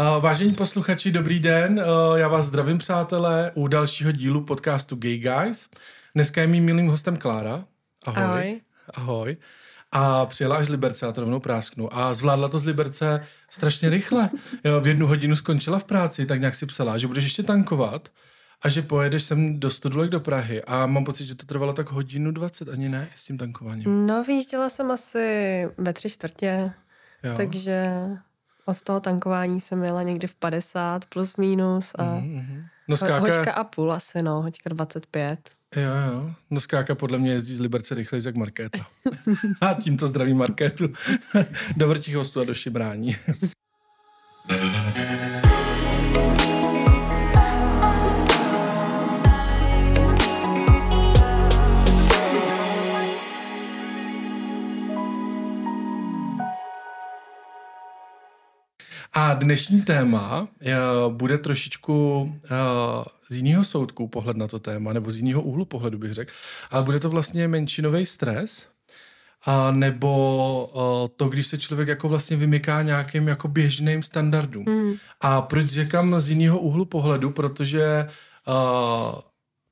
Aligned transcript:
Uh, 0.00 0.22
vážení 0.22 0.54
posluchači, 0.54 1.12
dobrý 1.12 1.40
den. 1.40 1.78
Uh, 1.78 2.18
já 2.18 2.28
vás 2.28 2.46
zdravím, 2.46 2.78
přátelé, 2.78 3.52
u 3.54 3.68
dalšího 3.68 4.12
dílu 4.12 4.44
podcastu 4.44 4.96
Gay 4.96 5.18
Guys. 5.18 5.68
Dneska 6.14 6.40
je 6.40 6.46
mým 6.46 6.64
milým 6.64 6.88
hostem 6.88 7.16
Klára. 7.16 7.64
Ahoj. 8.04 8.24
Ahoj. 8.24 8.60
Ahoj. 8.94 9.36
A 9.92 10.26
přijela 10.26 10.56
až 10.56 10.66
z 10.66 10.68
Liberce, 10.68 11.06
já 11.06 11.12
to 11.12 11.20
rovnou 11.20 11.40
prásknu. 11.40 11.96
A 11.96 12.14
zvládla 12.14 12.48
to 12.48 12.58
z 12.58 12.64
Liberce 12.64 13.20
strašně 13.50 13.90
rychle. 13.90 14.30
Jo, 14.64 14.80
v 14.80 14.86
jednu 14.86 15.06
hodinu 15.06 15.36
skončila 15.36 15.78
v 15.78 15.84
práci, 15.84 16.26
tak 16.26 16.40
nějak 16.40 16.54
si 16.54 16.66
psala, 16.66 16.98
že 16.98 17.06
budeš 17.06 17.24
ještě 17.24 17.42
tankovat 17.42 18.08
a 18.62 18.68
že 18.68 18.82
pojedeš 18.82 19.22
sem 19.22 19.60
do 19.60 19.70
Stodulek 19.70 20.10
do 20.10 20.20
Prahy. 20.20 20.62
A 20.62 20.86
mám 20.86 21.04
pocit, 21.04 21.26
že 21.26 21.34
to 21.34 21.46
trvalo 21.46 21.72
tak 21.72 21.90
hodinu 21.90 22.30
20, 22.30 22.68
ani 22.68 22.88
ne, 22.88 23.08
s 23.14 23.24
tím 23.24 23.38
tankováním. 23.38 24.06
No, 24.06 24.24
vyjížděla 24.24 24.68
jsem 24.68 24.90
asi 24.90 25.68
ve 25.78 25.92
tři 25.92 26.10
čtvrtě, 26.10 26.72
Jo. 27.24 27.34
takže 27.36 27.86
od 28.64 28.82
toho 28.82 29.00
tankování 29.00 29.60
jsem 29.60 29.84
jela 29.84 30.02
někdy 30.02 30.26
v 30.26 30.34
50 30.34 31.04
plus 31.04 31.36
minus 31.36 31.90
a 31.98 32.04
Mhm. 32.04 32.64
No 32.88 32.96
skáka, 32.96 33.18
hoďka 33.18 33.52
a 33.52 33.64
půl 33.64 33.92
asi, 33.92 34.22
no, 34.22 34.42
hoďka 34.42 34.70
25. 34.70 35.50
jo, 35.76 35.90
jo. 36.12 36.30
No 36.50 36.60
skáka 36.60 36.94
podle 36.94 37.18
mě 37.18 37.32
jezdí 37.32 37.54
z 37.54 37.60
Liberce 37.60 37.94
rychleji 37.94 38.26
jak 38.26 38.36
Markéta. 38.36 38.78
a 39.60 39.74
tímto 39.74 40.06
zdraví 40.06 40.34
Markétu 40.34 40.88
do 41.76 41.88
vrtích 41.88 42.16
hostů 42.16 42.40
a 42.40 42.44
do 42.44 42.54
šibrání. 42.54 43.16
A 59.16 59.34
dnešní 59.34 59.82
téma 59.82 60.48
eh, 60.60 60.74
bude 61.08 61.38
trošičku 61.38 62.32
eh, 62.44 62.48
z 63.30 63.36
jiného 63.36 63.64
soudku 63.64 64.08
pohled 64.08 64.36
na 64.36 64.48
to 64.48 64.58
téma, 64.58 64.92
nebo 64.92 65.10
z 65.10 65.16
jiného 65.16 65.42
úhlu 65.42 65.64
pohledu 65.64 65.98
bych 65.98 66.12
řekl, 66.12 66.32
ale 66.70 66.82
bude 66.82 67.00
to 67.00 67.10
vlastně 67.10 67.48
menšinový 67.48 68.06
stres, 68.06 68.66
a 69.46 69.70
nebo 69.70 70.10
uh, 70.74 71.08
to, 71.16 71.28
když 71.28 71.46
se 71.46 71.58
člověk 71.58 71.88
jako 71.88 72.08
vlastně 72.08 72.36
vymyká 72.36 72.82
nějakým 72.82 73.28
jako 73.28 73.48
běžným 73.48 74.02
standardům. 74.02 74.64
Hmm. 74.64 74.94
A 75.20 75.42
proč 75.42 75.66
říkám 75.66 76.20
z 76.20 76.30
jiného 76.30 76.58
úhlu 76.58 76.84
pohledu? 76.84 77.30
Protože 77.30 78.08
uh, 78.48 79.20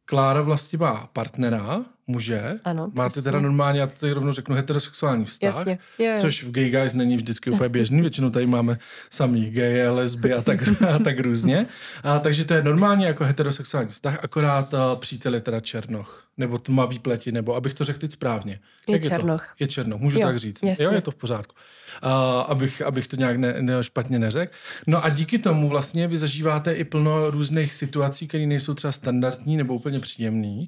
Klára 0.04 0.42
vlastně 0.42 0.78
má 0.78 1.08
partnera, 1.12 1.84
muže. 2.12 2.54
Ano, 2.64 2.90
Máte 2.94 3.08
přesně. 3.08 3.22
teda 3.22 3.40
normálně, 3.40 3.80
já 3.80 3.86
to 3.86 3.92
tady 3.98 4.12
rovnou 4.12 4.32
řeknu, 4.32 4.54
heterosexuální 4.56 5.24
vztah. 5.24 5.54
Jasně, 5.56 5.78
jo, 5.98 6.06
jo. 6.12 6.18
Což 6.20 6.44
v 6.44 6.50
gay 6.50 6.70
guys 6.70 6.94
není 6.94 7.16
vždycky 7.16 7.50
úplně 7.50 7.68
běžný, 7.68 8.00
většinou 8.00 8.30
tady 8.30 8.46
máme 8.46 8.78
samý 9.10 9.50
geje, 9.50 9.90
lesby 9.90 10.32
a 10.34 10.42
tak, 10.42 10.82
a 10.94 10.98
tak 10.98 11.18
různě. 11.20 11.66
A, 12.04 12.18
takže 12.18 12.44
to 12.44 12.54
je 12.54 12.62
normálně 12.62 13.06
jako 13.06 13.24
heterosexuální 13.24 13.88
vztah, 13.88 14.24
akorát 14.24 14.74
a, 14.74 14.96
přítel 14.96 15.34
je 15.34 15.40
teda 15.40 15.60
černoch, 15.60 16.24
nebo 16.36 16.58
tmavý 16.58 16.98
pleti, 16.98 17.32
nebo 17.32 17.54
abych 17.54 17.74
to 17.74 17.84
řekl 17.84 17.98
teď 17.98 18.12
správně. 18.12 18.58
Je 18.88 18.92
Jak 18.94 19.02
černoch. 19.02 19.42
Je, 19.42 19.48
to? 19.58 19.64
je 19.64 19.68
černoch, 19.68 20.00
můžu 20.00 20.18
Jo, 20.20 20.26
tak 20.26 20.38
říct. 20.38 20.62
jasně. 20.62 20.84
Jo, 20.84 20.92
je 20.92 21.00
to 21.00 21.10
v 21.10 21.14
pořádku. 21.14 21.54
A, 22.02 22.40
abych, 22.40 22.82
abych 22.82 23.08
to 23.08 23.16
nějak 23.16 23.36
ne, 23.36 23.54
ne, 23.60 23.84
špatně 23.84 24.18
neřekl. 24.18 24.52
No 24.86 25.04
a 25.04 25.08
díky 25.08 25.38
tomu 25.38 25.68
vlastně 25.68 26.08
vy 26.08 26.18
zažíváte 26.18 26.72
i 26.72 26.84
plno 26.84 27.30
různých 27.30 27.74
situací, 27.74 28.28
které 28.28 28.46
nejsou 28.46 28.74
třeba 28.74 28.92
standardní 28.92 29.56
nebo 29.56 29.74
úplně 29.74 30.00
příjemný. 30.00 30.66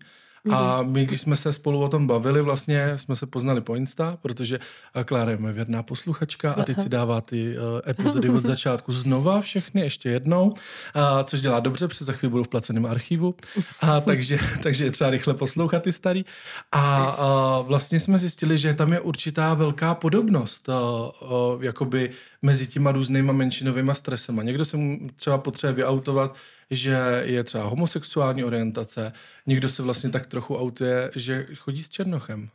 A 0.52 0.82
Mhm. 0.82 0.92
my, 0.92 1.06
když 1.06 1.20
jsme 1.20 1.36
se 1.36 1.52
spolu 1.52 1.80
o 1.82 1.88
tom 1.88 2.06
bavili, 2.06 2.42
vlastně 2.42 2.92
jsme 2.96 3.16
se 3.16 3.26
poznali 3.26 3.60
po 3.60 3.74
Insta, 3.74 4.18
protože 4.22 4.58
eh, 4.94 5.04
Klára 5.04 5.30
je 5.30 5.36
moje 5.36 5.52
věrná 5.52 5.82
posluchačka 5.82 6.52
a 6.52 6.62
teď 6.62 6.80
si 6.80 6.88
dává 6.88 7.20
ty 7.20 7.56
uh, 7.58 7.80
epizody 7.90 8.28
od 8.28 8.44
začátku 8.44 8.92
znova 8.92 9.40
všechny, 9.40 9.80
ještě 9.80 10.08
jednou, 10.08 10.52
a, 10.94 11.24
což 11.24 11.40
dělá 11.40 11.60
dobře, 11.60 11.88
protože 11.88 12.04
za 12.04 12.12
chvíli 12.12 12.30
budu 12.30 12.44
v 12.44 12.48
placeném 12.48 12.86
archivu, 12.86 13.34
a, 13.80 14.00
takže, 14.00 14.38
takže 14.62 14.84
je 14.84 14.90
třeba 14.90 15.10
rychle 15.10 15.34
poslouchat 15.34 15.82
ty 15.82 15.92
starý. 15.92 16.24
A, 16.72 17.04
a 17.04 17.60
vlastně 17.60 18.00
jsme 18.00 18.18
zjistili, 18.18 18.58
že 18.58 18.74
tam 18.74 18.92
je 18.92 19.00
určitá 19.00 19.54
velká 19.54 19.94
podobnost 19.94 20.68
a, 20.68 20.72
a, 20.74 21.12
jakoby 21.60 22.10
mezi 22.42 22.66
těma 22.66 22.92
různýma 22.92 23.32
menšinovými 23.32 23.92
stresema. 23.94 24.42
Někdo 24.42 24.64
se 24.64 24.76
mu 24.76 24.98
třeba 25.16 25.38
potřebuje 25.38 25.74
vyautovat, 25.74 26.34
že 26.70 26.96
je 27.24 27.44
třeba 27.44 27.64
homosexuální 27.64 28.44
orientace, 28.44 29.12
někdo 29.46 29.68
se 29.68 29.82
vlastně 29.82 30.10
tak 30.10 30.26
trochu 30.26 30.56
autuje, 30.58 31.10
že 31.16 31.46
chodí 31.58 31.82
s 31.82 31.88
černochem. 31.88 32.48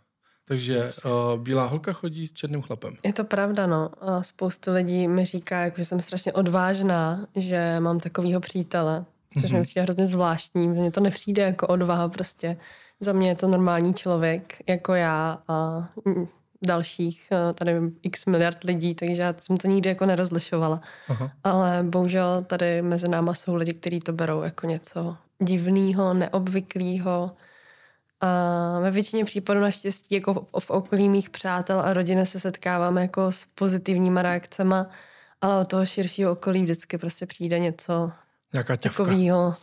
Takže 0.45 0.93
uh, 1.05 1.39
bílá 1.43 1.65
holka 1.65 1.93
chodí 1.93 2.27
s 2.27 2.33
černým 2.33 2.61
chlapem. 2.61 2.95
Je 3.03 3.13
to 3.13 3.23
pravda, 3.23 3.67
no. 3.67 3.89
A 4.01 4.23
spoustu 4.23 4.73
lidí 4.73 5.07
mi 5.07 5.25
říká, 5.25 5.59
jako, 5.59 5.77
že 5.77 5.85
jsem 5.85 5.99
strašně 5.99 6.33
odvážná, 6.33 7.27
že 7.35 7.79
mám 7.79 7.99
takovýho 7.99 8.39
přítele, 8.39 9.05
což 9.41 9.51
Mhm. 9.51 9.59
mi 9.59 9.63
přijde 9.65 9.81
hrozně 9.81 10.05
zvláštní, 10.05 10.63
že 10.63 10.69
mně 10.81 10.91
to 10.91 10.99
nepřijde 11.01 11.43
jako 11.43 11.67
odvaha 11.67 12.09
prostě. 12.09 12.57
Za 12.99 13.13
mě 13.13 13.27
je 13.29 13.35
to 13.35 13.47
normální 13.47 13.93
člověk, 13.93 14.57
jako 14.67 14.93
já 14.93 15.37
a 15.47 15.89
dalších, 16.61 17.27
eh, 17.31 17.53
tady 17.53 17.73
x 18.03 18.25
miliard 18.25 18.63
lidí, 18.63 18.95
takže 18.95 19.21
já 19.21 19.33
jsem 19.41 19.57
to 19.57 19.67
nikdy 19.67 19.89
jako 19.89 20.05
nerozlišovala. 20.05 20.79
Aha. 21.09 21.31
Ale 21.43 21.79
bohužel 21.83 22.41
tady 22.47 22.81
mezi 22.81 23.07
náma 23.07 23.33
jsou 23.33 23.55
lidi, 23.55 23.73
kteří 23.73 23.99
to 23.99 24.13
berou 24.13 24.41
jako 24.41 24.67
něco 24.67 25.17
divného, 25.39 26.13
neobvyklého. 26.13 27.31
A 28.21 28.79
ve 28.79 28.91
většině 28.91 29.25
případů 29.25 29.59
naštěstí 29.59 30.15
jako 30.15 30.45
v- 30.59 30.69
okolí 30.69 31.09
mých 31.09 31.29
přátel 31.29 31.79
a 31.79 31.93
rodiny 31.93 32.25
se 32.25 32.39
setkáváme 32.39 33.01
jako 33.01 33.31
s 33.31 33.45
pozitivníma 33.55 34.21
reakcemi, 34.21 34.75
ale 35.41 35.61
od 35.61 35.67
toho 35.67 35.85
širšího 35.85 36.31
okolí 36.31 36.63
vždycky 36.63 36.97
prostě 36.97 37.25
přijde 37.25 37.59
něco 37.59 38.11
Nějaká 38.53 38.75
těvka. 38.75 39.03
takového 39.03 39.55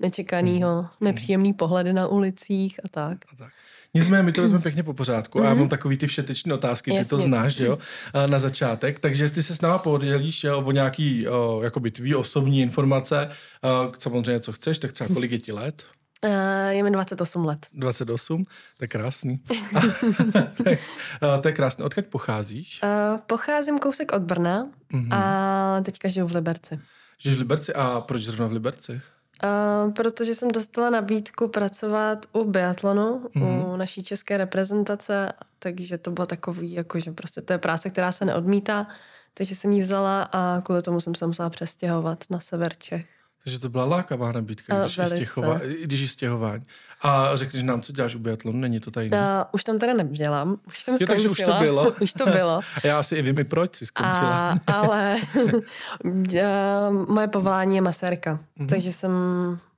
nečekaného, 0.00 0.88
nepříjemný 1.00 1.52
pohledy 1.52 1.92
na 1.92 2.06
ulicích 2.06 2.80
a 2.84 2.88
tak. 2.88 3.18
A 3.32 3.36
tak. 3.36 3.52
Nicméně 3.94 4.22
my 4.22 4.32
to 4.32 4.40
vezmeme 4.42 4.62
pěkně 4.62 4.82
po 4.82 4.94
pořádku 4.94 5.40
a 5.40 5.44
já 5.44 5.54
mám 5.54 5.68
takový 5.68 5.96
ty 5.96 6.06
všetečné 6.06 6.54
otázky, 6.54 6.90
ty 6.90 7.04
to 7.04 7.16
Jasně. 7.16 7.28
znáš, 7.28 7.58
jo, 7.58 7.78
a 8.14 8.26
na 8.26 8.38
začátek, 8.38 8.98
takže 8.98 9.30
ty 9.30 9.42
se 9.42 9.56
s 9.56 9.60
náma 9.60 9.78
podělíš 9.78 10.44
jo, 10.44 10.62
o 10.62 10.72
nějaký, 10.72 11.28
o, 11.28 11.60
jakoby 11.62 11.90
tvý 11.90 12.14
osobní 12.14 12.60
informace, 12.60 13.28
o, 13.62 13.92
samozřejmě 13.98 14.40
co 14.40 14.52
chceš, 14.52 14.78
tak 14.78 14.92
třeba 14.92 15.14
kolik 15.14 15.30
je 15.30 15.38
ti 15.38 15.52
let? 15.52 15.82
Uh, 16.24 16.70
je 16.70 16.82
mi 16.82 16.90
28 16.90 17.44
let. 17.44 17.66
28, 17.72 18.42
to 18.76 18.84
je 18.84 18.88
krásný. 18.88 19.40
to 21.42 21.48
je 21.48 21.52
krásné. 21.54 21.84
Odkud 21.84 22.06
pocházíš? 22.06 22.80
Uh, 22.82 23.18
pocházím 23.26 23.78
kousek 23.78 24.12
od 24.12 24.22
Brna 24.22 24.60
Mhm. 24.92 25.12
a 25.12 25.80
teďka 25.82 26.08
žiju 26.08 26.26
v 26.26 26.32
Liberci. 26.34 26.78
Žiješ 27.18 27.36
v 27.36 27.40
Liberci 27.40 27.74
a 27.74 28.00
proč 28.00 28.22
zrovna 28.22 28.46
v 28.46 28.52
Liberci? 28.52 29.00
Uh, 29.44 29.92
protože 29.92 30.34
jsem 30.34 30.48
dostala 30.48 30.90
nabídku 30.90 31.48
pracovat 31.48 32.26
u 32.32 32.44
biatlonu, 32.44 33.28
Mhm. 33.34 33.46
mm. 33.46 33.64
u 33.64 33.76
naší 33.76 34.02
české 34.04 34.36
reprezentace, 34.36 35.32
takže 35.58 35.98
to 35.98 36.10
bylo 36.10 36.26
takový, 36.26 36.72
jako 36.72 37.00
že 37.00 37.12
prostě 37.12 37.40
to 37.42 37.52
je 37.52 37.58
práce, 37.58 37.90
která 37.90 38.12
se 38.12 38.24
neodmítá, 38.24 38.86
takže 39.34 39.54
jsem 39.54 39.72
ji 39.72 39.80
vzala 39.82 40.22
a 40.22 40.60
kvůli 40.60 40.82
tomu 40.82 41.00
jsem 41.00 41.14
se 41.14 41.26
musela 41.26 41.50
přestěhovat 41.50 42.24
na 42.30 42.40
sever 42.40 42.74
Čech. 42.78 43.19
Takže 43.44 43.58
to 43.58 43.68
byla 43.68 43.84
lákavá 43.84 44.32
nabídka, 44.32 44.74
A, 44.76 44.80
když, 44.84 44.98
velice. 44.98 45.16
stěchova, 45.16 45.58
když 45.82 46.00
je 46.00 46.08
stěhování. 46.08 46.64
A 47.02 47.36
řekneš 47.36 47.62
nám, 47.62 47.82
co 47.82 47.92
děláš 47.92 48.14
u 48.14 48.18
biatlonu, 48.18 48.58
není 48.58 48.80
to 48.80 48.90
tajné. 48.90 49.16
Uh, 49.18 49.24
už 49.52 49.64
tam 49.64 49.78
teda 49.78 49.94
nedělám, 49.94 50.56
už 50.66 50.82
jsem 50.82 50.92
Jo, 50.94 50.96
skončila. 50.98 51.14
takže 51.14 51.28
už 51.28 51.38
to 51.38 51.52
bylo. 51.64 51.90
už 52.00 52.12
to 52.12 52.26
bylo. 52.26 52.60
A 52.84 52.86
já 52.86 52.98
asi 52.98 53.16
i 53.16 53.22
vím, 53.22 53.46
proč 53.48 53.74
jsi 53.76 53.86
skončila. 53.86 54.50
A, 54.66 54.72
ale 54.72 55.16
uh, 56.04 57.08
moje 57.08 57.28
povolání 57.28 57.74
je 57.76 57.82
masérka, 57.82 58.32
Mhm. 58.32 58.40
mm-hmm. 58.66 58.68
takže 58.70 58.92
jsem 58.92 59.12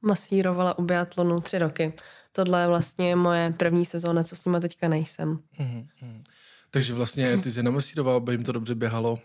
masírovala 0.02 0.78
u 0.78 0.82
biatlonu 0.82 1.36
tři 1.38 1.58
roky. 1.58 1.92
Tohle 2.32 2.60
je 2.60 2.66
vlastně 2.66 3.16
moje 3.16 3.54
první 3.56 3.84
sezóna, 3.84 4.22
co 4.22 4.36
s 4.36 4.44
nima 4.44 4.60
teďka 4.60 4.88
nejsem. 4.88 5.38
Mhm, 5.58 5.86
mhm. 6.02 6.22
Takže 6.70 6.94
vlastně 6.94 7.38
ty 7.38 7.50
jsi 7.50 7.62
namasíroval, 7.62 8.16
aby 8.16 8.32
jim 8.32 8.44
to 8.44 8.52
dobře 8.52 8.74
běhalo 8.74 9.18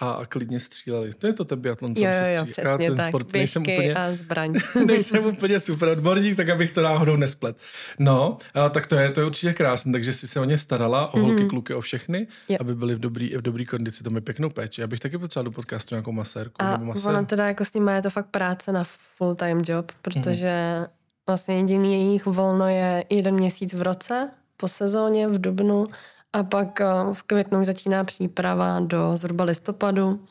a, 0.00 0.10
a 0.10 0.26
klidně 0.26 0.60
stříleli. 0.60 1.14
To 1.14 1.26
je 1.26 1.32
to 1.32 1.44
ten 1.44 1.60
biatlon, 1.60 1.94
co 1.94 2.04
Jo, 2.04 2.10
se 2.24 2.32
jo, 2.34 2.44
jo, 2.70 2.78
ten 2.78 2.96
tak. 2.96 3.08
sport 3.08 3.32
nejsem 3.32 3.62
úplně, 3.62 3.94
a 3.94 4.12
zbraň. 4.12 4.54
nejsem 4.86 5.24
úplně 5.26 5.60
super 5.60 5.88
odborník, 5.88 6.36
tak 6.36 6.48
abych 6.48 6.70
to 6.70 6.82
náhodou 6.82 7.16
nesplet. 7.16 7.56
No, 7.98 8.36
a, 8.54 8.68
tak 8.68 8.86
to 8.86 8.96
je, 8.96 9.10
to 9.10 9.20
je 9.20 9.26
určitě 9.26 9.52
krásné, 9.52 9.92
takže 9.92 10.12
jsi 10.12 10.28
se 10.28 10.40
o 10.40 10.44
ně 10.44 10.58
starala, 10.58 11.14
o 11.14 11.20
holky, 11.20 11.44
kluky, 11.44 11.74
o 11.74 11.80
všechny, 11.80 12.26
Jo. 12.48 12.56
aby 12.60 12.74
byli 12.74 12.94
v 12.94 12.98
dobrý, 12.98 13.36
v 13.36 13.42
dobrý 13.42 13.66
kondici. 13.66 14.04
To 14.04 14.10
mi 14.10 14.20
pěknou 14.20 14.50
péči. 14.50 14.80
Já 14.80 14.86
bych 14.86 15.00
taky 15.00 15.18
potřeboval 15.18 15.44
do 15.44 15.54
podcastu 15.54 15.94
nějakou 15.94 16.12
masérku 16.12 16.54
A 16.58 16.70
nebo 16.72 16.84
masér. 16.84 17.10
ona 17.10 17.22
teda 17.22 17.46
jako 17.46 17.64
s 17.64 17.74
nima 17.74 17.92
je 17.92 18.02
to 18.02 18.10
fakt 18.10 18.26
práce 18.26 18.72
na 18.72 18.84
full-time 19.16 19.62
job, 19.66 19.92
protože 20.02 20.52
Mhm. 20.78 20.86
vlastně 21.26 21.56
jediný 21.56 22.06
jejich 22.06 22.26
volno 22.26 22.68
je 22.68 23.04
jeden 23.10 23.34
měsíc 23.34 23.74
v 23.74 23.82
roce 23.82 24.30
po 24.56 24.68
sezóně 24.68 25.28
v 25.28 25.40
dubnu 25.40 25.86
a 26.32 26.42
pak 26.42 26.80
eh, 26.80 26.84
v 27.12 27.22
květnu 27.22 27.60
už 27.60 27.66
začíná 27.66 28.04
příprava 28.04 28.80
do 28.80 29.16
zhruba 29.16 29.44
listopadu 29.44 30.26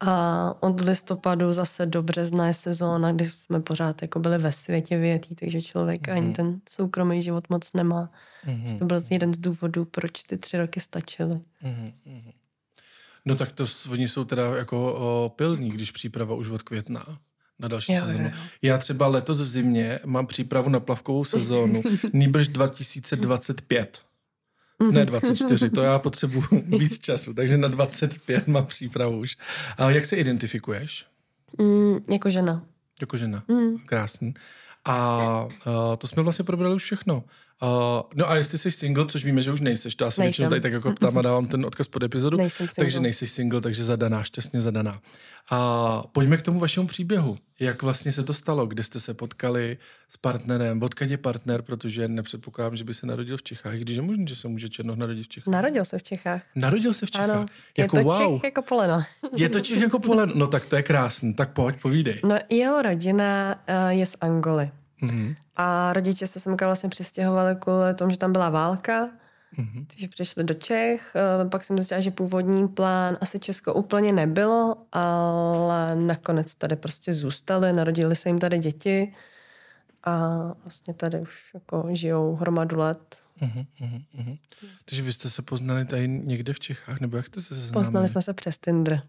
a 0.00 0.54
od 0.62 0.80
listopadu 0.80 1.52
zase 1.52 1.86
do 1.86 2.02
března 2.02 2.46
je 2.46 2.54
sezóna, 2.54 3.12
kdy 3.12 3.28
jsme 3.28 3.60
pořád 3.60 4.02
jako 4.02 4.18
byli 4.20 4.38
ve 4.38 4.52
světě 4.52 4.98
vyjetý, 4.98 5.34
takže 5.34 5.62
člověk 5.62 6.08
ani 6.08 6.32
ten 6.32 6.60
soukromý 6.68 7.22
život 7.22 7.50
moc 7.50 7.72
nemá. 7.72 8.10
Mhm. 8.46 8.78
To 8.78 8.84
byl 8.84 9.00
jeden 9.10 9.34
z 9.34 9.38
důvodů, 9.38 9.84
proč 9.84 10.22
ty 10.22 10.38
tři 10.38 10.58
roky 10.58 10.80
stačily. 10.80 11.40
Mhm, 11.62 11.92
mhm. 12.06 12.30
No 13.24 13.34
tak 13.34 13.52
to 13.52 13.66
s- 13.66 13.86
oni 13.86 14.08
jsou 14.08 14.24
teda 14.24 14.56
jako 14.56 14.94
o, 14.94 15.28
pilní, 15.28 15.70
když 15.70 15.90
příprava 15.90 16.34
už 16.34 16.48
od 16.48 16.62
května 16.62 17.04
na 17.58 17.68
další 17.68 17.92
Jo, 17.92 18.02
sezonu. 18.04 18.24
jo, 18.24 18.30
jo. 18.34 18.40
Já 18.62 18.78
třeba 18.78 19.06
letos 19.06 19.40
v 19.40 19.46
zimě 19.46 20.00
mám 20.04 20.26
přípravu 20.26 20.68
na 20.68 20.80
plavkovou 20.80 21.24
sezónu, 21.24 21.82
nýbrž 22.12 22.48
2025. 22.48 23.98
Ne 24.90 25.06
24, 25.06 25.70
to 25.70 25.82
já 25.82 25.98
potřebuju 25.98 26.46
víc 26.66 26.98
času, 26.98 27.34
takže 27.34 27.58
na 27.58 27.68
25 27.68 28.46
mám 28.46 28.66
přípravu 28.66 29.18
už. 29.18 29.36
A 29.78 29.90
jak 29.90 30.04
se 30.04 30.16
identifikuješ? 30.16 31.06
Mm, 31.58 31.96
jako 32.12 32.30
žena. 32.30 32.64
Jako 33.00 33.16
žena. 33.16 33.42
Mm. 33.48 33.78
Krásný. 33.78 34.34
A 34.84 35.48
uh, 35.66 35.72
to 35.98 36.06
jsme 36.06 36.22
vlastně 36.22 36.44
probrali 36.44 36.74
už 36.74 36.82
všechno. 36.82 37.24
Uh, 37.62 37.68
no 38.14 38.30
a 38.30 38.36
jestli 38.36 38.58
jsi 38.58 38.72
single, 38.72 39.06
což 39.06 39.24
víme, 39.24 39.42
že 39.42 39.52
už 39.52 39.60
nejseš, 39.60 39.94
to 39.94 40.04
já 40.04 40.10
se 40.10 40.22
většinou 40.22 40.48
tady 40.48 40.60
tak 40.60 40.72
jako 40.72 40.92
ptám 40.92 41.18
a 41.18 41.22
dávám 41.22 41.46
ten 41.46 41.66
odkaz 41.66 41.88
pod 41.88 42.02
epizodu, 42.02 42.36
Nejsem 42.36 42.66
single. 42.68 42.84
takže 42.84 43.00
nejseš 43.00 43.30
single, 43.30 43.60
takže 43.60 43.84
zadaná, 43.84 44.22
šťastně 44.22 44.60
zadaná. 44.60 45.00
A 45.50 46.02
pojďme 46.12 46.36
k 46.36 46.42
tomu 46.42 46.60
vašemu 46.60 46.86
příběhu. 46.86 47.38
Jak 47.60 47.82
vlastně 47.82 48.12
se 48.12 48.22
to 48.22 48.34
stalo, 48.34 48.66
kde 48.66 48.82
jste 48.82 49.00
se 49.00 49.14
potkali 49.14 49.76
s 50.08 50.16
partnerem, 50.16 50.82
odkud 50.82 51.10
je 51.10 51.16
partner, 51.16 51.62
protože 51.62 52.08
nepředpokládám, 52.08 52.76
že 52.76 52.84
by 52.84 52.94
se 52.94 53.06
narodil 53.06 53.36
v 53.36 53.42
Čechách, 53.42 53.74
i 53.74 53.78
když 53.78 53.96
je 53.96 54.02
možné, 54.02 54.26
že 54.26 54.36
se 54.36 54.48
může 54.48 54.68
Černoch 54.68 54.96
narodit 54.96 55.24
v 55.24 55.28
Čechách. 55.28 55.52
Narodil 55.52 55.84
se 55.84 55.98
v 55.98 56.02
Čechách. 56.02 56.42
Narodil 56.54 56.94
se 56.94 57.06
v 57.06 57.10
Čechách. 57.10 57.30
Ano, 57.30 57.46
jako 57.78 57.98
je 57.98 58.04
to 58.04 58.10
wow. 58.10 58.34
Čech 58.34 58.44
jako 58.44 58.62
poleno. 58.62 59.02
Je 59.36 59.48
to 59.48 59.60
Čech 59.60 59.80
jako 59.80 59.98
polen. 59.98 60.32
No 60.34 60.46
tak 60.46 60.66
to 60.66 60.76
je 60.76 60.82
krásný. 60.82 61.34
Tak 61.34 61.52
pojď, 61.52 61.80
povídej. 61.82 62.20
No 62.24 62.38
jeho 62.50 62.82
rodina 62.82 63.54
uh, 63.68 63.88
je 63.88 64.06
z 64.06 64.16
Angoly. 64.20 64.70
Mhm. 65.04 65.34
A 65.56 65.92
rodiče 65.92 66.26
se 66.26 66.40
semka 66.40 66.66
vlastně 66.66 66.88
přistěhovali 66.88 67.56
kvůli 67.56 67.94
tomu, 67.94 68.10
že 68.10 68.18
tam 68.18 68.32
byla 68.32 68.50
válka. 68.50 69.10
Mhm. 69.56 69.86
Takže 69.86 70.08
přišli 70.08 70.44
do 70.44 70.54
Čech, 70.54 71.12
eh, 71.16 71.48
pak 71.48 71.64
jsem 71.64 71.78
zjistila, 71.78 72.00
že 72.00 72.10
původní 72.10 72.68
plán 72.68 73.18
asi 73.20 73.38
Česko 73.38 73.74
úplně 73.74 74.12
nebylo, 74.12 74.76
ale 74.92 75.96
nakonec 75.96 76.54
tady 76.54 76.76
prostě 76.76 77.12
zůstali, 77.12 77.72
narodili 77.72 78.16
se 78.16 78.28
jim 78.28 78.38
tady 78.38 78.58
děti 78.58 79.12
a 80.04 80.38
vlastně 80.64 80.94
tady 80.94 81.20
už 81.20 81.50
jako 81.54 81.88
žijou 81.92 82.34
hromadu 82.34 82.78
let. 82.78 83.22
Mhm, 83.40 83.64
mhm, 83.80 84.02
mhm. 84.14 84.36
Takže 84.84 85.02
vy 85.02 85.12
jste 85.12 85.30
se 85.30 85.42
poznali 85.42 85.84
tady 85.84 86.08
někde 86.08 86.52
v 86.52 86.60
Čechách, 86.60 87.00
nebo 87.00 87.16
jak 87.16 87.26
jste 87.26 87.40
se 87.40 87.54
seznámili? 87.54 87.84
Poznali 87.84 88.08
jsme 88.08 88.22
se 88.22 88.34
přes 88.34 88.58
Tinder. 88.58 89.02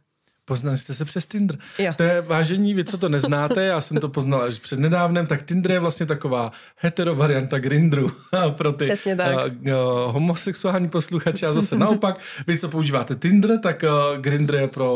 Poznali 0.46 0.78
jste 0.78 0.94
se 0.94 1.06
přes 1.06 1.26
Tinder. 1.26 1.58
Jo. 1.80 1.94
To 1.98 2.04
je 2.04 2.22
vážení, 2.22 2.74
vy 2.74 2.84
co 2.84 2.98
to 2.98 3.10
neznáte, 3.10 3.66
já 3.66 3.82
jsem 3.82 3.98
to 3.98 4.10
poznal 4.10 4.42
až 4.42 4.60
před 4.60 4.80
nedávnem, 4.80 5.28
tak 5.28 5.44
Tinder 5.44 5.72
je 5.72 5.80
vlastně 5.80 6.06
taková 6.06 6.52
hetero 6.76 7.16
varianta 7.16 7.60
Grindru 7.60 8.12
pro 8.50 8.72
ty 8.72 8.86
Přesně 8.86 9.16
tak. 9.16 9.36
Uh, 9.36 9.42
uh, 9.42 10.14
homosexuální 10.14 10.90
posluchače 10.90 11.48
a 11.48 11.54
zase 11.54 11.76
naopak, 11.76 12.20
vy 12.48 12.60
co 12.60 12.70
používáte 12.70 13.16
Tinder, 13.16 13.60
tak 13.60 13.84
uh, 13.84 14.22
Grindr 14.22 14.56
je 14.56 14.68
pro 14.68 14.94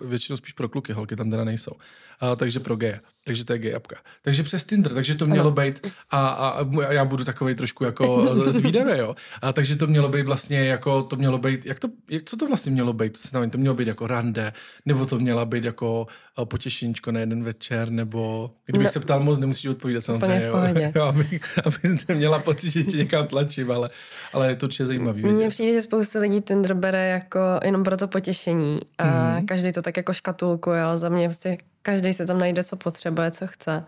uh, 0.00 0.08
většinou 0.08 0.36
spíš 0.36 0.52
pro 0.52 0.68
kluky, 0.68 0.92
holky 0.92 1.16
tam 1.16 1.30
teda 1.30 1.44
nejsou. 1.44 1.72
Uh, 1.72 2.36
takže 2.36 2.60
pro 2.60 2.76
geje. 2.76 3.00
Takže 3.24 3.44
to 3.44 3.52
je 3.52 3.58
gay 3.58 3.74
apka. 3.74 3.96
Takže 4.22 4.42
přes 4.42 4.64
Tinder, 4.64 4.94
takže 4.94 5.14
to 5.14 5.26
mělo 5.26 5.50
být 5.50 5.86
a, 6.10 6.28
a, 6.28 6.64
a 6.88 6.92
já 6.92 7.04
budu 7.04 7.24
takový 7.24 7.54
trošku 7.54 7.84
jako 7.84 8.34
zvídavý, 8.46 8.98
jo. 8.98 9.14
A 9.42 9.52
takže 9.52 9.76
to 9.76 9.86
mělo 9.86 10.08
být 10.08 10.26
vlastně 10.26 10.64
jako, 10.64 11.02
to 11.02 11.16
mělo 11.16 11.38
být, 11.38 11.66
jak 11.66 11.80
to, 11.80 11.88
jak, 12.10 12.22
co 12.24 12.36
to 12.36 12.46
vlastně 12.46 12.72
mělo 12.72 12.92
být? 12.92 13.12
To, 13.12 13.18
se 13.18 13.32
tam, 13.32 13.50
to 13.50 13.58
mělo 13.58 13.74
být 13.74 13.88
jako 13.88 14.06
rande, 14.06 14.52
nebo 14.86 15.06
to 15.06 15.18
měla 15.18 15.44
být 15.44 15.64
jako 15.64 16.06
uh, 16.38 16.44
potěšeníčko 16.44 17.12
na 17.12 17.20
jeden 17.20 17.42
večer, 17.44 17.90
nebo 17.90 18.50
kdybych 18.66 18.84
No. 18.86 18.92
se 18.92 19.00
ptal 19.00 19.20
moc, 19.20 19.38
nemusíš 19.38 19.66
odpovídat 19.66 20.04
samozřejmě, 20.04 20.46
jo. 20.46 20.56
jo 20.94 21.02
aby, 21.04 21.40
aby 21.64 21.76
neměla 22.08 22.38
pocit, 22.38 22.70
že 22.70 22.84
tě 22.84 22.96
někam 22.96 23.26
tlačím, 23.26 23.70
ale, 23.70 23.90
ale 24.32 24.48
je 24.48 24.56
to 24.56 24.66
určitě 24.66 24.86
zajímavý. 24.86 25.22
Mně 25.24 25.48
přijde, 25.48 25.72
že 25.72 25.82
spousta 25.82 26.18
lidí 26.18 26.40
Tinder 26.40 26.74
bere 26.74 27.08
jako 27.08 27.38
jenom 27.64 27.82
pro 27.84 27.96
to 27.96 28.08
potěšení 28.08 28.80
a 28.98 29.04
mm. 29.38 29.46
každý 29.46 29.72
to 29.72 29.82
tak 29.82 29.96
jako 29.96 30.12
škatulkuje, 30.12 30.82
ale 30.82 30.98
za 30.98 31.08
mě 31.08 31.28
prostě 31.28 31.56
každý 31.82 32.12
se 32.12 32.26
tam 32.26 32.38
najde, 32.38 32.64
co 32.64 32.76
potřebuje, 32.76 33.30
co 33.30 33.46
chce. 33.46 33.72
Mhm. 33.76 33.84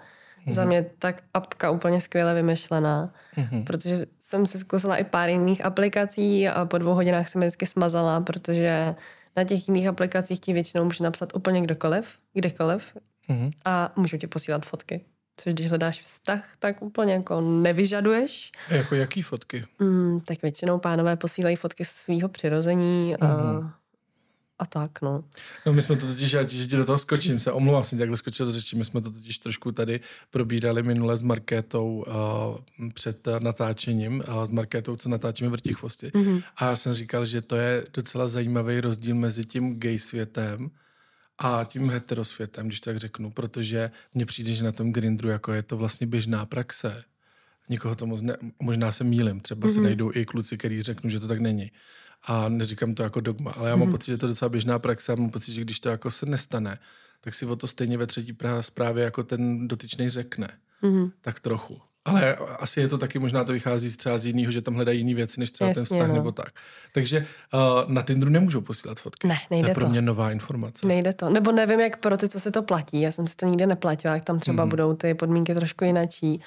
Mm. 0.47 0.53
Za 0.53 0.65
mě 0.65 0.87
tak 0.99 1.23
apka 1.35 1.71
úplně 1.71 2.01
skvěle 2.01 2.35
vymyšlená, 2.35 3.13
Mhm. 3.37 3.49
mm. 3.59 3.65
protože 3.65 4.07
jsem 4.19 4.47
si 4.47 4.59
zkusila 4.59 4.97
i 4.97 5.05
pár 5.05 5.29
jiných 5.29 5.65
aplikací 5.65 6.49
a 6.49 6.65
po 6.65 6.79
dvou 6.79 6.95
hodinách 6.95 7.29
jsem 7.29 7.41
vždycky 7.41 7.67
smazala, 7.67 8.21
protože 8.21 8.95
na 9.37 9.44
těch 9.44 9.69
jiných 9.69 9.87
aplikacích 9.88 10.41
ti 10.41 10.53
většinou 10.53 10.85
může 10.85 11.05
napsat 11.05 11.35
úplně 11.37 11.61
kdokoliv, 11.61 12.06
kdekoliv 12.35 12.97
Mhm. 13.29 13.50
a 13.65 13.93
můžou 13.97 14.17
ti 14.17 14.27
posílat 14.27 14.67
fotky. 14.67 15.05
Což 15.37 15.55
když 15.55 15.69
hledáš 15.69 16.00
vztah, 16.03 16.49
tak 16.59 16.82
úplně 16.82 17.12
jako 17.12 17.41
nevyžaduješ. 17.41 18.53
A 18.71 18.75
Jako 18.75 18.94
jaký 18.94 19.23
fotky? 19.23 19.65
Mm, 19.79 20.21
tak 20.21 20.43
většinou 20.43 20.79
pánové 20.79 21.17
posílají 21.17 21.56
fotky 21.56 21.85
svého 21.85 22.29
přirození 22.29 23.17
a, 23.17 23.27
Mhm. 23.27 23.71
A 24.61 24.67
tak, 24.67 25.03
no. 25.03 25.25
No 25.67 25.73
my 25.73 25.83
jsme 25.83 25.97
to 25.97 26.07
totiž, 26.07 26.33
já 26.33 26.43
že 26.47 26.67
ti 26.67 26.77
do 26.77 26.85
toho 26.85 26.99
skočím, 26.99 27.41
se 27.41 27.53
omlouvám, 27.53 27.85
jsem 27.85 27.99
takhle 27.99 28.17
skočil 28.17 28.47
do 28.47 28.53
řeči, 28.53 28.77
my 28.77 28.85
jsme 28.85 29.01
to 29.01 29.11
totiž 29.11 29.39
trošku 29.39 29.73
tady 29.73 30.01
probírali 30.31 30.83
minule 30.83 31.17
s 31.17 31.23
Markétou 31.23 32.05
uh, 32.07 32.89
před 32.95 33.27
uh, 33.27 33.41
natáčením, 33.41 34.23
uh, 34.29 34.45
s 34.45 34.51
Markétou, 34.51 34.97
co 34.97 35.09
natáčíme 35.09 35.51
Vrtichvosti. 35.51 36.07
Mm-hmm. 36.07 36.43
A 36.57 36.67
já 36.67 36.77
jsem 36.77 36.93
říkal, 36.93 37.25
že 37.25 37.41
to 37.41 37.57
je 37.57 37.85
docela 37.95 38.29
zajímavý 38.29 38.81
rozdíl 38.81 39.15
mezi 39.15 39.45
tím 39.45 39.81
gay 39.81 39.99
světem 39.99 40.71
a 41.39 41.65
tím 41.65 41.91
heterosvětem, 41.91 42.67
když 42.67 42.81
tak 42.81 42.97
řeknu, 42.97 43.31
protože 43.31 43.91
mně 44.15 44.27
přijde, 44.27 44.53
že 44.53 44.65
na 44.65 44.73
tom 44.73 44.93
Grindru 44.93 45.29
jako 45.29 45.53
je 45.53 45.63
to 45.63 45.77
vlastně 45.77 46.06
běžná 46.06 46.47
praxe. 46.47 47.05
Nikoho 47.69 47.95
to 47.95 48.06
moc 48.06 48.23
ne, 48.23 48.37
možná 48.63 48.93
se 48.93 49.05
mýlim, 49.05 49.41
třeba 49.41 49.69
mm-hmm. 49.69 49.75
se 49.75 49.81
najdou 49.81 50.11
i 50.15 50.25
kluci, 50.25 50.59
který 50.59 50.83
řeknu, 50.83 51.11
že 51.11 51.21
to 51.21 51.29
tak 51.29 51.41
není. 51.41 51.71
A 52.26 52.49
neříkám 52.49 52.94
to 52.94 53.02
jako 53.02 53.20
dogma, 53.20 53.50
ale 53.50 53.70
já 53.70 53.76
mám 53.76 53.88
mm-hmm. 53.88 53.90
pocit, 53.90 54.11
že 54.12 54.19
to 54.19 54.26
je 54.26 54.28
docela 54.28 54.49
běžná 54.49 54.78
praxe 54.78 55.12
a 55.12 55.17
mám 55.17 55.31
pocit, 55.31 55.52
že 55.52 55.61
když 55.61 55.81
to 55.81 55.88
jako 55.88 56.11
se 56.11 56.26
nestane, 56.26 56.78
tak 57.20 57.34
si 57.34 57.46
o 57.46 57.56
to 57.56 57.67
stejně 57.67 57.99
ve 57.99 58.06
třetí 58.06 58.37
zprávě 58.61 59.05
jako 59.05 59.22
ten 59.22 59.69
dotyčný 59.69 60.11
řekne. 60.11 60.49
Mm-hmm. 60.82 61.11
Tak 61.20 61.40
trochu. 61.40 61.81
Ale 62.05 62.34
asi 62.34 62.81
je 62.81 62.88
to 62.88 62.99
taky, 62.99 63.19
možná 63.19 63.44
to 63.44 63.52
vychází 63.52 63.88
z 63.88 63.96
třeba 63.96 64.19
z 64.19 64.26
jiného, 64.26 64.52
že 64.52 64.62
tam 64.62 64.75
hledají 64.75 64.99
jiné 64.99 65.14
věci, 65.14 65.40
než 65.40 65.50
třeba 65.50 65.69
Jasně, 65.69 65.78
ten 65.81 65.84
vztah 65.84 66.08
no. 66.08 66.14
nebo 66.14 66.32
tak. 66.32 66.50
Takže 66.93 67.26
uh, 67.55 67.93
na 67.93 68.02
Tinderu 68.02 68.31
nemůžou 68.31 68.61
posílat 68.61 69.00
fotky. 69.00 69.28
Ne, 69.28 69.38
nejde 69.50 69.67
to 69.67 69.70
je 69.70 69.75
pro 69.75 69.84
to. 69.84 69.90
mě 69.90 70.02
nová 70.02 70.31
informace. 70.32 70.87
Nejde 70.87 71.12
to. 71.12 71.31
Nebo 71.31 71.52
nevím, 71.52 71.81
jak 71.81 71.96
pro 71.96 72.17
ty, 72.17 72.28
co 72.28 72.40
si 72.40 72.50
to 72.50 72.62
platí. 72.62 73.00
Já 73.00 73.12
jsem 73.12 73.26
si 73.26 73.37
to 73.37 73.46
nikdy 73.46 73.67
neplatila, 73.67 74.14
jak 74.14 74.25
tam 74.25 74.38
třeba 74.40 74.55
Mhm. 74.55 74.64
mm. 74.64 74.70
budou 74.70 74.94
ty 74.94 75.14
podmínky 75.14 75.55
trošku 75.55 75.84
jinačí. 75.84 76.40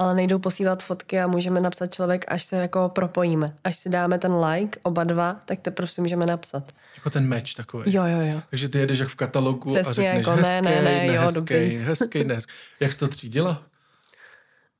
Ale 0.00 0.14
nejdou 0.14 0.38
posílat 0.38 0.82
fotky 0.82 1.20
a 1.20 1.26
můžeme 1.26 1.60
napsat 1.60 1.94
člověk, 1.94 2.24
až 2.28 2.44
se 2.44 2.56
jako 2.56 2.88
propojíme. 2.88 3.54
Až 3.64 3.76
si 3.76 3.88
dáme 3.88 4.18
ten 4.18 4.34
like, 4.34 4.80
oba 4.82 5.04
dva, 5.04 5.36
tak 5.44 5.58
teprve 5.58 5.88
si 5.88 6.00
můžeme 6.00 6.26
napsat. 6.26 6.72
Jako 6.96 7.10
ten 7.10 7.28
meč 7.28 7.54
takový. 7.54 7.94
Jo, 7.94 8.04
jo, 8.04 8.20
jo. 8.20 8.42
Takže 8.50 8.68
ty 8.68 8.78
jedeš 8.78 8.98
jak 8.98 9.08
v 9.08 9.14
katalogu 9.14 9.70
a 9.70 9.72
Přesně, 9.74 9.94
řekneš 9.94 10.26
jako 10.26 10.40
ne, 10.40 10.48
hezký, 10.48 10.64
ne, 10.64 10.82
ne, 10.82 11.06
jo, 11.06 11.12
nehezký, 11.12 11.34
dobrý. 11.34 11.76
hezký, 11.84 12.24
nehezký. 12.24 12.52
Jak 12.80 12.92
jsi 12.92 12.98
to 12.98 13.08
třídila? 13.08 13.62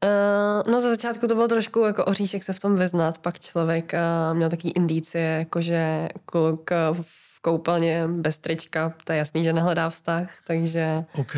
Uh, 0.04 0.72
no 0.72 0.80
za 0.80 0.88
začátku 0.88 1.26
to 1.26 1.34
bylo 1.34 1.48
trošku 1.48 1.80
jako 1.80 2.04
oříšek 2.04 2.42
se 2.42 2.52
v 2.52 2.58
tom 2.58 2.76
vyznat, 2.76 3.18
pak 3.18 3.40
člověk 3.40 3.92
uh, 3.92 4.36
měl 4.36 4.50
takový 4.50 4.70
indicie, 4.70 5.24
jakože 5.24 6.08
kluk 6.26 6.70
uh, 6.90 6.96
v 7.02 7.42
koupelně 7.42 8.04
bez 8.08 8.38
trička, 8.38 8.94
to 9.04 9.12
je 9.12 9.18
jasný, 9.18 9.44
že 9.44 9.52
nehledá 9.52 9.90
vztah, 9.90 10.30
takže 10.46 11.04
OK. 11.12 11.36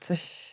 což 0.00 0.47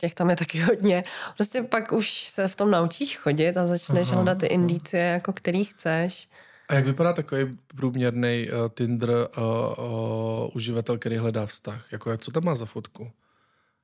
těch 0.00 0.14
tam 0.14 0.30
je 0.30 0.36
taky 0.36 0.60
hodně. 0.60 1.04
Prostě 1.34 1.62
pak 1.62 1.92
už 1.92 2.28
se 2.28 2.48
v 2.48 2.56
tom 2.56 2.70
naučíš 2.70 3.16
chodit 3.16 3.56
a 3.56 3.66
začneš 3.66 4.08
Aha, 4.08 4.16
hledat 4.16 4.38
ty 4.38 4.46
aha. 4.48 4.54
indicie, 4.54 5.02
jako 5.02 5.32
který 5.32 5.64
chceš. 5.64 6.28
A 6.68 6.74
jak 6.74 6.84
vypadá 6.84 7.12
takový 7.12 7.58
průměrný 7.76 8.48
uh, 8.48 8.68
Tinder 8.74 9.10
uh, 9.10 9.44
uh, 9.84 10.50
uživatel, 10.54 10.98
který 10.98 11.16
hledá 11.16 11.46
vztah? 11.46 11.92
Jako, 11.92 12.16
co 12.16 12.30
tam 12.30 12.44
má 12.44 12.54
za 12.54 12.66
fotku? 12.66 13.10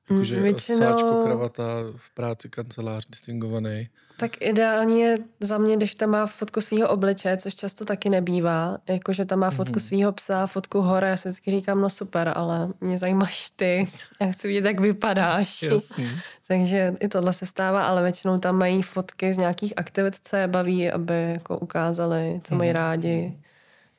Jakože 0.09 0.35
Mm, 0.37 0.43
většinou- 0.43 0.77
sáčko, 0.77 1.21
kravata, 1.25 1.63
v 1.97 2.13
práci, 2.13 2.49
kancelář, 2.49 3.05
distingovaný. 3.09 3.89
Tak 4.19 4.31
ideálně 4.41 5.03
je 5.05 5.17
za 5.39 5.57
mě, 5.57 5.75
když 5.75 5.95
tam 5.95 6.09
má 6.09 6.25
fotku 6.25 6.61
svého 6.61 6.89
obličeje, 6.89 7.37
což 7.37 7.55
často 7.55 7.85
taky 7.85 8.09
nebývá, 8.09 8.77
jakože 8.89 9.25
tam 9.25 9.39
má 9.39 9.51
fotku 9.51 9.79
svého 9.79 10.11
psa, 10.11 10.47
fotku 10.47 10.81
hore, 10.81 11.09
já 11.09 11.17
si 11.17 11.29
vždycky 11.29 11.51
říkám, 11.51 11.81
no 11.81 11.89
super, 11.89 12.33
ale 12.35 12.69
mě 12.81 12.97
zajímáš 12.97 13.49
ty, 13.55 13.87
já 14.21 14.31
chci 14.31 14.47
vidět, 14.47 14.65
jak 14.65 14.79
vypadáš. 14.79 15.63
Jasný. 15.63 16.09
Takže 16.47 16.93
i 16.99 17.07
tohle 17.07 17.33
se 17.33 17.45
stává, 17.45 17.85
ale 17.87 18.03
většinou 18.03 18.37
tam 18.37 18.57
mají 18.57 18.81
fotky 18.81 19.33
z 19.33 19.37
nějakých 19.37 19.73
aktivit, 19.77 20.15
co 20.23 20.35
je 20.35 20.47
baví, 20.47 20.91
aby 20.91 21.31
jako 21.33 21.57
ukázali, 21.59 22.41
co 22.43 22.55
mají 22.55 22.71
rádi. 22.71 23.37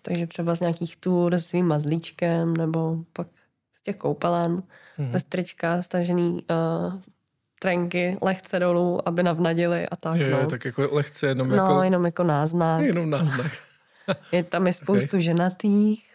Takže 0.02 0.26
třeba 0.26 0.54
z 0.54 0.60
nějakých 0.60 0.96
tour 0.96 1.34
s 1.34 1.46
svým 1.46 1.66
mazlíčkem, 1.66 2.56
nebo 2.56 2.96
pak 3.12 3.26
těch 3.88 3.96
koupelen, 3.96 4.62
bez 4.98 5.24
trička, 5.24 5.82
stažený 5.82 6.32
uh, 6.32 7.00
trenky 7.60 8.18
lehce 8.22 8.58
dolů, 8.58 9.08
aby 9.08 9.22
navnadili 9.22 9.88
a 9.88 9.96
tak. 9.96 10.20
Jo, 10.20 10.40
no. 10.42 10.46
tak 10.46 10.64
jako 10.64 10.88
lehce 10.92 11.26
jenom 11.26 11.48
no, 11.48 11.54
jako... 11.56 11.82
jenom 11.82 12.04
jako 12.04 12.24
náznak. 12.24 12.82
Jenom 12.82 13.10
náznak. 13.10 13.52
Je 14.32 14.44
tam 14.44 14.66
je 14.66 14.72
spoustu 14.82 15.20
ženatých. 15.20 16.10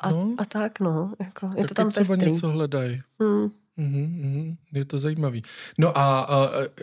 A, 0.00 0.10
No. 0.10 0.28
a 0.38 0.44
tak, 0.44 0.80
no. 0.80 1.12
Jako, 1.20 1.46
je 1.56 1.62
tak 1.62 1.68
to 1.68 1.74
tam 1.74 1.90
třeba 1.90 2.16
pestrý. 2.16 2.30
něco 2.32 2.48
hledají. 2.48 3.02
Hmm. 3.20 3.50
Mhm, 3.76 4.02
mhm, 4.02 4.56
je 4.72 4.84
to 4.84 4.98
zajímavý. 4.98 5.42
No 5.78 5.98
a, 5.98 6.20
a, 6.20 6.36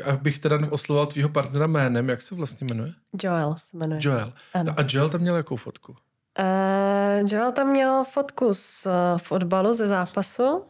a 0.05 0.11
abych 0.11 0.39
teda 0.39 0.59
oslovoval 0.69 1.07
tvýho 1.07 1.29
partnera 1.29 1.67
jménem, 1.67 2.09
jak 2.09 2.21
se 2.21 2.35
vlastně 2.35 2.67
jmenuje? 2.69 2.93
Joel 3.23 3.55
se 3.57 3.77
jmenuje. 3.77 3.99
Joel. 4.03 4.33
Ano. 4.53 4.73
A 4.77 4.83
Joel 4.89 5.09
tam 5.09 5.21
měl 5.21 5.35
jakou 5.35 5.55
fotku? 5.55 5.95
Uh, 6.39 7.29
Joel 7.29 7.51
tam 7.51 7.67
měl 7.67 8.03
fotku 8.03 8.49
z 8.53 8.85
uh, 8.85 8.91
fotbalu 9.17 9.73
ze 9.73 9.87
zápasu, 9.87 10.63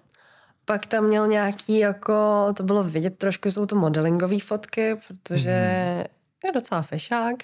pak 0.65 0.85
tam 0.85 1.03
měl 1.03 1.27
nějaký, 1.27 1.79
jako, 1.79 2.47
to 2.57 2.63
bylo 2.63 2.83
vidět 2.83 3.17
trošku, 3.17 3.51
jsou 3.51 3.65
to 3.65 3.75
modelingové 3.75 4.39
fotky, 4.39 4.95
protože 5.07 5.51
mm. 5.95 6.03
je 6.45 6.51
docela 6.53 6.81
fešák. 6.81 7.35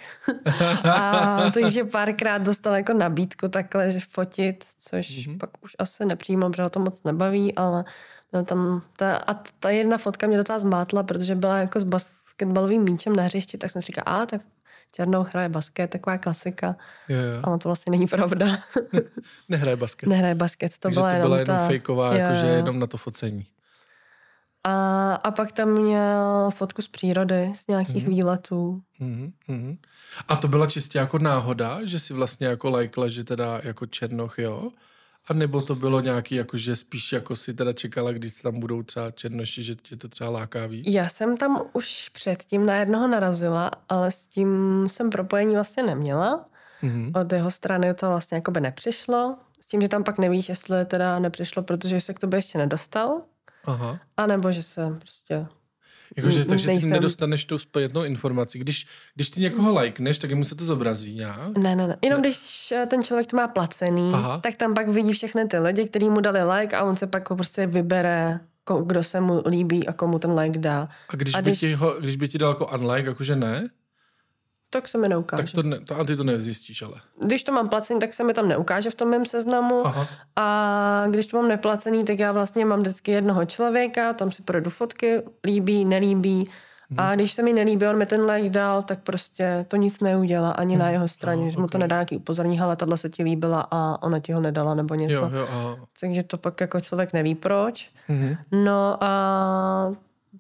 a 0.94 1.38
takže 1.54 1.84
párkrát 1.84 2.38
dostal 2.38 2.76
jako 2.76 2.94
nabídku 2.94 3.48
takhle, 3.48 3.92
že 3.92 4.00
fotit, 4.10 4.64
což 4.80 5.10
mm-hmm. 5.10 5.38
pak 5.38 5.64
už 5.64 5.76
asi 5.80 6.06
nepřímo, 6.06 6.50
protože 6.50 6.64
ho 6.64 6.70
to 6.70 6.80
moc 6.80 7.04
nebaví, 7.04 7.56
ale 7.56 7.86
No, 8.34 8.46
tam 8.46 8.82
ta, 8.98 9.18
a 9.18 9.34
ta 9.60 9.70
jedna 9.70 9.98
fotka 9.98 10.28
mě 10.28 10.38
docela 10.38 10.60
zmátla, 10.60 11.04
protože 11.04 11.36
byla 11.36 11.58
jako 11.58 11.80
s 11.80 11.84
basketbalovým 11.84 12.84
míčem 12.84 13.16
na 13.16 13.24
hřišti, 13.24 13.58
tak 13.58 13.72
jsem 13.72 13.82
si 13.82 13.86
říkala, 13.86 14.22
a 14.22 14.26
tak 14.26 14.42
Černou 14.92 15.24
hraje 15.24 15.50
basket, 15.50 15.90
taková 15.90 16.18
klasika. 16.18 16.76
Jo, 17.10 17.18
jo. 17.18 17.40
Ale 17.44 17.58
to 17.58 17.70
vlastně 17.70 17.92
není 17.92 18.08
pravda. 18.08 18.48
Nehraje 19.50 19.76
basket. 19.76 20.10
Nehraje 20.10 20.36
basket, 20.36 20.72
to 20.72 20.80
Takže 20.80 21.00
byla 21.00 21.10
to 21.10 21.16
jenom 21.16 21.30
byla 21.30 21.40
jenom 21.40 21.58
ta... 21.58 21.68
fejková, 21.68 22.16
jakože 22.16 22.48
jenom 22.48 22.80
na 22.80 22.88
to 22.88 22.98
focení. 22.98 23.46
A, 24.64 25.14
a 25.14 25.32
pak 25.32 25.52
tam 25.52 25.70
měl 25.70 26.52
fotku 26.56 26.82
z 26.82 26.88
přírody, 26.88 27.54
z 27.58 27.68
nějakých 27.68 28.06
mm-hmm. 28.06 28.10
výletů. 28.10 28.82
Mm-hmm. 29.02 29.78
A 30.28 30.36
to 30.36 30.48
byla 30.48 30.68
čistě 30.68 30.98
jako 30.98 31.20
náhoda, 31.20 31.80
že 31.84 32.00
si 32.00 32.14
vlastně 32.14 32.48
jako 32.48 32.70
lajkla, 32.70 33.08
že 33.08 33.24
teda 33.24 33.62
jako 33.64 33.86
Černoch, 33.86 34.40
jo? 34.40 34.72
A 35.30 35.34
nebo 35.34 35.62
to 35.62 35.76
bylo 35.76 36.02
nějaký, 36.02 36.36
jakože 36.36 36.76
spíš 36.76 37.12
jako 37.12 37.36
si 37.36 37.54
teda 37.54 37.74
čekala, 37.74 38.12
když 38.12 38.42
tam 38.42 38.60
budou 38.60 38.84
třeba 38.84 39.12
černoši, 39.12 39.64
že 39.64 39.76
tě 39.76 39.96
to 39.96 40.08
třeba 40.08 40.30
láká 40.30 40.66
víc? 40.66 40.86
Já 40.88 41.10
jsem 41.10 41.38
tam 41.38 41.62
už 41.74 42.10
předtím 42.10 42.66
na 42.66 42.76
jednoho 42.76 43.08
narazila, 43.08 43.72
ale 43.90 44.12
s 44.12 44.28
tím 44.28 44.84
jsem 44.88 45.10
propojení 45.10 45.54
vlastně 45.54 45.84
neměla. 45.84 46.46
Mm-hmm. 46.84 47.22
Od 47.22 47.32
jeho 47.32 47.52
strany 47.52 47.94
to 47.94 48.10
vlastně 48.10 48.36
jako 48.36 48.52
by 48.52 48.62
nepřišlo. 48.62 49.38
S 49.62 49.66
tím, 49.66 49.82
že 49.82 49.88
tam 49.88 50.04
pak 50.04 50.18
nevíš, 50.18 50.50
jestli 50.50 50.86
teda 50.86 51.20
nepřišlo, 51.20 51.64
protože 51.64 52.02
se 52.02 52.14
k 52.14 52.20
tobě 52.20 52.38
ještě 52.38 52.58
nedostal. 52.58 53.22
Aha. 53.66 54.00
A 54.18 54.28
nebo 54.28 54.52
že 54.52 54.64
se 54.64 54.98
prostě 55.00 55.48
Jakože, 56.18 56.46
takže 56.46 56.68
nejsem... 56.68 56.90
ty 56.90 56.94
nedostaneš 56.94 57.46
tu 57.46 57.60
zpětnou 57.60 58.04
informaci. 58.04 58.60
Když, 58.60 58.88
když 59.16 59.30
ty 59.30 59.42
někoho 59.42 59.74
lajkneš, 59.74 60.18
tak 60.18 60.32
mu 60.32 60.44
se 60.44 60.56
to 60.56 60.66
zobrazí 60.66 61.16
nějak? 61.16 61.58
Ne, 61.58 61.76
ne, 61.76 61.88
ne. 61.88 61.98
Jenom 62.02 62.22
ne. 62.22 62.28
když 62.28 62.72
eh, 62.72 62.86
ten 62.86 63.04
člověk 63.04 63.28
to 63.28 63.38
má 63.38 63.48
placený, 63.48 64.12
Aha. 64.14 64.40
tak 64.40 64.56
tam 64.56 64.74
pak 64.74 64.90
vidí 64.90 65.14
všechny 65.14 65.48
ty 65.48 65.60
lidi, 65.60 65.88
kteří 65.88 66.10
mu 66.10 66.22
dali 66.22 66.44
like 66.44 66.78
a 66.78 66.84
on 66.84 66.96
se 66.96 67.08
pak 67.08 67.28
prostě 67.28 67.68
vybere, 67.68 68.40
kdo 68.86 69.04
se 69.04 69.20
mu 69.20 69.44
líbí 69.46 69.88
a 69.88 69.94
komu 69.94 70.20
ten 70.20 70.40
like 70.40 70.60
dá. 70.60 70.90
A 71.10 71.16
když, 71.16 71.36
a 71.36 71.42
když... 71.42 71.62
By, 71.62 71.68
ti 71.68 71.74
ho, 71.74 71.96
když 72.00 72.16
by 72.16 72.28
ti 72.28 72.38
dal 72.38 72.50
jako 72.50 72.68
unlike, 72.68 73.08
jakože 73.08 73.36
ne? 73.36 73.70
Tak 74.70 74.88
se 74.88 74.98
mi 74.98 75.10
neukáže. 75.10 75.44
Tak 75.44 75.52
to, 75.52 75.64
ne, 75.64 75.80
to 75.80 76.00
a 76.00 76.04
ty 76.04 76.16
to 76.16 76.24
nezjistíš, 76.24 76.82
ale. 76.82 76.94
Když 77.22 77.44
to 77.44 77.52
mám 77.52 77.70
placený, 77.70 78.00
tak 78.00 78.14
se 78.14 78.24
mi 78.24 78.34
tam 78.34 78.48
neukáže 78.48 78.90
v 78.90 78.96
tom 78.96 79.10
mém 79.10 79.26
seznamu. 79.26 79.88
Aha. 79.88 80.08
A 80.36 81.06
když 81.10 81.28
to 81.28 81.38
mám 81.38 81.48
neplacený, 81.48 82.04
tak 82.04 82.20
já 82.20 82.32
vlastně 82.32 82.66
mám 82.66 82.80
vždycky 82.80 83.12
jednoho 83.12 83.46
člověka, 83.46 84.14
tam 84.14 84.32
si 84.32 84.44
projdu 84.44 84.70
fotky, 84.70 85.22
líbí, 85.44 85.86
nelíbí. 85.86 86.50
Hmm. 86.90 87.00
A 87.00 87.08
mhm. 87.08 87.16
když 87.16 87.32
se 87.32 87.44
mi 87.44 87.54
nelíbí, 87.54 87.86
on 87.86 87.98
mi 87.98 88.06
ten 88.06 88.22
like 88.22 88.50
dal, 88.50 88.82
tak 88.82 89.00
prostě 89.00 89.66
to 89.68 89.76
nic 89.76 90.00
neudělá 90.00 90.52
ani 90.52 90.74
hmm. 90.74 90.80
na 90.80 90.86
mhm. 90.86 90.94
jeho 90.94 91.08
straně, 91.08 91.52
že 91.52 91.58
okay. 91.58 91.62
mu 91.62 91.68
to 91.68 91.78
nedá 91.78 91.96
nějaký 91.96 92.18
upozorní, 92.18 92.60
ale 92.60 92.76
tahle 92.76 92.98
se 92.98 93.10
ti 93.10 93.24
líbila 93.24 93.68
a 93.72 94.04
ona 94.04 94.20
ti 94.20 94.32
ho 94.32 94.42
nedala 94.42 94.76
nebo 94.76 94.96
něco. 94.96 95.24
Jo, 95.24 95.30
jo, 95.34 95.48
aha. 95.52 95.76
Takže 96.00 96.24
to 96.24 96.38
pak 96.38 96.62
jako 96.62 96.80
člověk 96.80 97.14
neví 97.14 97.36
proč. 97.36 97.90
Hmm. 98.08 98.36
No 98.52 99.04
a 99.04 99.94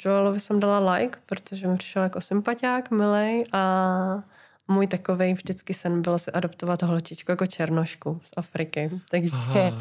Joelovi 0.05 0.39
jsem 0.39 0.59
dala 0.59 0.93
like, 0.93 1.19
protože 1.25 1.67
mi 1.67 1.77
přišel 1.77 2.03
jako 2.03 2.21
sympatiák, 2.21 2.91
milej 2.91 3.43
a 3.51 4.23
můj 4.67 4.87
takový 4.87 5.33
vždycky 5.33 5.73
sen 5.73 6.01
bylo 6.01 6.19
si 6.19 6.31
adoptovat 6.31 6.83
holčičku 6.83 7.31
jako 7.31 7.45
černošku 7.45 8.21
z 8.23 8.29
Afriky. 8.37 8.91
Takže 9.11 9.37
Aha. 9.37 9.77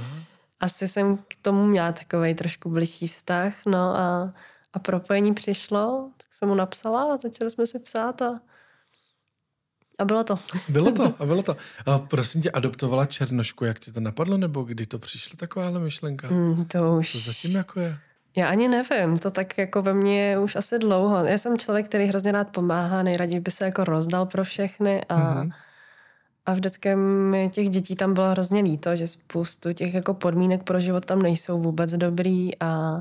asi 0.61 0.89
jsem 0.89 1.17
k 1.17 1.35
tomu 1.43 1.67
měla 1.67 1.93
takový 1.93 2.35
trošku 2.35 2.71
bližší 2.71 3.09
vztah. 3.09 3.55
No 3.67 3.97
a, 3.97 4.35
a 4.73 4.79
propojení 4.79 5.35
přišlo, 5.35 6.11
tak 6.17 6.35
jsem 6.35 6.49
mu 6.49 6.55
napsala 6.55 7.15
a 7.15 7.17
začali 7.17 7.51
jsme 7.51 7.67
si 7.67 7.79
psát 7.79 8.23
a 8.23 8.41
a 10.01 10.05
bylo 10.05 10.25
to. 10.25 10.39
Bylo 10.69 10.93
to, 10.93 11.15
a 11.19 11.27
bylo 11.27 11.43
to. 11.43 11.57
A 11.87 11.99
prosím 11.99 12.43
tě, 12.43 12.51
adoptovala 12.51 13.07
Černošku, 13.07 13.65
jak 13.65 13.81
ti 13.81 13.93
to 13.93 14.01
napadlo, 14.01 14.37
nebo 14.37 14.63
kdy 14.63 14.87
to 14.87 14.99
přišlo 14.99 15.37
takováhle 15.37 15.81
myšlenka? 15.81 16.29
Mm, 16.31 16.65
to 16.65 16.97
už... 16.97 17.13
Co 17.13 17.19
zatím 17.19 17.57
jako 17.57 17.81
je? 17.81 17.99
Já 18.37 18.49
ani 18.49 18.69
nevím, 18.69 19.19
to 19.19 19.31
tak 19.31 19.59
jako 19.59 19.83
ve 19.83 19.95
mně 19.95 20.21
je 20.21 20.39
už 20.39 20.57
asi 20.57 20.79
dlouho. 20.79 21.25
Já 21.25 21.39
jsem 21.39 21.59
člověk, 21.59 21.87
který 21.87 22.05
hrozně 22.07 22.33
rád 22.33 22.49
pomáhá, 22.49 23.03
nejraději 23.03 23.41
by 23.41 23.51
se 23.51 23.65
jako 23.65 23.85
rozdal 23.85 24.27
pro 24.27 24.45
všechny 24.45 25.05
a, 25.05 25.17
mm-hmm. 25.19 25.53
a 26.47 26.55
vždycky 26.55 26.97
mi 26.97 27.49
těch 27.53 27.71
dětí 27.71 27.97
tam 27.97 28.15
bylo 28.15 28.31
hrozně 28.31 28.63
líto, 28.63 28.97
že 28.97 29.07
spoustu 29.07 29.73
těch 29.73 29.95
jako 29.95 30.15
podmínek 30.15 30.63
pro 30.63 30.81
život 30.81 31.05
tam 31.05 31.23
nejsou 31.23 31.63
vůbec 31.63 31.93
dobrý 31.93 32.61
a 32.61 33.01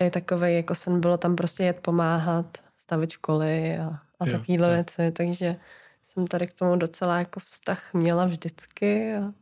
i 0.00 0.10
takový 0.10 0.56
jako 0.56 0.74
sen 0.74 1.00
bylo 1.00 1.16
tam 1.16 1.36
prostě 1.36 1.64
jet 1.64 1.80
pomáhat, 1.80 2.58
stavit 2.78 3.10
školy 3.10 3.78
a, 3.78 3.98
a 4.20 4.24
takovéhle 4.26 4.74
věci, 4.74 5.12
takže 5.12 5.56
jsem 6.04 6.26
tady 6.26 6.46
k 6.46 6.54
tomu 6.54 6.76
docela 6.76 7.18
jako 7.18 7.40
vztah 7.40 7.94
měla 7.94 8.24
vždycky 8.24 9.14
a 9.14 9.32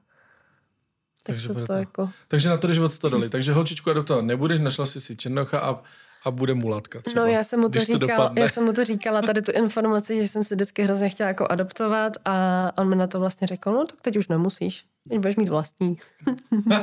takže, 1.23 1.49
to 1.49 1.67
to 1.67 1.73
jako... 1.73 2.11
takže 2.29 2.49
na 2.49 2.57
to 2.57 2.75
život 2.75 2.99
to 2.99 3.09
dali. 3.09 3.29
Takže 3.29 3.53
holčičku 3.53 3.91
adoptovat 3.91 4.25
nebudeš, 4.25 4.61
našla 4.61 4.87
jsi 4.87 5.01
si 5.01 5.17
Černocha 5.17 5.59
a, 5.59 5.83
a 6.25 6.31
bude 6.31 6.55
mulatka 6.55 7.01
třeba. 7.01 7.25
No 7.25 7.31
já 7.33 7.45
jsem 7.45 7.61
mu 7.61 7.69
to, 7.69 7.81
říkala, 7.81 8.29
to 8.29 8.41
já 8.41 8.49
jsem 8.49 8.65
mu 8.65 8.73
to 8.73 8.85
říkala, 8.85 9.23
tady 9.23 9.43
tu 9.43 9.53
informaci, 9.53 10.23
že 10.23 10.29
jsem 10.29 10.45
si 10.45 10.55
vždycky 10.55 10.83
hrozně 10.83 11.09
chtěla 11.09 11.29
jako 11.29 11.47
adoptovat 11.51 12.13
a 12.25 12.73
on 12.79 12.89
mi 12.89 12.97
na 12.97 13.07
to 13.07 13.21
vlastně 13.21 13.47
řekl, 13.47 13.73
no 13.73 13.87
tak 13.87 14.01
teď 14.01 14.17
už 14.17 14.29
nemusíš. 14.29 14.85
Teď 15.09 15.19
budeš 15.19 15.37
mít 15.37 15.49
vlastní. 15.49 15.95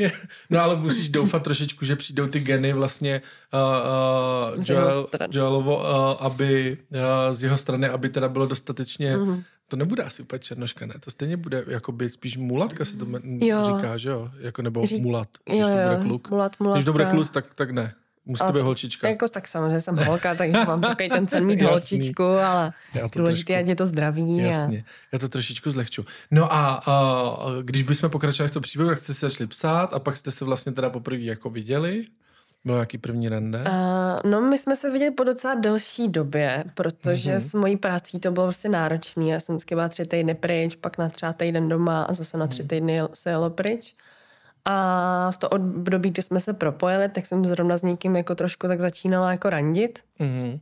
no 0.50 0.60
ale 0.60 0.76
musíš 0.76 1.08
doufat 1.08 1.42
trošičku, 1.42 1.84
že 1.84 1.96
přijdou 1.96 2.26
ty 2.26 2.40
geny 2.40 2.72
vlastně 2.72 3.22
uh, 3.54 4.58
uh, 4.58 4.64
Joel, 4.68 5.08
Joelovo, 5.30 5.76
uh, 5.76 6.26
aby 6.26 6.78
uh, 6.90 7.34
z 7.34 7.42
jeho 7.42 7.58
strany, 7.58 7.88
aby 7.88 8.08
teda 8.08 8.28
bylo 8.28 8.46
dostatečně 8.46 9.16
mm-hmm 9.16 9.42
to 9.68 9.76
nebude 9.76 10.02
asi 10.02 10.22
úplně 10.22 10.38
černoška, 10.38 10.86
ne? 10.86 10.94
To 11.00 11.10
stejně 11.10 11.36
bude 11.36 11.64
jako 11.66 11.92
být 11.92 12.12
spíš 12.12 12.36
mulatka 12.36 12.84
se 12.84 12.96
to 12.96 13.06
jo. 13.24 13.64
říká, 13.64 13.96
že 13.96 14.08
jo? 14.08 14.30
Jako 14.38 14.62
nebo 14.62 14.86
Řík, 14.86 15.02
mulat, 15.02 15.28
když 15.44 15.60
jo, 15.60 15.66
to 15.66 15.72
bude 15.72 15.98
kluk. 16.02 16.30
Mulat, 16.30 16.52
mulatka. 16.60 16.76
Když 16.76 16.84
to 16.84 16.92
bude 16.92 17.04
kluk, 17.10 17.30
tak, 17.30 17.54
tak 17.54 17.70
ne. 17.70 17.94
Musí 18.26 18.46
to 18.46 18.52
být 18.52 18.60
holčička. 18.60 19.08
Jako, 19.08 19.28
tak 19.28 19.48
samozřejmě 19.48 19.80
jsem 19.80 19.96
holka, 19.96 20.34
takže 20.34 20.58
mám 20.66 20.80
takový 20.80 21.08
ten 21.08 21.28
sen 21.28 21.46
mít 21.46 21.62
holčičku, 21.62 22.24
ale 22.24 22.72
důležité 23.16 23.52
je, 23.52 23.64
je 23.68 23.76
to 23.76 23.86
zdraví. 23.86 24.38
Jasně, 24.38 24.84
a... 24.86 24.90
já 25.12 25.18
to 25.18 25.28
trošičku 25.28 25.70
zlehču. 25.70 26.04
No 26.30 26.52
a, 26.52 26.82
a 26.86 27.36
když 27.62 27.82
bychom 27.82 28.10
pokračovali 28.10 28.48
v 28.48 28.52
tom 28.52 28.62
příběhu, 28.62 28.90
jak 28.90 29.00
jste 29.00 29.14
se 29.14 29.28
začali 29.28 29.48
psát 29.48 29.94
a 29.94 29.98
pak 29.98 30.16
jste 30.16 30.30
se 30.30 30.44
vlastně 30.44 30.72
teda 30.72 30.90
poprvé 30.90 31.22
jako 31.22 31.50
viděli, 31.50 32.04
bylo 32.64 32.76
nějaký 32.76 32.98
první 32.98 33.28
rande? 33.28 33.58
Uh, 33.58 34.30
no, 34.30 34.40
my 34.40 34.58
jsme 34.58 34.76
se 34.76 34.90
viděli 34.90 35.10
po 35.10 35.24
docela 35.24 35.54
delší 35.54 36.08
době, 36.08 36.64
protože 36.74 37.36
mm-hmm. 37.36 37.50
s 37.50 37.54
mojí 37.54 37.76
prací 37.76 38.20
to 38.20 38.30
bylo 38.30 38.46
prostě 38.46 38.68
náročný. 38.68 39.28
Já 39.28 39.40
jsem 39.40 39.54
vždycky 39.54 39.74
byla 39.74 39.88
tři 39.88 40.04
týdny 40.04 40.34
pryč, 40.34 40.74
pak 40.74 40.98
na 40.98 41.08
třeba 41.08 41.32
týden 41.32 41.68
doma 41.68 42.02
a 42.02 42.12
zase 42.12 42.38
na 42.38 42.46
tři 42.46 42.62
mhm. 42.62 42.68
týdny 42.68 43.00
se 43.14 43.30
jelo 43.30 43.50
pryč. 43.50 43.94
A 44.68 45.30
v 45.30 45.36
to 45.36 45.48
období, 45.48 46.10
kdy 46.10 46.22
jsme 46.22 46.40
se 46.40 46.52
propojili, 46.52 47.08
tak 47.08 47.26
jsem 47.26 47.44
zrovna 47.44 47.76
s 47.76 47.82
někým 47.82 48.16
jako 48.16 48.34
trošku 48.34 48.68
tak 48.68 48.80
začínala 48.80 49.30
jako 49.30 49.50
randit. 49.50 49.98
Mm-hmm. 50.20 50.60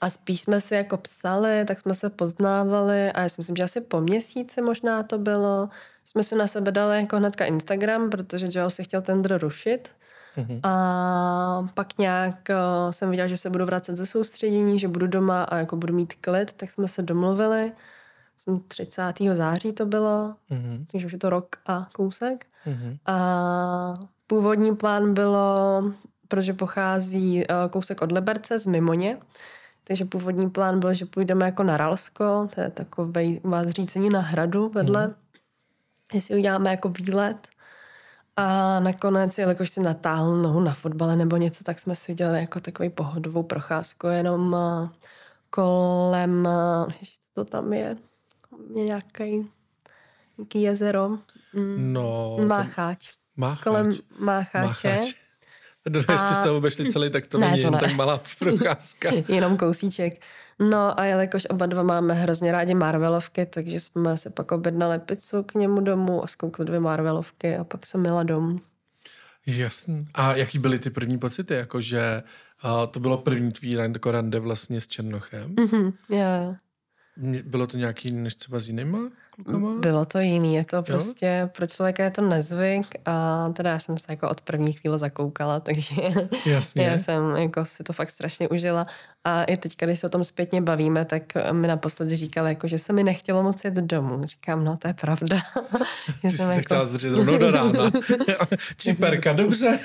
A 0.00 0.10
spíš 0.10 0.40
jsme 0.40 0.60
si 0.60 0.74
jako 0.74 0.96
psali, 0.96 1.64
tak 1.64 1.80
jsme 1.80 1.94
se 1.94 2.10
poznávali 2.10 3.12
a 3.12 3.20
já 3.20 3.28
si 3.28 3.40
myslím, 3.40 3.56
že 3.56 3.62
asi 3.62 3.80
po 3.80 4.00
měsíci 4.00 4.62
možná 4.62 5.02
to 5.02 5.18
bylo. 5.18 5.68
Jsme 6.06 6.22
si 6.22 6.36
na 6.36 6.46
sebe 6.46 6.72
dali 6.72 6.96
jako 6.96 7.16
hnedka 7.16 7.44
Instagram, 7.44 8.10
protože 8.10 8.48
Joel 8.50 8.70
si 8.70 8.84
chtěl 8.84 9.02
tender 9.02 9.40
rušit. 9.40 9.88
Mm-hmm. 10.36 10.60
A 10.62 11.68
pak 11.74 11.98
nějak 11.98 12.34
uh, 12.50 12.92
jsem 12.92 13.10
viděla, 13.10 13.28
že 13.28 13.36
se 13.36 13.50
budu 13.50 13.64
vracet 13.66 13.96
ze 13.96 14.06
soustředění, 14.06 14.78
že 14.78 14.88
budu 14.88 15.06
doma 15.06 15.42
a 15.42 15.56
jako 15.56 15.76
budu 15.76 15.94
mít 15.94 16.12
klid, 16.20 16.52
tak 16.52 16.70
jsme 16.70 16.88
se 16.88 17.02
domluvili. 17.02 17.72
30. 18.68 19.14
září 19.34 19.72
to 19.72 19.86
bylo, 19.86 20.34
mm-hmm. 20.50 20.86
takže 20.92 21.06
už 21.06 21.12
je 21.12 21.18
to 21.18 21.30
rok 21.30 21.56
a 21.66 21.88
kousek. 21.92 22.46
Mm-hmm. 22.66 22.98
A 23.06 23.94
původní 24.26 24.76
plán 24.76 25.14
bylo, 25.14 25.82
protože 26.28 26.52
pochází 26.52 27.36
uh, 27.36 27.70
kousek 27.70 28.02
od 28.02 28.12
Liberce 28.12 28.58
z 28.58 28.66
Mimoně, 28.66 29.18
takže 29.84 30.04
původní 30.04 30.50
plán 30.50 30.80
byl, 30.80 30.94
že 30.94 31.06
půjdeme 31.06 31.44
jako 31.46 31.62
na 31.62 31.76
Ralsko, 31.76 32.48
to 32.54 32.60
je 32.60 32.70
takové 32.70 33.24
vás 33.44 33.66
řícení 33.68 34.10
na 34.10 34.20
hradu 34.20 34.68
vedle, 34.68 35.06
mm. 35.06 35.14
že 36.12 36.20
si 36.20 36.36
uděláme 36.36 36.70
jako 36.70 36.88
výlet 36.88 37.48
a 38.36 38.80
nakonec, 38.80 39.38
jelikož 39.38 39.70
si 39.70 39.80
natáhl 39.80 40.36
nohu 40.36 40.60
na 40.60 40.74
fotbale 40.74 41.16
nebo 41.16 41.36
něco, 41.36 41.64
tak 41.64 41.78
jsme 41.78 41.96
si 41.96 42.12
udělali 42.12 42.38
jako 42.38 42.60
takový 42.60 42.90
pohodovou 42.90 43.42
procházku 43.42 44.06
jenom 44.06 44.52
uh, 44.52 44.88
kolem, 45.50 46.46
uh, 46.46 46.92
to 47.34 47.44
tam 47.44 47.72
je 47.72 47.96
nějaký, 48.74 49.50
nějaký 50.38 50.62
jezero. 50.62 51.08
Mm, 51.52 51.92
no. 51.92 52.36
Mácháč. 52.46 53.12
Mácháč. 53.36 53.64
Kolem 53.64 53.92
Mácháče. 54.18 54.88
Mácháč. 54.88 55.14
No, 55.90 55.98
jestli 56.12 56.34
jste 56.34 56.50
obešli 56.50 56.92
celý, 56.92 57.10
tak 57.10 57.26
to 57.26 57.38
Ne, 57.38 57.50
není 57.50 57.62
to 57.62 57.66
jen 57.66 57.74
ne. 57.74 57.80
tak 57.80 57.94
malá 57.94 58.20
procházka. 58.38 59.10
Jenom 59.28 59.56
kousíček. 59.56 60.20
No 60.58 61.00
a 61.00 61.04
jelikož 61.04 61.46
oba 61.50 61.66
dva 61.66 61.82
máme 61.82 62.14
hrozně 62.14 62.52
rádi 62.52 62.74
Marvelovky, 62.74 63.46
takže 63.46 63.80
jsme 63.80 64.16
si 64.16 64.30
pak 64.30 64.52
objednali 64.52 64.98
pizzu 64.98 65.42
k 65.42 65.54
němu 65.54 65.80
domů 65.80 66.24
a 66.24 66.26
zkoukli 66.26 66.64
dvě 66.64 66.80
Marvelovky 66.80 67.56
a 67.56 67.64
pak 67.64 67.86
jsem 67.86 68.04
jela 68.04 68.22
domů. 68.22 68.60
Jasný. 69.46 70.08
A 70.14 70.34
jaký 70.34 70.58
byly 70.58 70.78
ty 70.78 70.90
první 70.90 71.18
pocity? 71.18 71.54
Jakože 71.54 72.22
uh, 72.64 72.86
to 72.90 73.00
bylo 73.00 73.18
první 73.18 73.52
tvý 73.52 73.76
rande, 74.04 74.38
vlastně 74.40 74.80
s 74.80 74.86
Černochem. 74.86 75.54
Mhm, 75.60 75.92
jo. 76.08 76.56
Bylo 77.44 77.66
to 77.66 77.76
nějaký 77.76 78.08
jiný 78.08 78.22
než 78.22 78.34
třeba 78.34 78.58
s 78.58 78.68
jinýma 78.68 78.98
klukama? 79.30 79.80
Bylo 79.80 80.04
to 80.04 80.18
jiný, 80.18 80.54
je 80.54 80.64
to 80.64 80.82
prostě, 80.82 81.50
pro 81.56 81.66
člověka 81.66 82.04
je 82.04 82.10
to 82.10 82.22
nezvyk 82.22 82.86
a 83.04 83.48
teda 83.48 83.70
já 83.70 83.78
jsem 83.78 83.98
se 83.98 84.04
jako 84.08 84.28
od 84.30 84.40
první 84.40 84.72
chvíle 84.72 84.98
zakoukala, 84.98 85.60
takže 85.66 85.94
Jasně. 86.46 86.84
já 86.84 86.98
jsem 86.98 87.36
jako 87.36 87.64
si 87.64 87.84
to 87.84 87.92
fakt 87.92 88.10
strašně 88.10 88.48
užila 88.48 88.86
a 89.24 89.44
i 89.44 89.56
teď, 89.56 89.76
když 89.78 90.00
se 90.00 90.06
o 90.06 90.10
tom 90.10 90.24
zpětně 90.24 90.62
bavíme, 90.62 91.04
tak 91.04 91.22
mi 91.52 91.68
naposledy 91.68 92.16
říkal, 92.16 92.46
jako, 92.46 92.68
že 92.68 92.78
se 92.78 92.92
mi 92.92 93.04
nechtělo 93.04 93.42
moc 93.42 93.64
jít 93.64 93.74
domů. 93.74 94.20
Říkám, 94.24 94.64
no 94.64 94.76
to 94.76 94.88
je 94.88 94.94
pravda. 94.94 95.36
Ty 96.22 96.30
jsi 96.30 96.36
jsem 96.36 96.46
se 96.46 96.52
jako- 96.52 96.62
chtěla 96.62 96.84
zdržet 96.84 97.10
rovnou 97.14 97.38
do 97.38 97.50
rána. 97.50 97.90
Čiperka, 98.76 99.32
dobře. 99.32 99.78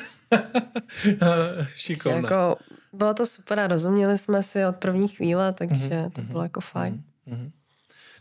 Šikovná. 1.76 2.18
jako, 2.18 2.56
bylo 2.94 3.14
to 3.14 3.26
super 3.26 3.60
a 3.60 3.68
rozuměli 3.68 4.18
jsme 4.18 4.44
si 4.44 4.66
od 4.66 4.76
první 4.76 5.08
chvíle, 5.08 5.54
takže 5.54 5.96
Mhm, 6.02 6.12
to 6.12 6.22
bylo 6.22 6.44
jako 6.44 6.62
fajn. 6.62 7.04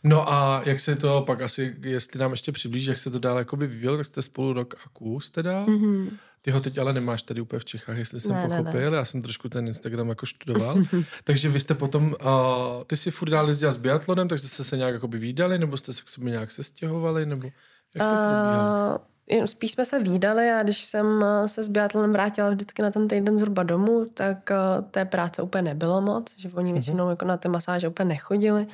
No 0.04 0.32
a 0.32 0.62
jak 0.64 0.80
se 0.80 0.96
to 0.96 1.22
pak 1.26 1.42
asi, 1.42 1.74
jestli 1.80 2.20
nám 2.20 2.30
ještě 2.30 2.52
přiblíží, 2.52 2.88
jak 2.88 2.98
se 2.98 3.10
to 3.10 3.18
dál 3.18 3.38
jakoby 3.38 3.66
vyvíjelo, 3.66 3.96
tak 3.96 4.06
jste 4.06 4.22
spolu 4.22 4.52
rok 4.52 4.74
a 4.74 4.88
kus 4.92 5.30
teda. 5.30 5.64
Mhm. 5.66 6.16
Ty 6.42 6.50
ho 6.50 6.60
teď 6.60 6.78
ale 6.78 6.92
nemáš 6.92 7.22
tady 7.22 7.40
úplně 7.40 7.60
v 7.60 7.64
Čechách, 7.64 7.96
jestli 7.96 8.20
jsem 8.20 8.32
Ne, 8.32 8.42
ne, 8.42 8.48
ne. 8.48 8.62
pochopil. 8.62 8.94
Já 8.94 9.04
jsem 9.04 9.22
trošku 9.22 9.48
ten 9.48 9.68
Instagram 9.68 10.08
jako 10.08 10.26
studoval. 10.26 10.76
takže 11.24 11.48
vy 11.48 11.60
jste 11.60 11.74
potom, 11.74 12.04
uh, 12.04 12.84
ty 12.86 12.96
si 12.96 13.10
furt 13.10 13.28
dál 13.28 13.48
jezdila 13.48 13.72
s 13.72 13.76
biatlonem, 13.76 14.28
takže 14.28 14.48
jste 14.48 14.64
se 14.64 14.76
nějak 14.76 14.94
jakoby 14.94 15.18
výdali, 15.18 15.58
nebo 15.58 15.76
jste 15.76 15.92
se 15.92 16.02
k 16.02 16.08
sobě 16.08 16.30
nějak 16.30 16.52
sestěhovali, 16.52 17.26
nebo 17.26 17.48
jak 17.94 18.08
to 18.08 18.16
probíhalo? 18.16 19.00
Jen 19.28 19.46
spíš 19.48 19.72
jsme 19.72 19.84
se 19.84 19.98
výdali 19.98 20.50
a 20.50 20.62
když 20.62 20.84
jsem 20.84 21.24
eh, 21.24 21.48
se 21.48 21.62
s 21.62 21.68
biatlonem 21.68 22.12
vrátila 22.12 22.50
vždycky 22.50 22.82
na 22.82 22.90
ten 22.90 23.08
týden 23.08 23.38
zhruba 23.38 23.62
domů, 23.62 24.06
tak 24.14 24.50
eh, 24.50 24.56
té 24.90 25.04
práce 25.04 25.42
úplně 25.42 25.62
nebylo 25.62 26.00
moc, 26.00 26.38
že 26.38 26.48
oni 26.54 26.72
většinou 26.72 27.10
jako 27.10 27.24
na 27.24 27.36
ty 27.36 27.48
masáže 27.48 27.88
úplně 27.88 28.08
nechodili. 28.08 28.66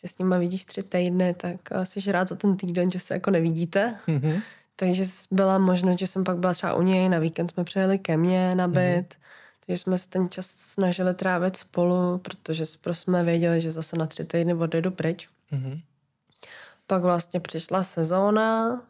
Se 0.00 0.08
s 0.08 0.18
nimi 0.18 0.38
vidíš 0.38 0.64
tři 0.64 0.82
týdny, 0.82 1.34
tak 1.34 1.56
eh, 1.70 1.86
jsi 1.86 2.12
rád 2.12 2.28
za 2.28 2.36
ten 2.36 2.56
týden, 2.56 2.90
že 2.90 3.00
se 3.00 3.14
jako 3.14 3.30
nevidíte. 3.30 3.98
Mhm. 4.06 4.40
Takže 4.76 5.04
byla 5.30 5.58
možnost, 5.58 5.98
že 5.98 6.06
jsem 6.06 6.24
pak 6.24 6.38
byla 6.38 6.54
třeba 6.54 6.74
u 6.74 6.82
něj, 6.82 7.08
na 7.08 7.18
víkend 7.18 7.50
jsme 7.50 7.64
přijeli 7.64 7.98
ke 7.98 8.16
mně 8.16 8.54
na 8.54 8.68
byt, 8.68 9.14
takže 9.66 9.78
jsme 9.78 9.98
se 9.98 10.08
ten 10.08 10.28
čas 10.30 10.46
snažili 10.46 11.14
trávit 11.14 11.56
spolu, 11.56 12.18
protože 12.18 12.64
prostě 12.80 13.02
jsme 13.02 13.24
věděli, 13.24 13.60
že 13.60 13.70
zase 13.70 13.96
na 13.96 14.06
tři 14.06 14.24
týdny 14.24 14.54
odjedu 14.54 14.90
pryč. 14.90 15.28
Mhm. 15.50 15.80
Pak 16.86 17.02
vlastně 17.02 17.40
přišla 17.40 17.82
sezóna, 17.82 18.82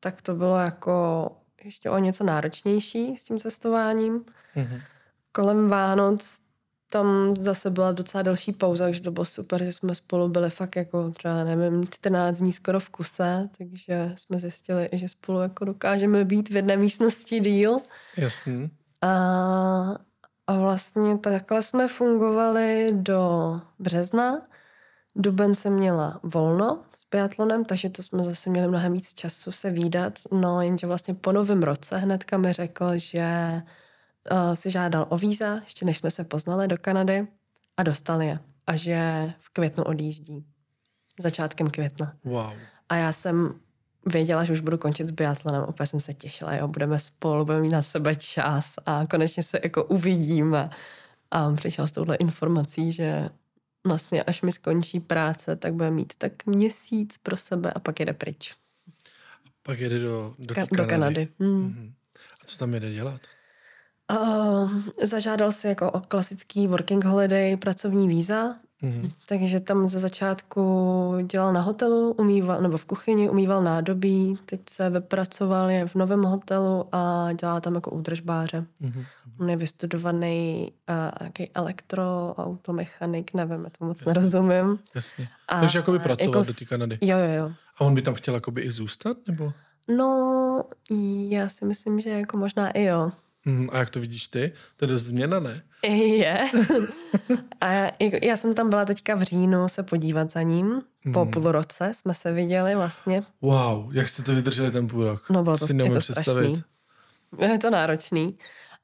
tak 0.00 0.22
to 0.22 0.34
bylo 0.34 0.56
jako 0.56 1.30
ještě 1.64 1.90
o 1.90 1.98
něco 1.98 2.24
náročnější 2.24 3.16
s 3.16 3.24
tím 3.24 3.38
cestováním. 3.38 4.24
Mhm. 4.54 4.80
Kolem 5.32 5.68
Vánoc 5.68 6.38
tam 6.90 7.34
zase 7.34 7.70
byla 7.70 7.92
docela 7.92 8.22
delší 8.22 8.52
pauza, 8.52 8.84
takže 8.84 9.02
to 9.02 9.10
bylo 9.10 9.24
super, 9.24 9.64
že 9.64 9.72
jsme 9.72 9.94
spolu 9.94 10.28
byli 10.28 10.50
fakt 10.50 10.76
jako 10.76 11.10
třeba, 11.10 11.44
nevím, 11.44 11.88
14 11.90 12.38
dní 12.38 12.52
skoro 12.52 12.80
v 12.80 12.90
kuse, 12.90 13.48
takže 13.58 14.14
jsme 14.16 14.40
zjistili, 14.40 14.88
že 14.92 15.08
spolu 15.08 15.40
jako 15.40 15.64
dokážeme 15.64 16.24
být 16.24 16.48
v 16.50 16.56
jedné 16.56 16.76
místnosti 16.76 17.40
díl. 17.40 17.78
Jasný. 18.16 18.70
A, 19.02 19.10
a 20.46 20.58
vlastně 20.58 21.18
takhle 21.18 21.62
jsme 21.62 21.88
fungovali 21.88 22.88
do 22.92 23.60
března. 23.78 24.46
Duben 25.16 25.54
jsem 25.54 25.72
měla 25.72 26.20
volno 26.22 26.82
s 26.96 27.06
biatlonem, 27.10 27.64
takže 27.64 27.90
to 27.90 28.02
jsme 28.02 28.24
zase 28.24 28.50
měli 28.50 28.68
mnohem 28.68 28.92
víc 28.92 29.14
času 29.14 29.52
se 29.52 29.70
výdat. 29.70 30.18
No 30.32 30.62
jenže 30.62 30.86
vlastně 30.86 31.14
po 31.14 31.32
novém 31.32 31.62
roce 31.62 31.96
hnedka 31.96 32.38
mi 32.38 32.52
řekl, 32.52 32.86
že 32.94 33.62
uh, 34.30 34.54
si 34.54 34.70
žádal 34.70 35.06
o 35.08 35.18
víza, 35.18 35.54
ještě 35.64 35.84
než 35.84 35.98
jsme 35.98 36.10
se 36.10 36.24
poznali 36.24 36.68
do 36.68 36.76
Kanady 36.76 37.26
a 37.76 37.82
dostal 37.82 38.22
je. 38.22 38.38
A 38.66 38.76
že 38.76 39.32
v 39.38 39.50
květnu 39.50 39.84
odjíždí. 39.84 40.44
Začátkem 41.20 41.70
května. 41.70 42.14
Wow. 42.24 42.52
A 42.88 42.96
já 42.96 43.12
jsem 43.12 43.60
věděla, 44.06 44.44
že 44.44 44.52
už 44.52 44.60
budu 44.60 44.78
končit 44.78 45.08
s 45.08 45.10
biatlonem. 45.10 45.62
Opět 45.62 45.86
jsem 45.86 46.00
se 46.00 46.14
těšila, 46.14 46.54
jo, 46.54 46.68
budeme 46.68 46.98
spolu, 46.98 47.44
budeme 47.44 47.62
mít 47.62 47.72
na 47.72 47.82
sebe 47.82 48.14
čas 48.14 48.74
a 48.86 49.06
konečně 49.06 49.42
se 49.42 49.60
jako 49.62 49.84
uvidíme. 49.84 50.70
A 51.30 51.46
on 51.46 51.56
přišel 51.56 51.86
s 51.86 51.92
touhle 51.92 52.16
informací, 52.16 52.92
že 52.92 53.28
vlastně 53.86 54.22
až 54.22 54.42
mi 54.42 54.52
skončí 54.52 55.00
práce, 55.00 55.56
tak 55.56 55.74
bude 55.74 55.90
mít 55.90 56.12
tak 56.18 56.46
měsíc 56.46 57.18
pro 57.18 57.36
sebe 57.36 57.72
a 57.72 57.80
pak 57.80 58.00
jede 58.00 58.12
pryč. 58.12 58.54
Pak 59.62 59.78
jede 59.78 59.98
do, 59.98 60.34
do, 60.38 60.54
Ka- 60.54 60.66
Kanady. 60.66 60.76
do 60.76 60.86
Kanady. 60.86 61.28
Hmm. 61.38 61.62
Mhm. 61.62 61.94
A 62.40 62.44
co 62.44 62.58
tam 62.58 62.74
jede 62.74 62.92
dělat? 62.92 63.20
Uh, 64.12 64.72
zažádal 65.02 65.52
si 65.52 65.66
jako 65.66 65.90
o 65.90 66.00
klasický 66.00 66.66
working 66.66 67.04
holiday 67.04 67.56
pracovní 67.56 68.08
víza, 68.08 68.54
Mhm. 68.82 69.10
takže 69.28 69.60
tam 69.60 69.88
ze 69.88 69.98
začátku 69.98 71.14
dělal 71.30 71.52
na 71.52 71.60
hotelu, 71.60 72.12
umýval, 72.12 72.60
nebo 72.62 72.76
v 72.78 72.84
kuchyni, 72.84 73.30
umýval 73.30 73.62
nádobí, 73.62 74.38
teď 74.46 74.60
se 74.70 74.90
vypracoval 74.90 75.70
je 75.70 75.86
v 75.88 75.94
novém 75.94 76.22
hotelu 76.22 76.88
a 76.92 77.32
dělá 77.32 77.60
tam 77.60 77.74
jako 77.74 77.90
údržbáře. 77.90 78.64
Mhm. 78.80 79.04
On 79.40 79.50
je 79.50 79.56
vystudovaný 79.56 80.72
uh, 80.88 80.94
nějaký 81.20 81.50
elektroautomechanik, 81.54 83.34
nevím, 83.34 83.64
já 83.64 83.70
to 83.78 83.84
moc 83.84 84.04
nerozumím. 84.04 84.78
Jasně. 84.94 85.28
A 85.48 85.60
Takže 85.60 85.78
jakoby 85.78 85.98
pracoval 85.98 86.40
jako 86.40 86.52
do 86.52 86.54
té 86.58 86.64
Kanady. 86.64 86.98
Jo, 87.00 87.18
jo, 87.18 87.32
jo. 87.36 87.52
A 87.78 87.84
on 87.84 87.94
by 87.94 88.02
tam 88.02 88.14
chtěl 88.14 88.34
jakoby 88.34 88.60
i 88.60 88.70
zůstat, 88.70 89.16
nebo? 89.28 89.52
No, 89.96 90.64
já 91.28 91.48
si 91.48 91.64
myslím, 91.64 92.00
že 92.00 92.10
jako 92.10 92.36
možná 92.36 92.70
i 92.70 92.82
jo. 92.84 93.12
Mhm. 93.44 93.68
A 93.72 93.78
jak 93.78 93.90
to 93.90 94.00
vidíš 94.00 94.26
ty? 94.28 94.52
To 94.76 94.84
je 94.84 94.88
dost 94.88 95.02
změna, 95.02 95.40
ne? 95.40 95.62
Je. 95.88 96.44
A 97.60 97.66
já, 97.72 97.90
jako- 98.00 98.16
já 98.26 98.36
jsem 98.36 98.54
tam 98.54 98.70
byla 98.70 98.84
teďka 98.84 99.14
v 99.14 99.22
říjnu 99.22 99.68
se 99.68 99.82
podívat 99.82 100.30
za 100.32 100.42
ním. 100.42 100.82
Po 101.12 101.24
Mhm. 101.24 101.30
půl 101.30 101.52
roce 101.52 101.92
jsme 101.94 102.14
se 102.14 102.32
viděli 102.32 102.74
vlastně. 102.74 103.22
Wow, 103.42 103.94
jak 103.96 104.08
jste 104.08 104.22
to 104.22 104.34
vydrželi 104.34 104.70
ten 104.70 104.88
půl 104.88 105.04
rok? 105.04 105.30
No 105.30 105.42
bylo 105.42 105.58
to, 105.58 105.66
si 105.66 105.76
je 105.76 105.90
to 105.90 105.98
představit. 105.98 106.56
strašný. 106.56 107.52
Je 107.52 107.58
to 107.58 107.70
náročný. 107.70 108.38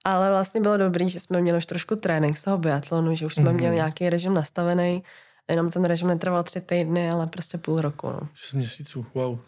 Ale 0.05 0.31
vlastně 0.31 0.61
bylo 0.61 0.77
dobrý, 0.77 1.11
že 1.11 1.21
jsme 1.21 1.41
měli 1.41 1.59
už 1.59 1.67
trošku 1.67 1.97
trénink 1.97 2.37
z 2.39 2.43
toho 2.43 2.59
biatlonu, 2.59 3.15
že 3.15 3.27
už 3.27 3.35
jsme 3.35 3.45
Mhm. 3.45 3.55
měli 3.55 3.75
nějaký 3.77 4.11
režim 4.11 4.35
nastavený. 4.35 5.03
Jenom 5.51 5.71
ten 5.71 5.85
režim 5.85 6.09
netrval 6.09 6.43
tři 6.43 6.61
týdny, 6.61 7.11
ale 7.11 7.27
prostě 7.27 7.59
půl 7.59 7.77
roku. 7.79 8.07
No. 8.11 8.21
Šest 8.35 8.53
měsíců, 8.53 9.07
wow. 9.15 9.39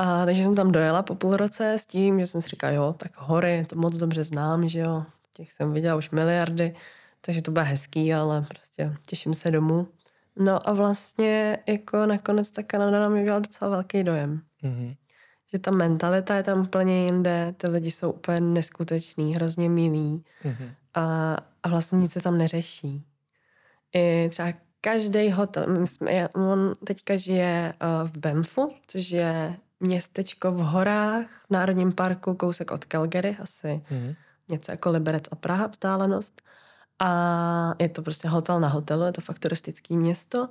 A 0.00 0.24
takže 0.24 0.44
jsem 0.44 0.54
tam 0.54 0.72
dojela 0.72 1.02
po 1.02 1.14
půl 1.14 1.36
roce 1.36 1.72
s 1.72 1.86
tím, 1.86 2.20
že 2.20 2.26
jsem 2.26 2.40
si 2.40 2.48
říkala, 2.48 2.72
jo, 2.72 2.92
tak 2.98 3.12
hory, 3.16 3.64
to 3.68 3.76
moc 3.76 3.96
dobře 3.96 4.24
znám, 4.24 4.68
že 4.68 4.78
jo. 4.78 5.04
Těch 5.36 5.52
jsem 5.52 5.72
viděla 5.72 5.96
už 5.96 6.10
miliardy, 6.10 6.74
takže 7.20 7.42
to 7.42 7.50
bude 7.50 7.62
hezký, 7.62 8.14
ale 8.14 8.46
prostě 8.48 8.96
těším 9.06 9.34
se 9.34 9.50
domů. 9.50 9.88
No 10.36 10.68
a 10.68 10.72
vlastně 10.72 11.58
jako 11.66 12.06
nakonec 12.06 12.50
ta 12.50 12.62
Kanada 12.62 13.00
na 13.00 13.08
mě 13.08 13.20
udělala 13.22 13.40
docela 13.40 13.70
velký 13.70 14.02
dojem. 14.04 14.40
Mhm. 14.62 14.94
Že 15.52 15.58
ta 15.58 15.70
mentalita 15.70 16.36
je 16.36 16.42
tam 16.42 16.60
úplně 16.60 17.04
jinde, 17.04 17.54
ty 17.56 17.68
lidi 17.68 17.90
jsou 17.90 18.12
úplně 18.12 18.40
neskuteční, 18.40 19.34
hrozně 19.34 19.68
milí 19.68 20.24
Mhm. 20.44 20.70
a, 20.94 21.36
a 21.62 21.68
vlastně 21.68 21.98
nic 21.98 22.12
se 22.12 22.20
tam 22.20 22.38
neřeší. 22.38 23.04
I 23.94 24.28
třeba 24.30 24.48
každý 24.80 25.30
hotel, 25.30 25.66
my 25.66 25.86
jsme, 25.86 26.28
on 26.28 26.72
teďka 26.84 27.16
žije 27.16 27.74
uh, 28.02 28.08
v 28.08 28.18
Banffu, 28.18 28.68
což 28.86 29.10
je 29.10 29.56
městečko 29.80 30.52
v 30.52 30.58
horách 30.60 31.26
v 31.46 31.50
Národním 31.50 31.92
parku, 31.92 32.34
kousek 32.34 32.70
od 32.70 32.84
Calgary, 32.84 33.36
asi 33.42 33.82
Mhm. 33.90 34.14
něco 34.50 34.70
jako 34.70 34.90
Liberec 34.90 35.24
a 35.30 35.34
Praha 35.36 35.66
vzdálenost. 35.66 36.42
A 36.98 37.74
je 37.78 37.88
to 37.88 38.02
prostě 38.02 38.28
hotel 38.28 38.60
na 38.60 38.68
hotelu, 38.68 39.02
je 39.04 39.12
to 39.12 39.20
fakt 39.20 39.38
turistický 39.38 39.96
město. 39.96 40.48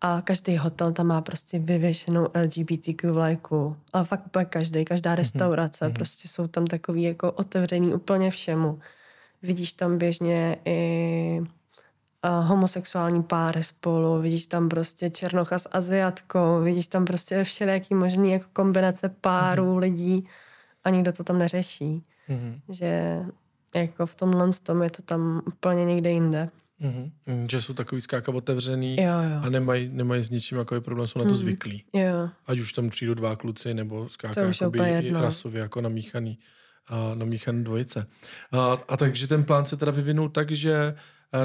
A 0.00 0.20
každý 0.22 0.56
hotel 0.56 0.92
tam 0.92 1.06
má 1.06 1.20
prostě 1.20 1.58
vyvěšenou 1.58 2.28
LGBTQ 2.34 3.12
vlajku. 3.12 3.76
Ale 3.92 4.04
fakt 4.04 4.26
úplně 4.26 4.44
každý, 4.44 4.84
každá 4.84 5.14
restaurace. 5.14 5.84
mhm. 5.84 5.94
Prostě 5.94 6.28
jsou 6.28 6.46
tam 6.48 6.66
takový 6.66 7.02
jako 7.02 7.32
otevřený 7.32 7.94
úplně 7.94 8.30
všemu. 8.30 8.80
Vidíš 9.42 9.72
tam 9.72 9.98
běžně 9.98 10.56
i 10.64 11.40
uh, 12.24 12.46
homosexuální 12.46 13.22
páry 13.22 13.64
spolu, 13.64 14.20
vidíš 14.20 14.46
tam 14.46 14.68
prostě 14.68 15.10
černocha 15.10 15.58
s 15.58 15.68
aziatkou, 15.72 16.60
vidíš 16.62 16.86
tam 16.86 17.04
prostě 17.04 17.44
všelijaký 17.44 17.94
možný 17.94 18.32
jako 18.32 18.46
kombinace 18.52 19.08
párů 19.20 19.78
lidí 19.78 20.26
a 20.84 20.90
nikdo 20.90 21.12
to 21.12 21.24
tam 21.24 21.38
neřeší 21.38 22.02
Mhm. 22.28 22.60
že 22.68 23.18
jako 23.74 24.06
v 24.06 24.14
tomhle 24.14 24.50
tom 24.62 24.82
je 24.82 24.90
to 24.90 25.02
tam 25.02 25.42
úplně 25.46 25.84
někde 25.84 26.10
jinde. 26.10 26.48
Mhm. 26.78 27.10
Mhm. 27.26 27.48
Že 27.48 27.62
jsou 27.62 27.74
takový 27.74 28.00
skáka 28.00 28.32
otevřený 28.34 28.96
Jo, 28.96 29.02
jo. 29.04 29.40
a 29.42 29.48
nemají, 29.48 29.88
nemají 29.92 30.24
s 30.24 30.30
ničím 30.30 30.58
jako 30.58 30.80
problém, 30.80 31.08
jsou 31.08 31.18
na 31.18 31.24
to 31.24 31.28
Mhm. 31.30 31.36
zvyklí. 31.38 31.84
Jo, 31.92 32.28
Ať 32.46 32.58
už 32.60 32.72
tam 32.72 32.90
přijdou 32.90 33.14
dva 33.14 33.36
kluci 33.36 33.74
nebo 33.74 34.08
skáka 34.08 34.40
jakoby 34.40 35.10
rasově 35.12 35.60
jako 35.60 35.80
namíchaný 35.80 36.38
a 36.86 37.14
namíchané 37.14 37.62
dvojice. 37.64 38.06
A, 38.52 38.76
a 38.88 38.96
takže 38.96 39.26
ten 39.26 39.44
plán 39.44 39.64
se 39.66 39.76
teda 39.76 39.92
vyvinul 39.92 40.28
tak, 40.28 40.50
že 40.50 40.94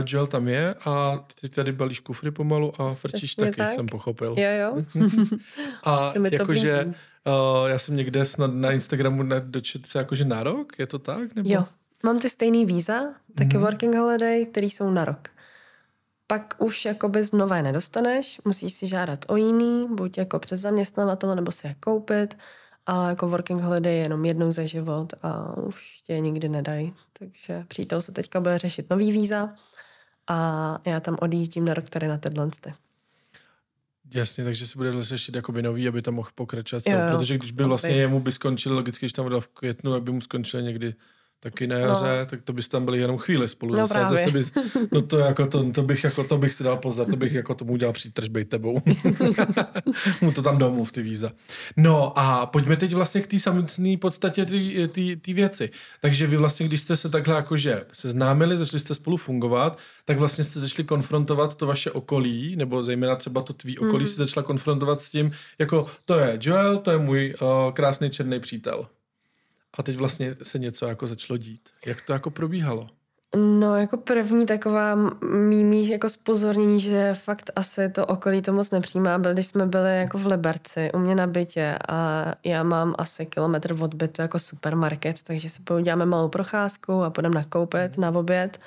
Joel 0.06 0.28
tam 0.28 0.47
je 0.47 0.76
a 0.86 1.26
ty 1.41 1.50
tady 1.50 1.71
balíš 1.71 2.00
kufry 2.00 2.32
pomalu 2.32 2.82
a 2.82 2.93
frčíš 2.93 3.32
Přesně 3.36 3.45
taky, 3.45 3.58
tak. 3.58 3.73
jsem 3.73 3.86
pochopil. 3.86 4.36
Jo, 4.38 4.50
jo. 4.62 4.84
A 5.84 6.13
jakože, 6.32 6.86
uh, 6.86 7.67
já 7.69 7.80
jsem 7.80 7.95
někde 7.95 8.26
snad 8.26 8.54
na 8.54 8.71
Instagramu 8.71 9.23
dočet 9.39 9.88
se 9.88 9.97
jakože 9.97 10.26
na 10.26 10.43
rok, 10.43 10.80
je 10.80 10.88
to 10.88 11.00
tak? 11.00 11.36
Nebo? 11.36 11.50
Jo, 11.52 11.65
mám 12.04 12.19
ty 12.19 12.30
stejný 12.30 12.65
víza, 12.65 13.02
taky 13.38 13.58
Mhm. 13.58 13.65
working 13.65 13.95
holiday, 13.95 14.45
který 14.45 14.69
jsou 14.69 14.91
na 14.91 15.06
rok. 15.06 15.28
Pak 16.28 16.56
už 16.58 16.86
jakoby 16.86 17.23
z 17.23 17.32
nové 17.32 17.62
nedostaneš, 17.62 18.41
musíš 18.45 18.73
si 18.73 18.88
žádat 18.88 19.26
o 19.28 19.36
jiný, 19.36 19.88
buď 19.91 20.17
jako 20.17 20.39
přes 20.39 20.60
zaměstnavatele, 20.60 21.36
nebo 21.36 21.52
si 21.52 21.67
je 21.67 21.73
koupit, 21.80 22.38
ale 22.86 23.10
jako 23.10 23.28
working 23.28 23.62
holiday 23.62 23.93
je 23.93 24.02
jenom 24.02 24.26
jednou 24.26 24.52
za 24.52 24.65
život 24.65 25.13
a 25.23 25.58
už 25.58 26.02
tě 26.04 26.19
nikdy 26.19 26.50
nedají. 26.50 26.93
Takže 27.19 27.63
přítel 27.67 28.02
se 28.02 28.12
teďka 28.12 28.39
bude 28.39 28.58
řešit 28.58 28.89
nový 28.89 29.12
víza 29.12 29.50
a 30.27 30.77
já 30.85 30.99
tam 30.99 31.17
odjíždím 31.19 31.65
na 31.65 31.73
rok 31.73 31.89
tady 31.89 32.07
na 32.07 32.17
ty. 32.17 32.73
Jasně, 34.13 34.43
takže 34.43 34.67
si 34.67 34.77
bude 34.77 35.03
řešit 35.03 35.35
jakoby 35.35 35.61
nový, 35.61 35.87
aby 35.87 36.01
tam 36.01 36.13
mohl 36.13 36.29
pokračovat. 36.35 36.83
Jo, 36.87 36.97
Jo, 36.97 37.17
protože 37.17 37.37
když 37.37 37.51
by 37.51 37.63
vlastně 37.63 37.95
jemu 37.95 38.19
by 38.19 38.31
skončil, 38.31 38.73
logicky, 38.73 39.05
když 39.05 39.13
tam 39.13 39.27
byl 39.27 39.41
v 39.41 39.47
květnu, 39.47 39.93
aby 39.93 40.11
mu 40.11 40.21
skončil 40.21 40.61
někdy 40.61 40.95
taky 41.39 41.67
na 41.67 41.78
jaře, 41.78 42.19
no. 42.19 42.26
tak 42.26 42.41
to 42.41 42.54
bys 42.54 42.67
tam 42.67 42.86
byli 42.86 43.00
jenom 43.00 43.17
chvíli 43.17 43.47
spolu. 43.47 43.76
No 43.76 43.86
zase, 43.86 44.15
zase 44.15 44.32
bys, 44.32 44.52
no 44.91 45.02
to, 45.02 45.19
jako 45.19 45.45
to, 45.47 45.71
to, 45.71 45.84
bych, 45.84 46.04
jako, 46.04 46.23
to 46.23 46.38
bych 46.38 46.54
si 46.54 46.63
dal 46.63 46.78
pozor, 46.78 47.08
to 47.10 47.15
bych 47.15 47.34
jako 47.34 47.56
tomu 47.56 47.73
udělal 47.73 47.93
přítržbej 47.93 48.45
tebou. 48.45 48.82
mu 50.21 50.32
to 50.32 50.41
tam 50.41 50.58
domluv, 50.58 50.91
ty 50.91 51.02
víza. 51.02 51.32
No 51.78 52.19
a 52.19 52.45
pojďme 52.45 52.78
teď 52.78 52.93
vlastně 52.93 53.21
k 53.21 53.28
té 53.28 53.39
samotné 53.39 53.97
podstatě 53.97 54.45
té 55.21 55.34
věci. 55.34 55.69
Takže 56.02 56.28
vy 56.28 56.38
vlastně, 56.38 56.65
když 56.65 56.82
jste 56.82 56.95
se 56.95 57.10
takhle 57.10 57.36
jakože 57.36 57.86
seznámili, 57.93 58.58
začali 58.58 58.80
jste 58.80 58.93
spolu 58.93 59.17
fungovat, 59.17 59.78
tak 60.06 60.19
vlastně 60.19 60.43
jste 60.43 60.60
začali 60.60 60.84
konfrontovat 60.84 61.56
to 61.56 61.65
vaše 61.65 61.91
okolí, 61.91 62.56
nebo 62.56 62.84
zejména 62.84 63.15
třeba 63.15 63.41
to 63.41 63.54
tvý 63.54 63.80
okolí 63.80 64.04
mm. 64.04 64.08
si 64.08 64.15
začala 64.15 64.43
konfrontovat 64.43 65.02
s 65.02 65.10
tím, 65.10 65.32
jako 65.60 65.88
to 66.06 66.19
je 66.19 66.39
Joel, 66.41 66.78
to 66.78 66.91
je 66.91 66.97
můj 66.97 67.36
uh, 67.41 67.73
krásný 67.73 68.10
černý 68.10 68.39
přítel. 68.39 68.88
A 69.77 69.83
teď 69.83 69.97
vlastně 69.97 70.35
se 70.43 70.59
něco 70.59 70.87
jako 70.87 71.07
začalo 71.07 71.37
dít. 71.37 71.69
Jak 71.85 72.01
to 72.01 72.13
jako 72.13 72.31
probíhalo? 72.31 72.87
No, 73.35 73.75
jako 73.75 73.97
první 73.97 74.45
taková 74.45 74.95
mými 75.21 75.89
jako 75.89 76.09
spozornění, 76.09 76.79
že 76.79 77.13
fakt 77.13 77.51
asi 77.55 77.89
to 77.89 78.05
okolí 78.05 78.41
to 78.41 78.53
moc 78.53 78.71
nepřijímá, 78.71 79.17
byl, 79.17 79.33
když 79.33 79.47
jsme 79.47 79.65
byli 79.65 79.97
jako 79.97 80.17
v 80.17 80.25
Liberci 80.25 80.91
u 80.93 80.99
mě 80.99 81.15
na 81.15 81.27
bytě 81.27 81.77
a 81.89 82.25
já 82.43 82.63
mám 82.63 82.95
asi 82.97 83.25
kilometr 83.25 83.75
od 83.79 83.93
bytu 83.93 84.21
jako 84.21 84.39
supermarket, 84.39 85.21
takže 85.23 85.49
se 85.49 85.61
uděláme 85.73 86.05
malou 86.05 86.29
procházku 86.29 87.03
a 87.03 87.09
půjdeme 87.09 87.35
nakoupit 87.35 87.97
na 87.97 88.09
oběd 88.09 88.59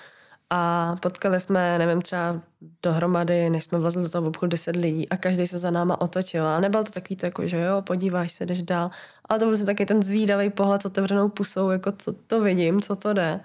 a 0.51 0.97
potkali 1.03 1.41
jsme, 1.41 1.79
nevím, 1.79 2.03
třeba 2.03 2.41
dohromady, 2.83 3.51
než 3.51 3.65
jsme 3.65 3.79
vlezli 3.79 4.03
do 4.03 4.09
toho 4.09 4.29
obchodu 4.29 4.51
10 4.51 4.77
lidí 4.77 5.09
a 5.09 5.17
každý 5.17 5.47
se 5.47 5.59
za 5.59 5.71
náma 5.71 6.01
otočil. 6.01 6.47
A 6.47 6.61
nebyl 6.61 6.85
to 6.85 6.93
takový 6.93 7.17
to 7.17 7.27
jako, 7.27 7.47
že 7.47 7.61
jo, 7.61 7.83
podíváš 7.83 8.33
se, 8.33 8.47
jdeš 8.47 8.63
dál. 8.63 8.91
Ale 9.25 9.39
to 9.39 9.45
byl 9.45 9.57
se 9.57 9.67
taky 9.67 9.87
ten 9.87 10.03
zvídavý 10.03 10.51
pohled 10.51 10.83
s 10.83 10.85
otevřenou 10.85 11.29
pusou, 11.29 11.71
jako 11.71 11.93
co 11.93 12.13
to 12.13 12.41
vidím, 12.41 12.81
co 12.81 12.97
to 12.97 13.13
jde. 13.13 13.41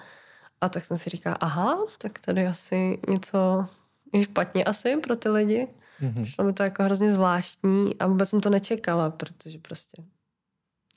A 0.62 0.70
tak 0.70 0.86
jsem 0.86 0.98
si 0.98 1.10
říkala, 1.10 1.36
aha, 1.36 1.78
tak 1.98 2.20
tady 2.20 2.48
asi 2.48 3.00
něco 3.10 3.66
je 4.14 4.24
špatně 4.24 4.64
asi 4.64 4.98
pro 4.98 5.16
ty 5.16 5.30
lidi. 5.30 5.68
Mm-hmm. 6.02 6.26
Šlo 6.26 6.46
mi 6.46 6.54
to 6.54 6.64
jako 6.64 6.84
hrozně 6.84 7.14
zvláštní 7.14 8.00
a 8.00 8.08
vůbec 8.08 8.30
jsem 8.30 8.42
to 8.42 8.50
nečekala, 8.50 9.10
protože 9.10 9.60
prostě 9.60 10.04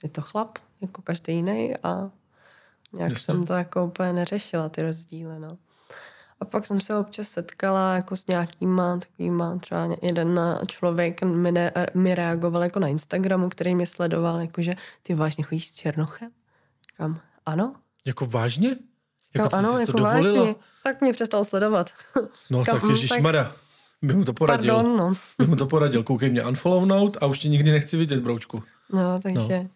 je 0.02 0.08
to 0.08 0.22
chlap, 0.22 0.58
jako 0.80 1.02
každý 1.02 1.34
jiný 1.34 1.74
a 1.82 2.10
nějak 2.92 3.10
Jasně. 3.10 3.24
jsem 3.24 3.42
to 3.42 3.54
jako 3.54 3.84
úplně 3.84 4.12
neřešila, 4.12 4.68
ty 4.68 4.82
rozdíly, 4.82 5.38
no. 5.38 5.48
A 6.40 6.44
pak 6.44 6.66
jsem 6.66 6.80
se 6.80 6.96
občas 6.96 7.28
setkala 7.28 7.94
jako 7.94 8.16
s 8.16 8.26
nějakýma 8.26 8.98
takovýma, 8.98 9.58
třeba 9.58 9.96
jeden 10.02 10.40
člověk 10.66 11.22
mi, 11.22 11.52
ne, 11.52 11.72
mi 11.94 12.14
reagoval 12.14 12.62
jako 12.62 12.80
na 12.80 12.88
Instagramu, 12.88 13.48
který 13.48 13.74
mě 13.74 13.86
sledoval, 13.86 14.40
jakože 14.40 14.72
ty 15.02 15.14
vážně 15.14 15.44
chodíš 15.44 15.66
s 15.68 15.72
Černochem? 15.72 16.30
Říkám, 16.92 17.20
ano. 17.46 17.74
Jako 18.06 18.26
vážně? 18.26 18.76
Jako, 19.34 19.48
ty 19.48 19.56
ano, 19.56 19.74
jsi 19.74 19.80
jako 19.82 19.92
to 19.92 19.98
dovolila? 19.98 20.38
vážně. 20.40 20.54
Tak 20.84 21.00
mě 21.00 21.12
přestal 21.12 21.44
sledovat. 21.44 21.90
No 22.50 22.60
Říkám, 22.60 22.74
tak 22.74 22.84
"Hm, 22.84 22.90
ježišmarja. 22.90 23.52
Bych 24.02 24.16
mu 24.16 24.24
to 24.24 24.32
poradil. 24.32 24.74
Pardon, 24.74 24.96
no. 24.96 25.12
Bych 25.38 25.48
mu 25.48 25.56
to 25.56 25.66
poradil. 25.66 26.02
Koukej 26.02 26.30
mě 26.30 26.44
unfollownout 26.44 27.16
a 27.20 27.26
už 27.26 27.38
tě 27.38 27.48
nikdy 27.48 27.72
nechci 27.72 27.96
vidět, 27.96 28.20
broučku. 28.22 28.62
No, 28.92 29.20
takže 29.22 29.58
no. 29.62 29.68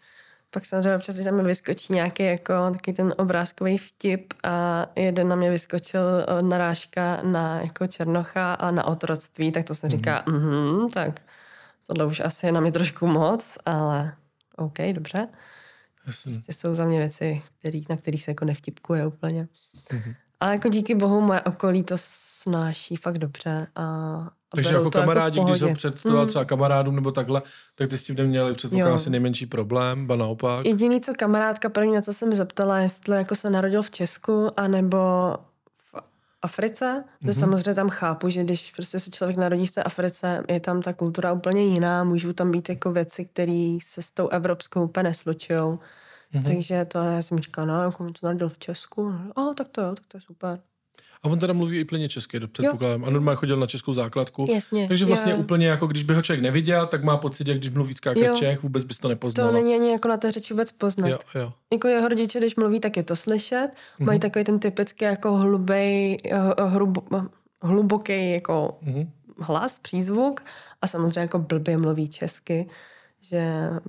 Pak 0.53 0.67
samozřejmě 0.67 0.97
občas, 0.97 1.15
když 1.15 1.25
tam 1.25 1.37
mi 1.37 1.43
vyskočí 1.43 1.93
nějaký 1.93 2.23
jako 2.23 2.55
takový 2.73 2.97
ten 2.97 3.15
obrázkový 3.19 3.79
vtip 3.79 4.35
a 4.43 4.87
jeden 4.97 5.29
na 5.29 5.37
mě 5.37 5.51
vyskočil 5.51 6.03
eh, 6.03 6.43
narážka 6.43 7.23
na 7.23 7.61
jako 7.61 7.87
Černocha 7.87 8.55
a 8.55 8.71
na 8.71 8.85
otroctví, 8.85 9.53
tak 9.53 9.65
to 9.65 9.75
jsem 9.75 9.91
říká, 9.91 10.25
mhm, 10.27 10.88
tak 10.88 11.21
tohle 11.87 12.05
už 12.05 12.21
asi 12.21 12.47
je 12.47 12.53
na 12.53 12.61
mě 12.61 12.73
trošku 12.73 13.07
moc, 13.07 13.59
ale 13.65 14.15
OK, 14.57 14.79
dobře. 14.93 15.29
Jasně. 16.07 16.33
Prostě 16.33 16.53
jsou 16.53 16.75
za 16.75 16.85
mě 16.85 16.99
věci, 16.99 17.43
který, 17.59 17.85
na 17.88 17.97
kterých 17.97 18.23
se 18.23 18.31
jako 18.31 18.45
nevtipkuje 18.45 19.07
úplně. 19.07 19.49
Mm-hmm. 19.91 20.15
Ale 20.41 20.53
jako 20.53 20.69
díky 20.69 20.95
bohu 20.95 21.21
moje 21.21 21.41
okolí 21.41 21.83
to 21.83 21.95
snáší 21.97 22.97
fakt 22.97 23.19
dobře. 23.19 23.67
A, 23.77 24.31
a 24.53 24.57
Takže 24.57 24.75
jako 24.75 24.91
to 24.91 24.99
kamarádi, 24.99 25.41
v 25.41 25.45
když 25.45 25.62
ho 25.62 25.75
představoval 25.75 26.27
třeba 26.27 26.45
kamarádům 26.45 26.95
nebo 26.95 27.12
takhle, 27.12 27.43
tak 27.75 27.91
ty 27.91 27.99
s 27.99 28.03
tím 28.03 28.17
neměli 28.17 28.55
předpokládám 28.55 28.88
Jo. 28.88 28.95
asi 28.95 29.11
nejmenší 29.11 29.47
problém, 29.47 30.07
ba 30.07 30.17
naopak. 30.17 30.67
Jediný, 30.67 31.01
co 31.01 31.12
kamarádka 31.19 31.69
první, 31.69 31.95
na 31.95 32.01
co 32.01 32.12
jsem 32.12 32.33
zeptala, 32.33 32.79
jestli 32.79 33.17
jako 33.17 33.35
se 33.35 33.51
narodil 33.51 33.83
v 33.83 33.91
Česku, 33.91 34.51
anebo 34.57 34.99
v 35.79 36.03
Africe, 36.43 37.05
mm-hmm. 37.05 37.27
že 37.27 37.33
samozřejmě 37.33 37.75
tam 37.75 37.88
chápu, 37.88 38.31
že 38.31 38.41
když 38.41 38.73
prostě 38.77 39.01
se 39.01 39.11
člověk 39.11 39.37
narodí 39.37 39.67
v 39.67 39.75
té 39.75 39.83
Africe, 39.83 40.45
je 40.49 40.61
tam 40.61 40.83
ta 40.83 40.93
kultura 40.93 41.33
úplně 41.33 41.62
jiná, 41.62 42.05
můžou 42.05 42.33
tam 42.33 42.51
být 42.51 42.69
jako 42.69 42.93
věci, 42.93 43.25
které 43.25 43.79
se 43.83 44.03
s 44.03 44.11
tou 44.11 44.29
evropskou 44.29 44.85
úplně 44.85 45.03
neslučujou. 45.03 45.79
Mm-hmm. 46.35 46.45
Takže 46.45 46.85
to 46.85 46.99
já 46.99 47.23
jsem 47.23 47.38
říkala, 47.38 47.67
no, 47.67 47.83
jako 47.83 48.05
se 48.05 48.27
narodil 48.27 48.49
v 48.49 48.59
Česku, 48.59 49.15
o, 49.35 49.55
tak 49.55 49.69
to 49.69 49.83
jo, 49.83 49.95
tak 49.95 50.05
to 50.09 50.17
je 50.17 50.21
super. 50.21 50.59
A 51.24 51.28
on 51.28 51.38
teda 51.38 51.52
mluví 51.52 51.78
i 51.80 51.85
plně 51.85 52.08
česky, 52.08 52.40
do- 52.40 52.48
předpokládám. 52.48 53.04
A 53.04 53.11
normálně 53.11 53.37
chodil 53.37 53.56
na 53.56 53.66
českou 53.66 53.94
základku. 53.94 54.46
Jasně, 54.54 54.88
Takže 54.88 55.04
vlastně 55.04 55.32
jo. 55.32 55.38
úplně 55.38 55.66
jako 55.66 55.87
když 55.87 56.02
by 56.04 56.14
ho 56.14 56.22
člověk 56.22 56.42
neviděl, 56.42 56.87
tak 56.87 57.04
má 57.04 57.16
pocit, 57.16 57.48
jak 57.48 57.58
když 57.58 57.70
mluví 57.70 57.94
skákat 57.94 58.22
Jo. 58.22 58.35
Čech, 58.37 58.62
vůbec 58.62 58.85
bys 58.85 58.96
to 58.98 59.02
To 59.02 59.08
nepoznala. 59.08 59.50
není 59.52 59.74
ani 59.74 59.90
jako 59.90 60.08
na 60.08 60.16
té 60.16 60.30
řeči 60.32 60.54
vůbec 60.54 60.72
poznat. 60.72 61.08
Jo, 61.08 61.18
jo. 61.35 61.52
Jako 61.72 61.88
jeho 61.88 62.08
rodiče, 62.08 62.38
když 62.38 62.56
mluví, 62.56 62.80
tak 62.80 62.96
je 62.96 63.02
to 63.02 63.16
slyšet. 63.16 63.68
Mhm. 63.98 64.06
Mají 64.06 64.20
takový 64.20 64.44
ten 64.44 64.58
typický 64.58 65.04
jako 65.04 65.37
hlubej, 65.37 66.18
eh, 66.24 66.64
hrubo, 66.64 67.02
hluboký 67.62 68.30
jako 68.32 68.78
Mhm. 68.82 69.11
hlas, 69.38 69.78
přízvuk 69.78 70.40
a 70.82 70.87
samozřejmě 70.87 71.20
jako 71.20 71.38
blbě 71.38 71.76
mluví 71.78 72.08
česky, 72.08 72.68
že 73.20 73.37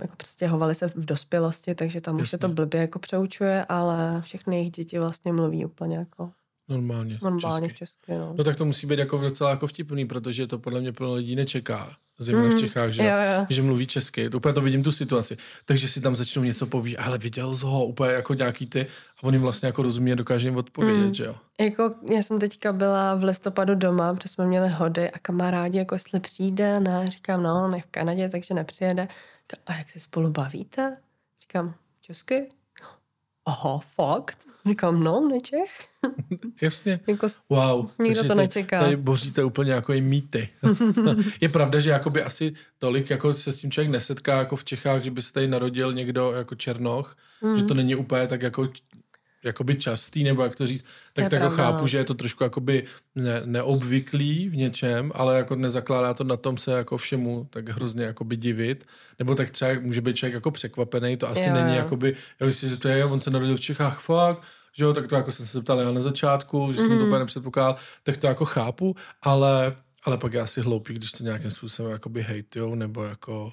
jako 0.02 0.16
přestěhovali 0.18 0.76
se 0.76 0.88
v 0.88 1.06
dospělosti, 1.06 1.76
takže 1.76 2.02
tam 2.02 2.16
už 2.22 2.30
se 2.30 2.38
to 2.38 2.46
Jasně. 2.46 2.56
blbě 2.56 2.82
jako 2.82 3.00
přeučuje, 3.00 3.66
ale 3.70 4.22
všechny 4.22 4.56
jejich 4.56 4.72
děti 4.72 5.00
vlastně 5.00 5.34
mluví 5.34 5.66
úplně 5.66 5.98
jako 5.98 6.32
Normálně. 6.74 7.20
normálně 7.22 7.68
česky. 7.70 7.78
česky. 7.80 8.12
No. 8.20 8.34
No 8.38 8.44
tak 8.44 8.56
to 8.56 8.66
musí 8.66 8.88
být 8.88 9.00
jako 9.00 9.18
docela 9.18 9.50
jako 9.50 9.68
vtipný, 9.68 10.06
protože 10.06 10.48
to 10.48 10.60
podle 10.60 10.82
mě 10.82 10.92
plno 10.92 11.14
lidí 11.14 11.36
nečeká. 11.36 11.90
Zejména 12.20 12.48
v 12.48 12.52
Mhm. 12.52 12.60
Čechách, 12.60 12.92
že, 12.92 13.04
Jo, 13.04 13.10
jo. 13.40 13.46
že 13.50 13.62
mluví 13.62 13.88
česky. 13.88 14.30
To 14.30 14.38
úplně 14.38 14.54
to 14.54 14.62
vidím 14.62 14.84
tu 14.84 14.92
situaci. 14.92 15.38
Takže 15.66 15.88
si 15.88 16.02
tam 16.02 16.16
začnou 16.16 16.44
něco 16.44 16.68
poví, 16.68 16.98
ale 16.98 17.18
viděl 17.18 17.56
jsi 17.56 17.66
ho 17.66 17.86
úplně 17.86 18.12
jako 18.12 18.34
nějaký 18.34 18.66
ty 18.68 18.82
a 19.20 19.24
on 19.24 19.34
jim 19.34 19.42
vlastně 19.44 19.66
jako 19.66 19.82
rozumí 19.82 20.12
a 20.12 20.16
dokáže 20.16 20.48
jim 20.48 20.58
odpovědět, 20.58 21.08
Mm. 21.08 21.14
že 21.14 21.24
jo. 21.24 21.36
Jako 21.60 21.96
já 22.12 22.22
jsem 22.22 22.40
teďka 22.40 22.74
byla 22.74 23.16
v 23.16 23.24
listopadu 23.24 23.76
doma, 23.76 24.14
protože 24.14 24.30
jsme 24.30 24.48
měli 24.48 24.70
hody 24.70 25.12
a 25.12 25.20
kamarádi, 25.20 25.78
jako 25.78 25.96
jestli 25.96 26.20
přijde, 26.20 26.80
ne, 26.80 27.08
říkám, 27.12 27.44
no, 27.44 27.68
ne 27.68 27.82
v 27.82 27.86
Kanadě, 27.92 28.30
takže 28.30 28.54
nepřijede. 28.54 29.08
A 29.66 29.74
jak 29.78 29.90
se 29.90 30.00
spolu 30.00 30.30
bavíte? 30.30 30.98
Říkám, 31.42 31.76
česky? 32.02 32.48
Aha, 33.46 33.80
fakt? 33.96 34.38
Říkám, 34.66 35.04
no, 35.04 35.28
nečech. 35.32 35.88
Jasně. 36.62 37.00
Jako, 37.08 37.28
Wow. 37.50 37.90
Nikdo 38.00 38.22
to 38.22 38.28
tady- 38.28 38.38
nečeká. 38.42 38.80
Tady 38.80 38.96
boříte 38.96 39.44
úplně 39.44 39.72
jako 39.72 39.94
i 39.94 40.02
mýty. 40.02 40.50
je 41.42 41.50
pravda, 41.50 41.80
že 41.80 41.90
jakoby 41.90 42.24
asi 42.24 42.54
tolik 42.78 43.10
jako 43.10 43.34
se 43.34 43.52
s 43.52 43.58
tím 43.58 43.72
člověk 43.72 43.92
nesetká 43.92 44.38
jako 44.38 44.56
v 44.56 44.64
Čechách, 44.64 45.04
že 45.04 45.12
by 45.12 45.22
se 45.22 45.34
tady 45.34 45.48
narodil 45.48 45.94
někdo 45.94 46.32
jako 46.32 46.56
Černoch, 46.56 47.18
mm. 47.42 47.58
že 47.58 47.64
to 47.64 47.74
není 47.74 47.96
úplně 47.96 48.28
tak 48.28 48.42
jako 48.42 48.68
jakoby 49.44 49.76
častý, 49.76 50.24
nebo 50.24 50.44
jak 50.44 50.56
to 50.56 50.68
říct, 50.68 50.84
tak, 51.14 51.26
tak 51.26 51.32
jako 51.32 51.46
pravda, 51.46 51.64
chápu, 51.64 51.82
no. 51.82 51.88
že 51.88 51.98
je 51.98 52.04
to 52.04 52.14
trošku 52.14 52.44
jakoby 52.44 52.84
ne, 53.16 53.42
neobvyklý 53.46 54.50
v 54.50 54.58
něčem, 54.58 55.12
ale 55.16 55.38
jako 55.38 55.56
nezakládá 55.56 56.14
to 56.14 56.24
na 56.24 56.38
tom 56.38 56.58
se 56.58 56.72
jako 56.72 56.98
všemu 56.98 57.48
tak 57.50 57.70
hrozně 57.70 58.06
jakoby 58.06 58.38
divit, 58.38 58.86
nebo 59.20 59.36
tak 59.36 59.50
třeba 59.50 59.72
může 59.82 60.02
být 60.02 60.16
člověk 60.16 60.34
jako 60.34 60.52
překvapený, 60.52 61.18
to 61.18 61.30
asi 61.30 61.48
Jo, 61.50 61.54
není 61.54 61.70
jo. 61.70 61.76
jakoby, 61.76 62.16
já 62.40 62.52
si 62.52 62.70
že 62.70 62.78
to 62.78 62.88
je, 62.88 63.06
on 63.06 63.22
se 63.22 63.30
narodil 63.30 63.58
v 63.58 63.62
Čechách, 63.62 64.00
fakt, 64.00 64.42
že 64.78 64.84
jo, 64.84 64.94
tak 64.94 65.08
to 65.08 65.16
jako 65.16 65.32
jsem 65.32 65.46
se 65.46 65.62
ptal 65.62 65.80
já 65.80 65.92
na 65.92 66.02
začátku, 66.02 66.72
že 66.72 66.80
Mhm. 66.82 66.88
jsem 66.90 66.98
to 67.00 67.06
úplně 67.06 67.20
nepředpokládal, 67.20 67.76
tak 68.04 68.18
to 68.18 68.28
jako 68.28 68.46
chápu, 68.46 68.96
ale, 69.22 69.76
ale 70.06 70.18
pak 70.18 70.34
je 70.34 70.42
asi 70.42 70.62
hloupý, 70.62 70.94
když 70.94 71.12
to 71.12 71.24
nějakým 71.24 71.52
způsobem 71.52 71.92
jakoby 71.92 72.22
hejtujou, 72.22 72.76
nebo 72.76 73.04
jako, 73.04 73.52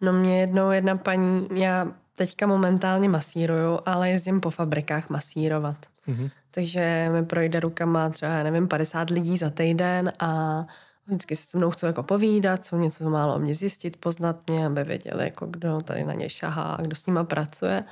no 0.00 0.12
mě 0.12 0.40
jednou 0.40 0.70
jedna 0.70 0.96
paní, 0.96 1.48
já 1.54 1.92
teďka 2.16 2.46
momentálně 2.46 3.08
masíruju, 3.08 3.78
ale 3.86 4.10
jezdím 4.10 4.40
po 4.40 4.50
fabrikách 4.50 5.10
masírovat. 5.10 5.76
Mm-hmm. 6.08 6.30
Takže 6.50 7.08
mi 7.12 7.24
projde 7.24 7.60
rukama 7.60 8.10
třeba, 8.10 8.32
já 8.32 8.42
nevím, 8.42 8.68
50 8.68 9.10
lidí 9.10 9.36
za 9.36 9.50
týden 9.50 10.12
a 10.18 10.60
vždycky 11.06 11.36
si 11.36 11.46
se 11.46 11.58
mnou 11.58 11.70
chcou 11.70 11.86
jako 11.86 12.02
povídat, 12.02 12.60
chcou 12.60 12.76
něco 12.76 13.10
málo 13.10 13.34
o 13.34 13.38
mě 13.38 13.54
zjistit, 13.54 13.96
poznat 13.96 14.36
mě, 14.46 14.66
aby 14.66 14.84
věděli, 14.84 15.24
jako 15.24 15.46
kdo 15.46 15.80
tady 15.80 16.04
na 16.04 16.12
ně 16.12 16.30
šahá, 16.30 16.78
kdo 16.80 16.96
s 16.96 17.06
nima 17.06 17.24
pracuje. 17.24 17.84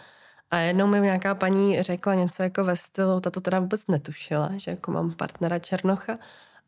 A 0.51 0.59
jednou 0.59 0.87
mi 0.87 1.01
nějaká 1.01 1.35
paní 1.35 1.83
řekla 1.83 2.15
něco 2.15 2.43
jako 2.43 2.65
ve 2.65 2.77
stylu, 2.77 3.21
ta 3.21 3.31
to 3.31 3.41
teda 3.41 3.61
vůbec 3.61 3.87
netušila, 3.87 4.51
že 4.57 4.71
jako 4.71 4.91
mám 4.91 5.13
partnera 5.13 5.59
Černocha 5.59 6.19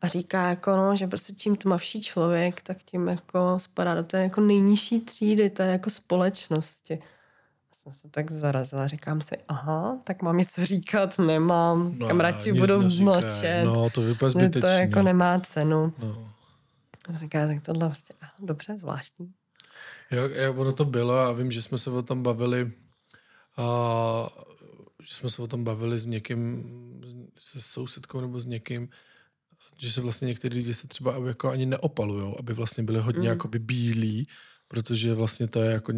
a 0.01 0.07
říká 0.07 0.49
jako 0.49 0.75
no, 0.75 0.95
že 0.95 1.07
prostě 1.07 1.33
čím 1.33 1.55
tmavší 1.55 2.01
člověk, 2.01 2.61
tak 2.61 2.77
tím 2.77 3.07
jako 3.07 3.39
spadá 3.57 3.95
do 3.95 4.03
té 4.03 4.23
jako 4.23 4.41
nejnižší 4.41 5.01
třídy, 5.01 5.49
té 5.49 5.65
jako 5.65 5.89
společnosti 5.89 6.99
jsem 7.85 7.91
se 7.91 8.09
tak 8.09 8.31
zarazila, 8.31 8.87
říkám 8.87 9.21
si, 9.21 9.35
aha, 9.47 10.01
tak 10.03 10.21
mám 10.21 10.37
něco 10.37 10.65
říkat, 10.65 11.19
nemám, 11.19 11.95
no, 11.97 12.07
kamaráti 12.07 12.53
budou 12.53 12.81
mlčet. 12.81 13.65
No, 13.65 13.89
to 13.89 14.01
vypadá 14.01 14.29
zbytečně. 14.29 14.61
To 14.61 14.67
jako 14.67 15.01
nemá 15.01 15.39
cenu. 15.39 15.93
No. 15.99 16.31
Říká, 17.13 17.47
tak 17.47 17.61
tohle 17.61 17.85
vlastně, 17.87 18.15
aha, 18.21 18.33
dobře, 18.39 18.77
zvláštní. 18.77 19.33
Jo, 20.11 20.29
jo, 20.29 20.53
ono 20.53 20.71
to 20.71 20.85
bylo 20.85 21.19
a 21.19 21.31
vím, 21.31 21.51
že 21.51 21.61
jsme 21.61 21.77
se 21.77 21.89
o 21.89 22.01
tom 22.01 22.23
bavili 22.23 22.71
a 23.57 23.63
že 25.03 25.13
jsme 25.13 25.29
se 25.29 25.41
o 25.41 25.47
tom 25.47 25.63
bavili 25.63 25.99
s 25.99 26.05
někým, 26.05 26.63
se 27.39 27.61
sousedkou 27.61 28.21
nebo 28.21 28.39
s 28.39 28.45
někým, 28.45 28.89
že 29.77 29.91
se 29.91 30.01
vlastně 30.01 30.27
některý 30.27 30.57
lidi 30.57 30.73
se 30.73 30.87
třeba 30.87 31.15
jako 31.27 31.49
ani 31.49 31.65
neopalujou, 31.65 32.35
aby 32.39 32.53
vlastně 32.53 32.83
byli 32.83 32.99
hodně 32.99 33.21
mm. 33.21 33.27
jakoby 33.27 33.59
bílí, 33.59 34.27
protože 34.67 35.13
vlastně 35.13 35.47
to 35.47 35.61
je 35.61 35.71
jako, 35.71 35.93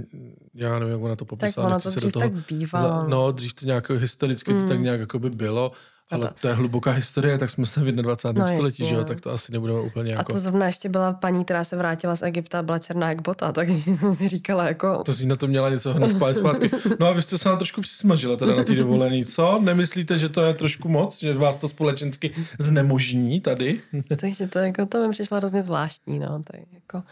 já 0.53 0.80
nevím, 0.80 0.93
jak 0.93 1.01
ona 1.01 1.15
to 1.15 1.25
popisala, 1.25 1.67
tak 1.67 1.71
ono 1.71 1.82
to 1.82 1.91
se 1.91 1.99
do 1.99 2.12
toho, 2.12 2.30
tak 2.30 2.47
bývá. 2.49 2.80
Za, 2.80 3.03
no, 3.08 3.32
dřív 3.32 3.53
to 3.53 3.65
nějak 3.65 3.89
historicky 3.89 4.53
mm. 4.53 4.60
to 4.60 4.67
tak 4.67 4.75
hmm. 4.75 4.84
nějak 4.84 4.99
jako 4.99 5.19
by 5.19 5.30
bylo, 5.30 5.71
ale 6.12 6.27
to... 6.27 6.34
to 6.41 6.47
je 6.47 6.53
hluboká 6.53 6.91
historie, 6.91 7.38
tak 7.38 7.49
jsme 7.49 7.65
se 7.65 7.82
v 7.82 7.91
21. 7.91 8.45
No, 8.45 8.51
století, 8.51 8.86
že 8.86 8.95
jo, 8.95 9.03
tak 9.03 9.21
to 9.21 9.32
asi 9.32 9.51
nebudeme 9.51 9.80
úplně 9.80 10.12
jako... 10.12 10.21
A 10.21 10.34
to 10.34 10.39
zrovna 10.39 10.67
ještě 10.67 10.89
byla 10.89 11.13
paní, 11.13 11.45
která 11.45 11.63
se 11.63 11.75
vrátila 11.75 12.15
z 12.15 12.21
Egypta, 12.21 12.63
byla 12.63 12.80
černá 12.80 13.10
jak 13.10 13.21
bota, 13.21 13.51
takže 13.51 13.95
jsem 13.95 14.15
si 14.15 14.27
říkala 14.27 14.67
jako... 14.67 15.03
To 15.03 15.13
si 15.13 15.25
na 15.25 15.36
to 15.36 15.47
měla 15.47 15.69
něco 15.69 15.93
hned 15.93 16.12
v 16.12 16.34
zpátky. 16.34 16.69
No 16.99 17.08
a 17.08 17.12
vy 17.13 17.21
jste 17.21 17.38
se 17.38 17.49
nám 17.49 17.58
trošku 17.58 17.82
přismažila 17.82 18.36
teda 18.36 18.56
na 18.56 18.63
té 18.63 18.75
dovolený, 18.75 19.25
co? 19.25 19.60
Nemyslíte, 19.62 20.17
že 20.17 20.30
to 20.30 20.41
je 20.41 20.53
trošku 20.53 20.89
moc, 20.89 21.19
že 21.19 21.34
vás 21.34 21.58
to 21.58 21.67
společensky 21.67 22.34
znemožní 22.60 23.41
tady? 23.41 23.82
takže 24.19 24.47
to 24.47 24.60
jako, 24.60 24.86
to 24.86 25.08
mi 25.08 25.12
přišlo 25.12 25.38
hrozně 25.38 25.62
zvláštní, 25.62 26.19
no, 26.19 26.41
tak 26.51 26.62
jako... 26.73 27.03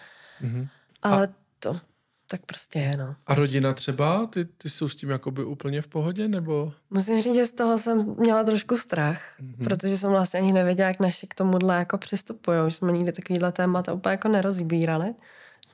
Mm-hmm. 0.44 0.68
Ale 1.02 1.28
a 1.28 1.45
to 1.60 1.80
tak 2.28 2.46
prostě 2.46 2.80
je, 2.80 2.98
no. 2.98 3.16
A 3.28 3.36
rodina 3.36 3.74
třeba? 3.74 4.26
Ty, 4.26 4.46
ty 4.46 4.70
jsou 4.70 4.90
s 4.90 4.96
tím 4.96 5.10
jakoby 5.10 5.44
úplně 5.44 5.82
v 5.82 5.88
pohodě, 5.88 6.28
nebo? 6.28 6.74
Musím 6.90 7.22
říct, 7.22 7.36
že 7.36 7.46
z 7.46 7.52
toho 7.52 7.78
jsem 7.78 8.16
měla 8.20 8.44
trošku 8.44 8.78
strach, 8.78 9.40
mm-hmm. 9.40 9.64
protože 9.64 9.98
jsem 9.98 10.10
vlastně 10.12 10.40
ani 10.40 10.54
nevěděla, 10.54 10.88
jak 10.88 11.00
naši 11.00 11.28
k 11.28 11.36
tomuhle 11.36 11.76
jako 11.76 11.98
přistupují. 11.98 12.58
Že 12.68 12.76
jsme 12.76 12.92
nikdy 12.92 13.12
takovýhle 13.12 13.52
témata 13.52 13.94
úplně 13.94 14.12
jako 14.12 14.28
nerozbírali. 14.28 15.14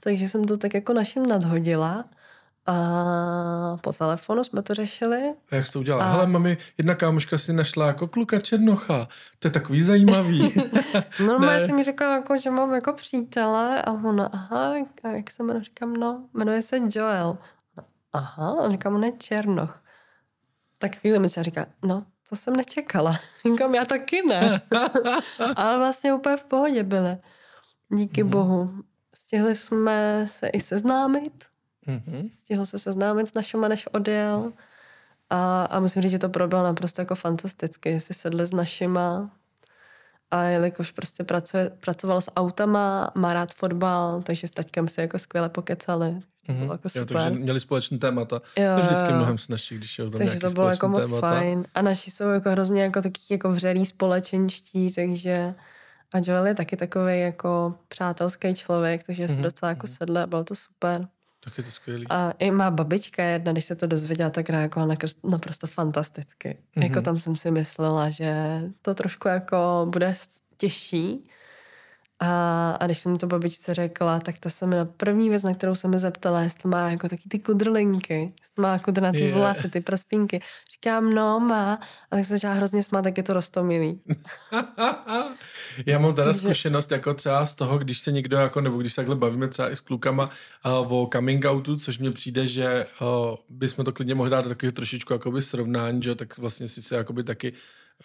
Takže 0.03 0.29
jsem 0.29 0.43
to 0.43 0.57
tak 0.57 0.73
jako 0.73 0.93
našim 0.93 1.25
nadhodila 1.25 2.05
a 2.65 3.77
po 3.81 3.93
telefonu 3.93 4.43
jsme 4.43 4.61
to 4.61 4.73
řešili. 4.73 5.33
A 5.51 5.55
jak 5.55 5.67
jsi 5.67 5.73
to 5.73 5.79
udělala? 5.79 6.05
A... 6.05 6.11
Hele, 6.11 6.27
mami, 6.27 6.57
jedna 6.77 6.95
kámoška 6.95 7.37
si 7.37 7.53
našla 7.53 7.87
jako 7.87 8.07
kluka 8.07 8.39
Černocha. 8.39 9.07
To 9.39 9.47
je 9.47 9.51
takový 9.51 9.81
zajímavý. 9.81 10.53
no, 11.25 11.51
já 11.51 11.67
si 11.67 11.73
mi 11.73 11.83
řekla, 11.83 12.15
jako, 12.15 12.37
že 12.37 12.49
mám 12.49 12.73
jako 12.73 12.93
přítele 12.93 13.81
a 13.81 13.91
ona, 13.91 14.25
aha, 14.25 14.73
a 15.03 15.07
jak 15.07 15.31
se 15.31 15.43
jmenuje? 15.43 15.63
Říkám, 15.63 15.93
no, 15.93 16.29
jmenuje 16.33 16.61
se 16.61 16.79
Joel. 16.89 17.37
Aha, 18.13 18.55
a 18.61 18.71
říkám, 18.71 18.95
on 18.95 19.03
je 19.03 19.11
Černoch. 19.11 19.83
Tak 20.77 20.95
chvíli 20.95 21.19
mi 21.19 21.29
se 21.29 21.43
říká, 21.43 21.65
no, 21.85 22.05
to 22.29 22.35
jsem 22.35 22.55
nečekala. 22.55 23.11
Říkám, 23.51 23.75
já 23.75 23.85
taky 23.85 24.21
ne. 24.27 24.61
Ale 25.55 25.77
vlastně 25.77 26.13
úplně 26.13 26.37
v 26.37 26.43
pohodě 26.43 26.83
byly. 26.83 27.17
Díky 27.89 28.23
mm-hmm. 28.23 28.29
bohu. 28.29 28.71
Stihli 29.13 29.55
jsme 29.55 30.25
se 30.27 30.47
i 30.47 30.61
seznámit 30.61 31.50
Mm-hmm. 31.87 32.29
Stihl 32.35 32.65
se 32.65 32.79
seznámit 32.79 33.27
s 33.27 33.33
našima, 33.33 33.67
než 33.67 33.87
odjel. 33.91 34.53
A, 35.29 35.63
a 35.63 35.79
musím 35.79 36.01
říct, 36.01 36.11
že 36.11 36.19
to 36.19 36.29
proběhlo 36.29 36.67
naprosto 36.67 37.01
jako 37.01 37.15
fantasticky, 37.15 37.93
že 37.93 37.99
si 37.99 38.13
sedli 38.13 38.45
s 38.45 38.51
našima 38.51 39.31
a 40.31 40.43
jelikož 40.43 40.91
prostě 40.91 41.23
pracuje, 41.23 41.71
pracoval 41.79 42.21
s 42.21 42.31
autama, 42.35 43.11
má 43.15 43.33
rád 43.33 43.53
fotbal, 43.53 44.21
takže 44.21 44.47
s 44.47 44.51
taťkem 44.51 44.87
si 44.87 45.01
jako 45.01 45.19
skvěle 45.19 45.49
pokecali. 45.49 46.05
Mm-hmm. 46.47 46.59
Bylo 46.59 46.73
jako 46.73 46.89
super. 46.89 47.01
Jo, 47.01 47.05
takže 47.05 47.39
měli 47.39 47.59
společný 47.59 47.99
témata. 47.99 48.41
Jo, 48.57 48.75
to 48.75 48.81
vždycky 48.81 49.13
mnohem 49.13 49.37
snažší, 49.37 49.75
když 49.75 49.99
je 49.99 50.09
tam 50.09 50.17
Takže 50.17 50.39
to 50.39 50.49
bylo 50.49 50.69
jako 50.69 50.87
moc 50.87 51.07
témata. 51.07 51.29
fajn. 51.29 51.65
A 51.73 51.81
naši 51.81 52.11
jsou 52.11 52.29
jako 52.29 52.49
hrozně 52.49 52.83
jako 52.83 53.01
taky 53.01 53.21
jako 53.29 53.51
vřelí 53.51 53.85
společenští, 53.85 54.93
takže 54.93 55.55
a 56.13 56.17
Joel 56.23 56.47
je 56.47 56.55
taky 56.55 56.77
takový 56.77 57.19
jako 57.19 57.75
přátelský 57.87 58.55
člověk, 58.55 59.03
takže 59.03 59.25
mm-hmm. 59.25 59.35
se 59.35 59.41
docela 59.41 59.69
jako 59.69 59.87
mhm. 59.87 59.95
sedle 59.95 60.23
a 60.23 60.27
bylo 60.27 60.43
to 60.43 60.55
super. 60.55 61.07
Tak 61.43 61.57
je 61.57 61.63
to 61.63 61.71
skvělý. 61.71 62.05
A 62.09 62.31
i 62.31 62.51
má 62.51 62.71
babička 62.71 63.23
jedna, 63.23 63.51
když 63.51 63.65
se 63.65 63.75
to 63.75 63.87
dozvěděla, 63.87 64.29
tak 64.29 64.49
reagovala 64.49 64.97
naprosto 65.23 65.67
fantasticky. 65.67 66.49
Mm-hmm. 66.49 66.83
Jako 66.83 67.01
tam 67.01 67.19
jsem 67.19 67.35
si 67.35 67.51
myslela, 67.51 68.09
že 68.09 68.61
to 68.81 68.93
trošku 68.93 69.27
jako 69.27 69.87
bude 69.89 70.13
těžší, 70.57 71.29
a, 72.23 72.71
a 72.71 72.85
když 72.85 72.99
jsem 72.99 73.17
to 73.17 73.27
babičce 73.27 73.73
řekla, 73.73 74.19
tak 74.19 74.39
to 74.39 74.49
se 74.49 74.67
mi 74.67 74.75
na 74.75 74.85
první 74.85 75.29
věc, 75.29 75.43
na 75.43 75.53
kterou 75.53 75.75
jsem 75.75 75.91
mi 75.91 75.99
zeptala, 75.99 76.41
jestli 76.41 76.69
má 76.69 76.89
jako 76.89 77.09
taky 77.09 77.29
ty 77.29 77.39
kudrlinky, 77.39 78.33
jestli 78.41 78.61
má 78.61 78.79
kudrnaté 78.79 79.19
yeah. 79.19 79.37
vlasy, 79.37 79.69
ty 79.69 79.81
prstínky. 79.81 80.41
Říkám, 80.73 81.13
no 81.13 81.39
má, 81.39 81.73
a 82.11 82.15
tak 82.15 82.25
se 82.25 82.33
začala 82.33 82.53
hrozně 82.53 82.83
smát, 82.83 83.01
tak 83.01 83.17
je 83.17 83.23
to 83.23 83.33
rostomilý. 83.33 84.01
Já 85.85 85.99
mám 85.99 86.15
teda 86.15 86.33
zkušenost 86.33 86.91
jako 86.91 87.13
třeba 87.13 87.45
z 87.45 87.55
toho, 87.55 87.77
když 87.77 87.99
se 87.99 88.11
někdo, 88.11 88.37
jako, 88.37 88.61
nebo 88.61 88.77
když 88.77 88.93
se 88.93 88.95
takhle 88.95 89.15
bavíme 89.15 89.47
třeba 89.47 89.71
i 89.71 89.75
s 89.75 89.79
klukama 89.79 90.29
uh, 90.65 90.93
o 90.93 91.09
coming 91.13 91.45
outu, 91.45 91.75
což 91.75 91.99
mně 91.99 92.11
přijde, 92.11 92.47
že 92.47 92.85
uh, 93.01 93.35
bychom 93.49 93.85
to 93.85 93.91
klidně 93.91 94.15
mohli 94.15 94.31
dát 94.31 94.41
do 94.41 94.49
takového 94.49 94.71
trošičku 94.71 95.13
jakoby 95.13 95.41
srovnání, 95.41 96.01
že 96.01 96.15
tak 96.15 96.37
vlastně 96.37 96.67
si 96.67 96.81
se 96.81 96.95
jakoby 96.95 97.23
taky 97.23 97.53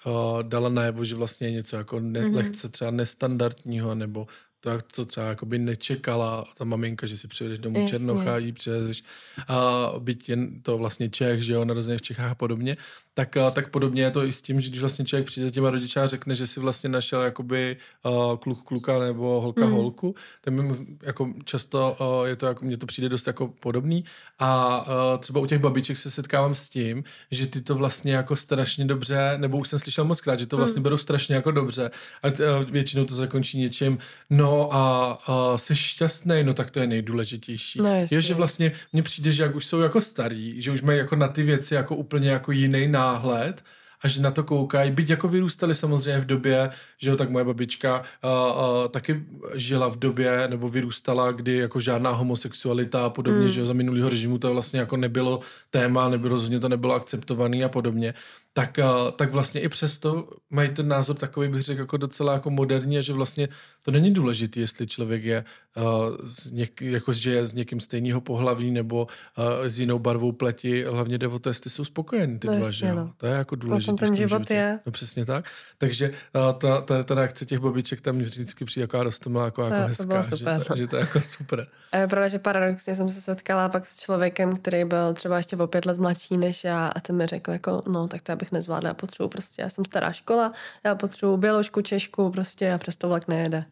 uh, 0.07 0.43
dala 0.43 0.69
najevo, 0.69 1.05
že 1.05 1.15
vlastně 1.15 1.47
je 1.47 1.53
něco 1.53 1.77
jako 1.77 2.01
ne, 2.01 2.21
mm-hmm. 2.21 2.35
lehce 2.35 2.69
třeba 2.69 2.91
nestandardního, 2.91 3.95
nebo 3.95 4.27
to, 4.61 4.79
co 4.93 5.05
třeba 5.05 5.27
jakoby 5.27 5.59
nečekala 5.59 6.45
ta 6.59 6.65
maminka, 6.65 7.07
že 7.07 7.17
si 7.17 7.29
přijedeš 7.29 7.59
domů 7.59 7.81
Jasně. 7.81 7.99
Černocha, 7.99 8.39
jí 8.39 8.53
přivezeš 8.53 9.03
a 9.49 9.93
byť 9.99 10.29
jen 10.29 10.61
to 10.61 10.79
vlastně 10.79 11.09
Čech, 11.09 11.43
že 11.43 11.53
jo, 11.53 11.65
narozený 11.65 11.99
v 11.99 12.03
Čechách 12.03 12.31
a 12.31 12.35
podobně, 12.35 12.77
tak, 13.19 13.37
tak 13.53 13.71
podobně 13.71 14.03
je 14.03 14.11
to 14.11 14.25
i 14.25 14.33
s 14.33 14.43
tím, 14.43 14.61
že 14.61 14.69
když 14.71 14.81
vlastně 14.81 15.05
člověk 15.05 15.27
přijde 15.27 15.51
těma 15.51 15.71
rodiče 15.71 16.01
a 16.01 16.07
řekne, 16.07 16.35
že 16.35 16.47
si 16.47 16.61
vlastně 16.61 16.89
našel 16.89 17.23
jakoby 17.23 17.77
uh, 18.03 18.37
kluk 18.37 18.63
kluka 18.63 18.99
nebo 18.99 19.41
holka 19.41 19.67
mm. 19.67 19.73
holku, 19.73 20.15
tak 20.41 20.55
mi 20.55 20.77
jako 21.03 21.33
často 21.45 21.97
uh, 22.01 22.29
je 22.29 22.37
to 22.37 22.47
jako, 22.47 22.65
mně 22.65 22.77
to 22.77 22.87
přijde 22.87 23.09
dost 23.09 23.27
jako 23.27 23.49
podobný 23.49 24.05
a 24.39 24.81
uh, 24.87 25.19
třeba 25.19 25.41
u 25.41 25.47
těch 25.47 25.59
babiček 25.59 25.97
se 25.97 26.11
setkávám 26.11 26.55
s 26.55 26.69
tím, 26.69 27.05
že 27.31 27.47
ty 27.47 27.61
to 27.61 27.75
vlastně 27.75 28.15
jako 28.15 28.37
strašně 28.37 28.85
dobře, 28.85 29.35
nebo 29.37 29.59
už 29.59 29.69
jsem 29.69 29.79
slyšel 29.79 30.05
moc 30.05 30.21
krát, 30.21 30.39
že 30.39 30.47
to 30.47 30.57
vlastně 30.57 30.81
mm. 30.81 30.83
berou 30.83 30.97
strašně 30.97 31.35
jako 31.35 31.51
dobře 31.51 31.91
a 32.23 32.27
uh, 32.27 32.65
většinou 32.71 33.05
to 33.05 33.15
zakončí 33.15 33.59
něčím, 33.59 33.99
no 34.31 34.75
a 34.75 35.19
uh, 35.29 35.57
jsi 35.57 35.77
šťastný, 35.77 36.43
no 36.43 36.55
tak 36.55 36.71
to 36.71 36.81
je 36.81 36.87
nejdůležitější. 36.87 37.79
No, 37.83 38.07
je, 38.11 38.23
že 38.23 38.35
vlastně 38.35 38.73
mně 38.93 39.03
přijde, 39.03 39.31
že 39.31 39.43
jak 39.43 39.55
už 39.55 39.67
jsou 39.67 39.81
jako 39.81 40.01
starý, 40.01 40.63
že 40.63 40.71
už 40.71 40.83
mají 40.83 40.99
jako 40.99 41.17
na 41.17 41.29
ty 41.29 41.43
věci 41.43 41.75
jako 41.75 41.97
úplně 41.97 42.31
jako 42.31 42.53
jiný 42.53 42.89
náhled 42.89 43.06
náhled 43.07 43.63
a 44.03 44.09
že 44.09 44.23
na 44.23 44.31
to 44.31 44.45
koukají, 44.45 44.91
byť 44.91 45.11
jako 45.11 45.29
vyrůstali 45.29 45.75
samozřejmě 45.75 46.21
v 46.21 46.27
době, 46.27 46.71
že 47.03 47.11
jo, 47.11 47.17
tak 47.17 47.31
moje 47.31 47.45
babička 47.45 48.01
uh, 48.01 48.31
uh, 48.31 48.89
taky 48.89 49.25
žila 49.55 49.89
v 49.89 49.97
době, 49.97 50.49
nebo 50.49 50.69
vyrůstala, 50.69 51.33
kdy 51.33 51.57
jako 51.57 51.81
žádná 51.81 52.11
homosexualita 52.11 53.07
a 53.07 53.11
podobně, 53.11 53.43
mm. 53.43 53.49
že 53.49 53.61
jo, 53.61 53.67
za 53.67 53.73
minulého 53.73 54.09
režimu 54.09 54.39
to 54.39 54.53
vlastně 54.53 54.81
jako 54.81 54.97
nebylo 54.97 55.41
téma, 55.71 56.09
nebo 56.09 56.29
rozhodně 56.29 56.61
to 56.61 56.69
nebylo 56.69 56.95
akceptovaný 56.95 57.65
a 57.65 57.69
podobně 57.69 58.15
tak, 58.57 58.79
uh, 58.79 59.11
tak 59.11 59.33
vlastně 59.33 59.61
i 59.61 59.69
přesto 59.69 60.29
mají 60.51 60.71
ten 60.71 60.89
názor 60.89 61.17
takový, 61.17 61.49
bych 61.49 61.63
řekl, 61.63 61.81
jako 61.81 61.97
docela 61.97 62.33
jako 62.33 62.51
moderní 62.51 62.99
a 62.99 63.01
že 63.01 63.13
vlastně 63.13 63.49
to 63.85 63.91
není 63.91 64.11
důležité, 64.11 64.61
jestli 64.61 64.87
člověk 64.87 65.25
je, 65.25 65.45
uh, 65.77 66.17
z 66.25 66.51
něk, 66.51 66.83
jako, 66.83 67.13
že 67.13 67.31
je 67.31 67.47
z 67.47 67.55
někým 67.55 67.81
stejného 67.81 68.21
pohlaví 68.21 68.71
nebo 68.71 69.09
uh, 69.39 69.67
s 69.67 69.79
jinou 69.79 69.99
barvou 69.99 70.33
pleti, 70.33 70.85
hlavně 70.85 71.19
to, 71.19 71.49
jestli 71.49 71.71
jsou 71.71 71.85
spokojení 71.85 72.39
ty 72.39 72.47
no, 72.47 72.57
dva, 72.57 72.71
že 72.71 72.87
jo? 72.87 72.95
No. 72.95 73.13
To 73.17 73.27
je 73.27 73.33
jako 73.33 73.57
důležité. 73.57 73.86
Ten 73.93 74.15
život 74.15 74.29
životě. 74.29 74.55
je. 74.55 74.81
No 74.87 74.93
přesně 74.93 75.25
tak. 75.25 75.45
Takže 75.79 76.11
ta, 76.59 76.83
ta, 76.83 77.03
ta 77.03 77.15
reakce 77.15 77.47
těch 77.47 77.59
babiček 77.59 78.01
tam 78.01 78.19
vždycky 78.19 78.65
přijde 78.65 78.85
jako 78.85 79.03
rostomila, 79.03 79.45
jako, 79.45 79.63
jako 79.63 79.77
to, 79.77 79.89
hezká, 79.89 80.23
to 80.23 80.37
že, 80.37 80.45
to, 80.45 80.77
že 80.77 80.87
to 80.87 80.97
je 80.97 81.01
jako 81.01 81.21
super. 81.21 81.67
A 81.93 81.97
je 81.97 82.07
pravda, 82.07 82.29
že 82.29 82.39
paradoxně 82.39 82.95
jsem 82.95 83.09
se 83.09 83.21
setkala 83.21 83.69
pak 83.69 83.87
s 83.87 84.01
člověkem, 84.01 84.57
který 84.57 84.85
byl 84.85 85.15
třeba 85.15 85.37
ještě 85.37 85.57
o 85.57 85.67
pět 85.67 85.87
let 85.87 85.99
mladší 85.99 86.37
než 86.37 86.65
já 86.65 86.87
a 86.87 87.01
ten 87.01 87.17
mi 87.17 87.27
řekl 87.27 87.51
jako, 87.51 87.83
no 87.89 88.09
tak 88.09 88.23
to 88.23 88.37
bych 88.37 88.53
nezvládla, 88.53 88.89
já 88.89 88.95
potřebuji 88.95 89.29
prostě, 89.29 89.63
já 89.63 89.71
jsem 89.71 89.85
stará 89.85 90.13
škola, 90.13 90.53
já 90.85 90.95
potřebuji 90.95 91.37
běložku, 91.37 91.81
češku, 91.81 92.31
prostě 92.31 92.73
a 92.73 92.79
přesto 92.79 93.09
vlak 93.09 93.29
nejede. 93.29 93.65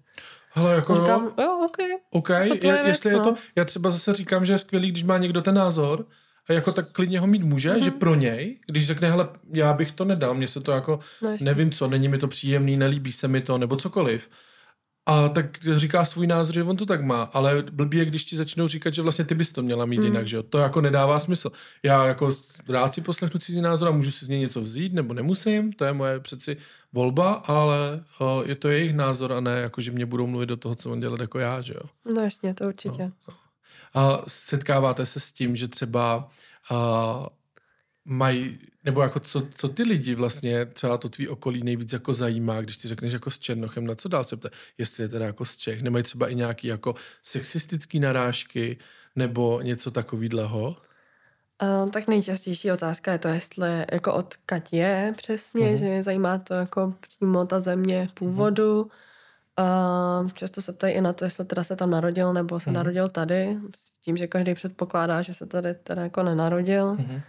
Hele, 0.50 0.74
jako 0.74 0.94
říkám, 0.94 1.24
jo, 1.24 1.32
jo 1.38 1.60
OK. 1.64 1.76
OK, 2.10 2.28
je, 2.30 2.36
je 2.36 2.82
jestli 2.84 2.84
věc, 2.84 3.04
je 3.04 3.20
to, 3.20 3.30
no. 3.30 3.36
já 3.56 3.64
třeba 3.64 3.90
zase 3.90 4.12
říkám, 4.12 4.46
že 4.46 4.52
je 4.52 4.58
skvělý, 4.58 4.90
když 4.90 5.04
má 5.04 5.18
někdo 5.18 5.42
ten 5.42 5.54
názor, 5.54 6.06
jako 6.48 6.72
tak 6.72 6.92
klidně 6.92 7.20
ho 7.20 7.26
mít 7.26 7.42
může, 7.42 7.70
mm-hmm. 7.70 7.84
že 7.84 7.90
pro 7.90 8.14
něj, 8.14 8.56
když 8.66 8.86
řekne, 8.86 9.10
hele, 9.10 9.28
já 9.52 9.72
bych 9.72 9.92
to 9.92 10.04
nedal, 10.04 10.34
mně 10.34 10.48
se 10.48 10.60
to 10.60 10.72
jako, 10.72 10.98
no, 11.22 11.36
nevím 11.40 11.70
co, 11.70 11.88
není 11.88 12.08
mi 12.08 12.18
to 12.18 12.28
příjemný, 12.28 12.76
nelíbí 12.76 13.12
se 13.12 13.28
mi 13.28 13.40
to, 13.40 13.58
nebo 13.58 13.76
cokoliv, 13.76 14.28
a 15.06 15.28
tak 15.28 15.58
říká 15.76 16.04
svůj 16.04 16.26
názor, 16.26 16.54
že 16.54 16.62
on 16.62 16.76
to 16.76 16.86
tak 16.86 17.02
má, 17.02 17.22
ale 17.22 17.64
blbý 17.72 17.98
je, 17.98 18.04
když 18.04 18.24
ti 18.24 18.36
začnou 18.36 18.68
říkat, 18.68 18.94
že 18.94 19.02
vlastně 19.02 19.24
ty 19.24 19.34
bys 19.34 19.52
to 19.52 19.62
měla 19.62 19.86
mít 19.86 19.98
mm. 19.98 20.04
jinak, 20.04 20.28
že 20.28 20.36
jo? 20.36 20.42
To 20.42 20.58
jako 20.58 20.80
nedává 20.80 21.20
smysl. 21.20 21.50
Já 21.82 22.06
jako 22.06 22.32
rád 22.68 22.94
si 22.94 23.00
poslechnu 23.00 23.40
cizí 23.40 23.60
názor 23.60 23.88
a 23.88 23.90
můžu 23.90 24.10
si 24.10 24.26
z 24.26 24.28
něj 24.28 24.40
něco 24.40 24.60
vzít, 24.60 24.92
nebo 24.92 25.14
nemusím, 25.14 25.72
to 25.72 25.84
je 25.84 25.92
moje 25.92 26.20
přeci 26.20 26.56
volba, 26.92 27.32
ale 27.32 28.04
o, 28.18 28.42
je 28.46 28.54
to 28.54 28.68
jejich 28.68 28.94
názor 28.94 29.32
a 29.32 29.40
ne 29.40 29.60
jako, 29.60 29.80
že 29.80 29.90
mě 29.90 30.06
budou 30.06 30.26
mluvit 30.26 30.46
do 30.46 30.56
toho, 30.56 30.74
co 30.74 30.90
on 30.90 31.00
dělat 31.00 31.20
jako 31.20 31.38
já, 31.38 31.60
že 31.60 31.74
jo? 31.74 32.14
No 32.14 32.22
jasně, 32.22 32.54
to 32.54 32.68
určitě. 32.68 33.02
No, 33.02 33.12
no. 33.28 33.34
A 33.94 34.22
setkáváte 34.28 35.06
se 35.06 35.20
s 35.20 35.32
tím, 35.32 35.56
že 35.56 35.68
třeba 35.68 36.28
a, 36.70 37.26
mají, 38.04 38.58
nebo 38.84 39.02
jako 39.02 39.20
co, 39.20 39.48
co 39.54 39.68
ty 39.68 39.82
lidi 39.82 40.14
vlastně, 40.14 40.66
třeba 40.66 40.98
to 40.98 41.08
tvý 41.08 41.28
okolí 41.28 41.62
nejvíc 41.62 41.92
jako 41.92 42.12
zajímá, 42.12 42.60
když 42.60 42.76
ty 42.76 42.88
řekneš 42.88 43.12
jako 43.12 43.30
s 43.30 43.38
Černochem, 43.38 43.86
na 43.86 43.94
co 43.94 44.08
dál 44.08 44.24
se 44.24 44.36
ptá, 44.36 44.48
jestli 44.78 45.04
je 45.04 45.08
teda 45.08 45.26
jako 45.26 45.44
z 45.44 45.56
Čech, 45.56 45.82
nemají 45.82 46.04
třeba 46.04 46.28
i 46.28 46.34
nějaký 46.34 46.66
jako 46.66 46.94
sexistický 47.22 48.00
narážky 48.00 48.78
nebo 49.16 49.60
něco 49.60 49.90
takového? 49.90 50.76
Uh, 51.62 51.90
tak 51.90 52.08
nejčastější 52.08 52.72
otázka 52.72 53.12
je 53.12 53.18
to, 53.18 53.28
jestli 53.28 53.68
jako 53.92 54.14
od 54.14 54.34
je 54.72 55.14
přesně, 55.16 55.66
uh-huh. 55.66 55.78
že 55.78 56.02
zajímá 56.02 56.38
to 56.38 56.54
jako 56.54 56.94
přímo 57.00 57.46
ta 57.46 57.60
země 57.60 58.08
původu. 58.14 58.82
Uh-huh. 58.82 58.90
Uh, 59.58 60.30
často 60.30 60.62
se 60.62 60.72
ptají 60.72 60.94
i 60.94 61.00
na 61.00 61.12
to, 61.12 61.24
jestli 61.24 61.44
teda 61.44 61.64
se 61.64 61.76
tam 61.76 61.90
narodil 61.90 62.32
nebo 62.32 62.60
se 62.60 62.70
uh-huh. 62.70 62.72
narodil 62.72 63.08
tady, 63.08 63.58
s 63.76 63.90
tím, 64.00 64.16
že 64.16 64.26
každý 64.26 64.54
předpokládá, 64.54 65.22
že 65.22 65.34
se 65.34 65.46
tady 65.46 65.74
teda 65.74 66.02
jako 66.02 66.22
nenarodil. 66.22 66.94
Uh-huh 66.94 67.22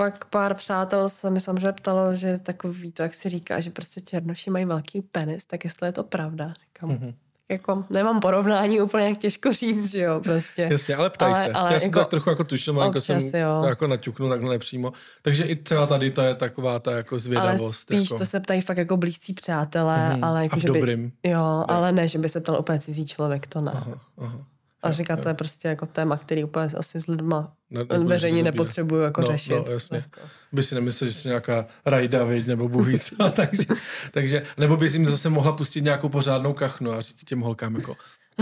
pak 0.00 0.24
pár 0.24 0.54
přátel 0.54 1.08
se 1.08 1.30
mi 1.30 1.40
samozřejmě 1.40 1.72
ptalo, 1.72 2.14
že 2.14 2.38
takový 2.38 2.92
to, 2.92 3.02
jak 3.02 3.14
si 3.14 3.28
říká, 3.28 3.60
že 3.60 3.70
prostě 3.70 4.00
černoši 4.00 4.50
mají 4.50 4.64
velký 4.64 5.02
penis, 5.02 5.44
tak 5.44 5.64
jestli 5.64 5.88
je 5.88 5.92
to 5.92 6.04
pravda. 6.04 6.54
Říkám, 6.66 6.90
mm-hmm. 6.90 7.14
Jako 7.50 7.84
nemám 7.90 8.20
porovnání 8.20 8.80
úplně 8.80 9.08
jak 9.08 9.18
těžko 9.18 9.52
říct, 9.52 9.90
že 9.90 10.00
jo, 10.02 10.20
prostě. 10.20 10.68
Jasně, 10.70 10.96
ale 10.96 11.10
ptaj 11.10 11.32
ale, 11.32 11.44
se. 11.44 11.52
Ale 11.52 11.68
já 11.68 11.74
jako, 11.74 11.82
jsem 11.82 11.92
to 11.92 11.98
tak 11.98 12.08
trochu 12.08 12.30
jako 12.30 12.44
tušil, 12.44 12.80
jako 12.80 13.00
jsem 13.00 13.20
jo. 13.34 13.64
jako 13.68 13.86
naťuknul 13.86 14.30
takhle 14.30 14.50
nepřímo. 14.50 14.92
Takže 15.22 15.44
i 15.44 15.56
třeba 15.56 15.86
tady 15.86 16.10
to 16.10 16.22
je 16.22 16.34
taková 16.34 16.78
ta 16.78 16.92
jako 16.92 17.18
zvědavost. 17.18 17.62
Ale 17.62 17.72
spíš 17.72 18.10
jako... 18.10 18.18
to 18.18 18.26
se 18.26 18.40
ptají 18.40 18.60
fakt 18.60 18.78
jako 18.78 18.96
blízcí 18.96 19.34
přátelé, 19.34 20.10
mm-hmm. 20.12 20.26
ale 20.26 20.42
jako, 20.42 20.54
A 20.54 20.56
v 20.56 20.60
že 20.60 20.66
dobrým. 20.66 21.12
By, 21.22 21.30
jo, 21.30 21.58
ne. 21.58 21.64
ale 21.68 21.92
ne, 21.92 22.08
že 22.08 22.18
by 22.18 22.28
se 22.28 22.40
ptal 22.40 22.60
úplně 22.60 22.78
cizí 22.78 23.06
člověk, 23.06 23.46
to 23.46 23.60
ne. 23.60 23.72
Aha, 23.74 23.98
aha. 24.18 24.38
A 24.82 24.90
říká, 24.90 25.16
to 25.16 25.28
je 25.28 25.34
prostě 25.34 25.68
jako 25.68 25.86
téma, 25.86 26.16
který 26.16 26.44
úplně 26.44 26.66
asi 26.76 27.00
s 27.00 27.06
lidma 27.06 27.52
ne, 27.70 27.84
veřejně 27.98 28.42
nepotřebuju 28.42 29.02
jako 29.02 29.20
no, 29.20 29.26
řešit. 29.26 29.50
No, 29.50 29.72
jasně. 29.72 29.96
Jako. 29.96 30.20
By 30.52 30.62
si 30.62 30.74
nemyslel, 30.74 31.08
že 31.10 31.14
jsi 31.14 31.28
nějaká 31.28 31.66
rajda, 31.86 32.24
viď, 32.24 32.46
nebo 32.46 32.68
bůh 32.68 32.86
takže, 33.32 33.64
takže, 34.10 34.42
nebo 34.58 34.76
bys 34.76 34.94
jim 34.94 35.06
zase 35.06 35.28
mohla 35.28 35.52
pustit 35.52 35.80
nějakou 35.80 36.08
pořádnou 36.08 36.52
kachnu 36.52 36.92
a 36.92 37.00
říct 37.00 37.24
těm 37.24 37.40
holkám 37.40 37.76
jako, 37.76 37.96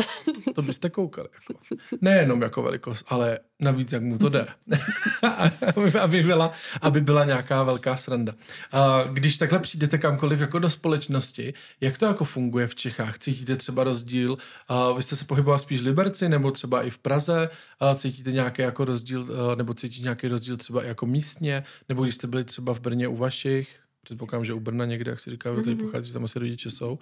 to 0.54 0.62
byste 0.62 0.90
koukali. 0.90 1.28
Jako. 1.34 1.60
Nejenom 2.00 2.42
jako 2.42 2.62
velikost, 2.62 3.06
ale 3.08 3.38
navíc, 3.60 3.92
jak 3.92 4.02
mu 4.02 4.18
to 4.18 4.28
jde. 4.28 4.46
aby, 6.00 6.22
byla, 6.22 6.52
aby 6.80 7.00
byla 7.00 7.24
nějaká 7.24 7.62
velká 7.62 7.96
sranda. 7.96 8.32
A 8.72 9.04
když 9.12 9.38
takhle 9.38 9.58
přijdete 9.58 9.98
kamkoliv 9.98 10.40
jako 10.40 10.58
do 10.58 10.70
společnosti, 10.70 11.54
jak 11.80 11.98
to 11.98 12.06
jako 12.06 12.24
funguje 12.24 12.66
v 12.66 12.74
Čechách? 12.74 13.18
Cítíte 13.18 13.56
třeba 13.56 13.84
rozdíl? 13.84 14.38
A 14.68 14.92
vy 14.92 15.02
jste 15.02 15.16
se 15.16 15.24
pohyboval 15.24 15.58
spíš 15.58 15.80
v 15.80 15.84
Liberci 15.84 16.28
nebo 16.28 16.50
třeba 16.50 16.82
i 16.82 16.90
v 16.90 16.98
Praze? 16.98 17.48
A 17.80 17.94
cítíte 17.94 18.32
nějaký 18.32 18.62
jako 18.62 18.84
rozdíl, 18.84 19.28
nebo 19.54 19.74
cítíte 19.74 20.02
nějaký 20.02 20.28
rozdíl 20.28 20.56
třeba 20.56 20.82
jako 20.82 21.06
místně? 21.06 21.64
Nebo 21.88 22.02
když 22.02 22.14
jste 22.14 22.26
byli 22.26 22.44
třeba 22.44 22.74
v 22.74 22.80
Brně 22.80 23.08
u 23.08 23.16
vašich? 23.16 23.76
Předpokládám, 24.02 24.44
že 24.44 24.52
u 24.52 24.60
Brna 24.60 24.84
někde, 24.84 25.10
jak 25.10 25.20
si 25.20 25.30
říká, 25.30 25.50
mm-hmm. 25.50 25.64
tady 25.64 25.76
pochází, 25.76 26.12
tam 26.12 26.24
asi 26.24 26.38
rodiče 26.38 26.70
jsou. 26.70 26.98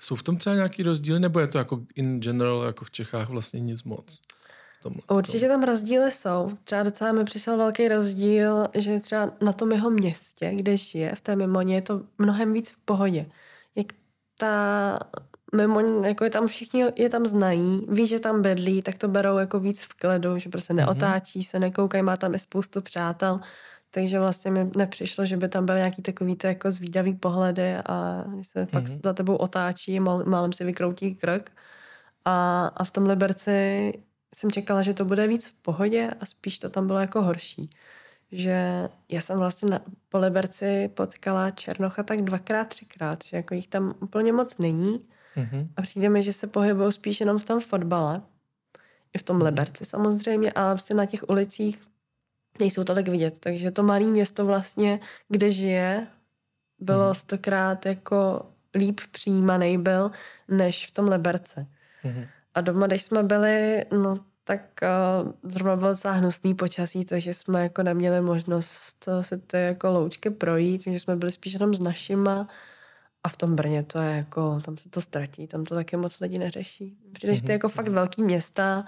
Jsou 0.00 0.14
v 0.14 0.22
tom 0.22 0.36
třeba 0.36 0.56
nějaký 0.56 0.82
rozdíly, 0.82 1.20
nebo 1.20 1.40
je 1.40 1.46
to 1.46 1.58
jako 1.58 1.80
in 1.94 2.20
general, 2.20 2.62
jako 2.62 2.84
v 2.84 2.90
Čechách 2.90 3.28
vlastně 3.28 3.60
nic 3.60 3.84
moc? 3.84 4.20
Tomhle, 4.82 5.02
Určitě 5.10 5.48
tam 5.48 5.62
rozdíly 5.62 6.10
jsou. 6.10 6.52
Třeba 6.64 6.82
docela 6.82 7.12
mi 7.12 7.24
přišel 7.24 7.56
velký 7.56 7.88
rozdíl, 7.88 8.66
že 8.74 9.00
třeba 9.00 9.32
na 9.40 9.52
tom 9.52 9.72
jeho 9.72 9.90
městě, 9.90 10.52
kde 10.54 10.76
žije, 10.76 11.14
v 11.14 11.20
té 11.20 11.36
Mimoně, 11.36 11.74
je 11.74 11.82
to 11.82 12.02
mnohem 12.18 12.52
víc 12.52 12.70
v 12.70 12.76
pohodě. 12.84 13.26
Jak 13.76 13.86
ta 14.38 14.98
Mimoň, 15.54 16.04
jako 16.04 16.24
je 16.24 16.30
tam 16.30 16.46
všichni 16.46 16.84
je 16.96 17.08
tam 17.08 17.26
znají, 17.26 17.86
ví, 17.88 18.06
že 18.06 18.18
tam 18.18 18.42
bydlí, 18.42 18.82
tak 18.82 18.94
to 18.94 19.08
berou 19.08 19.38
jako 19.38 19.60
víc 19.60 19.82
v 19.82 19.94
kledu, 19.94 20.38
že 20.38 20.48
prostě 20.48 20.72
mhm. 20.72 20.82
neotáčí 20.82 21.42
se, 21.42 21.58
nekoukají, 21.58 22.02
má 22.02 22.16
tam 22.16 22.34
i 22.34 22.38
spoustu 22.38 22.80
přátel. 22.80 23.40
Takže 23.90 24.18
vlastně 24.18 24.50
mi 24.50 24.70
nepřišlo, 24.76 25.24
že 25.26 25.36
by 25.36 25.48
tam 25.48 25.66
byly 25.66 25.78
nějaký 25.78 26.02
takový 26.02 26.36
to 26.36 26.46
jako 26.46 26.70
zvídavý 26.70 27.14
pohledy 27.14 27.76
a 27.76 28.24
když 28.34 28.48
se 28.48 28.62
mm-hmm. 28.62 28.66
fakt 28.66 28.88
mhm. 28.88 29.00
za 29.04 29.12
tebou 29.12 29.36
otáčí, 29.36 30.00
mal, 30.00 30.24
málem 30.24 30.52
si 30.52 30.64
vykroutí 30.64 31.14
krk. 31.14 31.52
A, 32.24 32.66
a 32.76 32.84
v 32.84 32.90
tom 32.90 33.06
Liberci 33.06 33.92
jsem 34.34 34.50
čekala, 34.50 34.82
že 34.82 34.94
to 34.94 35.04
bude 35.04 35.26
víc 35.26 35.46
v 35.46 35.52
pohodě 35.52 36.10
a 36.20 36.26
spíš 36.26 36.58
to 36.58 36.70
tam 36.70 36.86
bylo 36.86 36.98
jako 36.98 37.22
horší. 37.22 37.70
Že 38.32 38.88
já 39.08 39.20
jsem 39.20 39.38
vlastně 39.38 39.70
na, 39.70 39.80
po 40.08 40.18
Liberci 40.18 40.90
potkala 40.94 41.50
Černocha 41.50 42.02
tak 42.02 42.22
dvakrát, 42.22 42.68
třikrát, 42.68 43.24
že 43.24 43.36
jako 43.36 43.54
jich 43.54 43.68
tam 43.68 43.94
úplně 44.00 44.32
moc 44.32 44.58
není. 44.58 45.06
Mm-hmm. 45.36 45.68
A 45.76 45.82
přijde 45.82 46.08
mi, 46.08 46.22
že 46.22 46.32
se 46.32 46.46
pohybují 46.46 46.92
spíš 46.92 47.20
jenom 47.20 47.38
v 47.38 47.44
tom 47.44 47.60
fotbale. 47.60 48.22
I 49.14 49.18
v 49.18 49.22
tom 49.22 49.38
mm-hmm. 49.38 49.44
Liberci 49.44 49.84
samozřejmě, 49.84 50.52
ale 50.52 50.74
prostě 50.74 50.94
na 50.94 51.06
těch 51.06 51.28
ulicích 51.28 51.89
nejsou 52.60 52.84
tolik 52.84 53.08
vidět. 53.08 53.38
Takže 53.38 53.70
to 53.70 53.82
malé 53.82 54.04
město 54.04 54.46
vlastně, 54.46 55.00
kde 55.28 55.52
žije, 55.52 56.06
bylo 56.78 57.04
hmm. 57.04 57.14
stokrát 57.14 57.86
jako 57.86 58.46
líp 58.74 59.00
přijímaný 59.10 59.78
byl, 59.78 60.10
než 60.48 60.86
v 60.86 60.90
tom 60.90 61.08
Leberce. 61.08 61.66
Hmm. 62.00 62.24
A 62.54 62.60
doma, 62.60 62.86
když 62.86 63.02
jsme 63.02 63.22
byli, 63.22 63.84
no 63.92 64.18
tak 64.44 64.80
uh, 64.82 65.50
zrovna 65.52 65.76
bylo 65.76 65.90
docela 65.90 66.14
hnusný 66.14 66.54
počasí, 66.54 67.04
takže 67.04 67.34
jsme 67.34 67.62
jako 67.62 67.82
neměli 67.82 68.20
možnost 68.20 69.08
se 69.20 69.38
ty 69.38 69.56
jako 69.56 69.90
loučky 69.90 70.30
projít, 70.30 70.84
takže 70.84 70.98
jsme 70.98 71.16
byli 71.16 71.32
spíš 71.32 71.52
jenom 71.52 71.74
s 71.74 71.80
našima 71.80 72.48
a 73.24 73.28
v 73.28 73.36
tom 73.36 73.56
Brně 73.56 73.82
to 73.82 73.98
je 73.98 74.16
jako, 74.16 74.60
tam 74.64 74.78
se 74.78 74.88
to 74.88 75.00
ztratí, 75.00 75.46
tam 75.46 75.64
to 75.64 75.74
taky 75.74 75.96
moc 75.96 76.20
lidi 76.20 76.38
neřeší. 76.38 76.96
Přijdeš 77.12 77.40
ty 77.40 77.44
mhm. 77.44 77.52
jako 77.52 77.68
fakt 77.68 77.88
velký 77.88 78.22
města, 78.22 78.84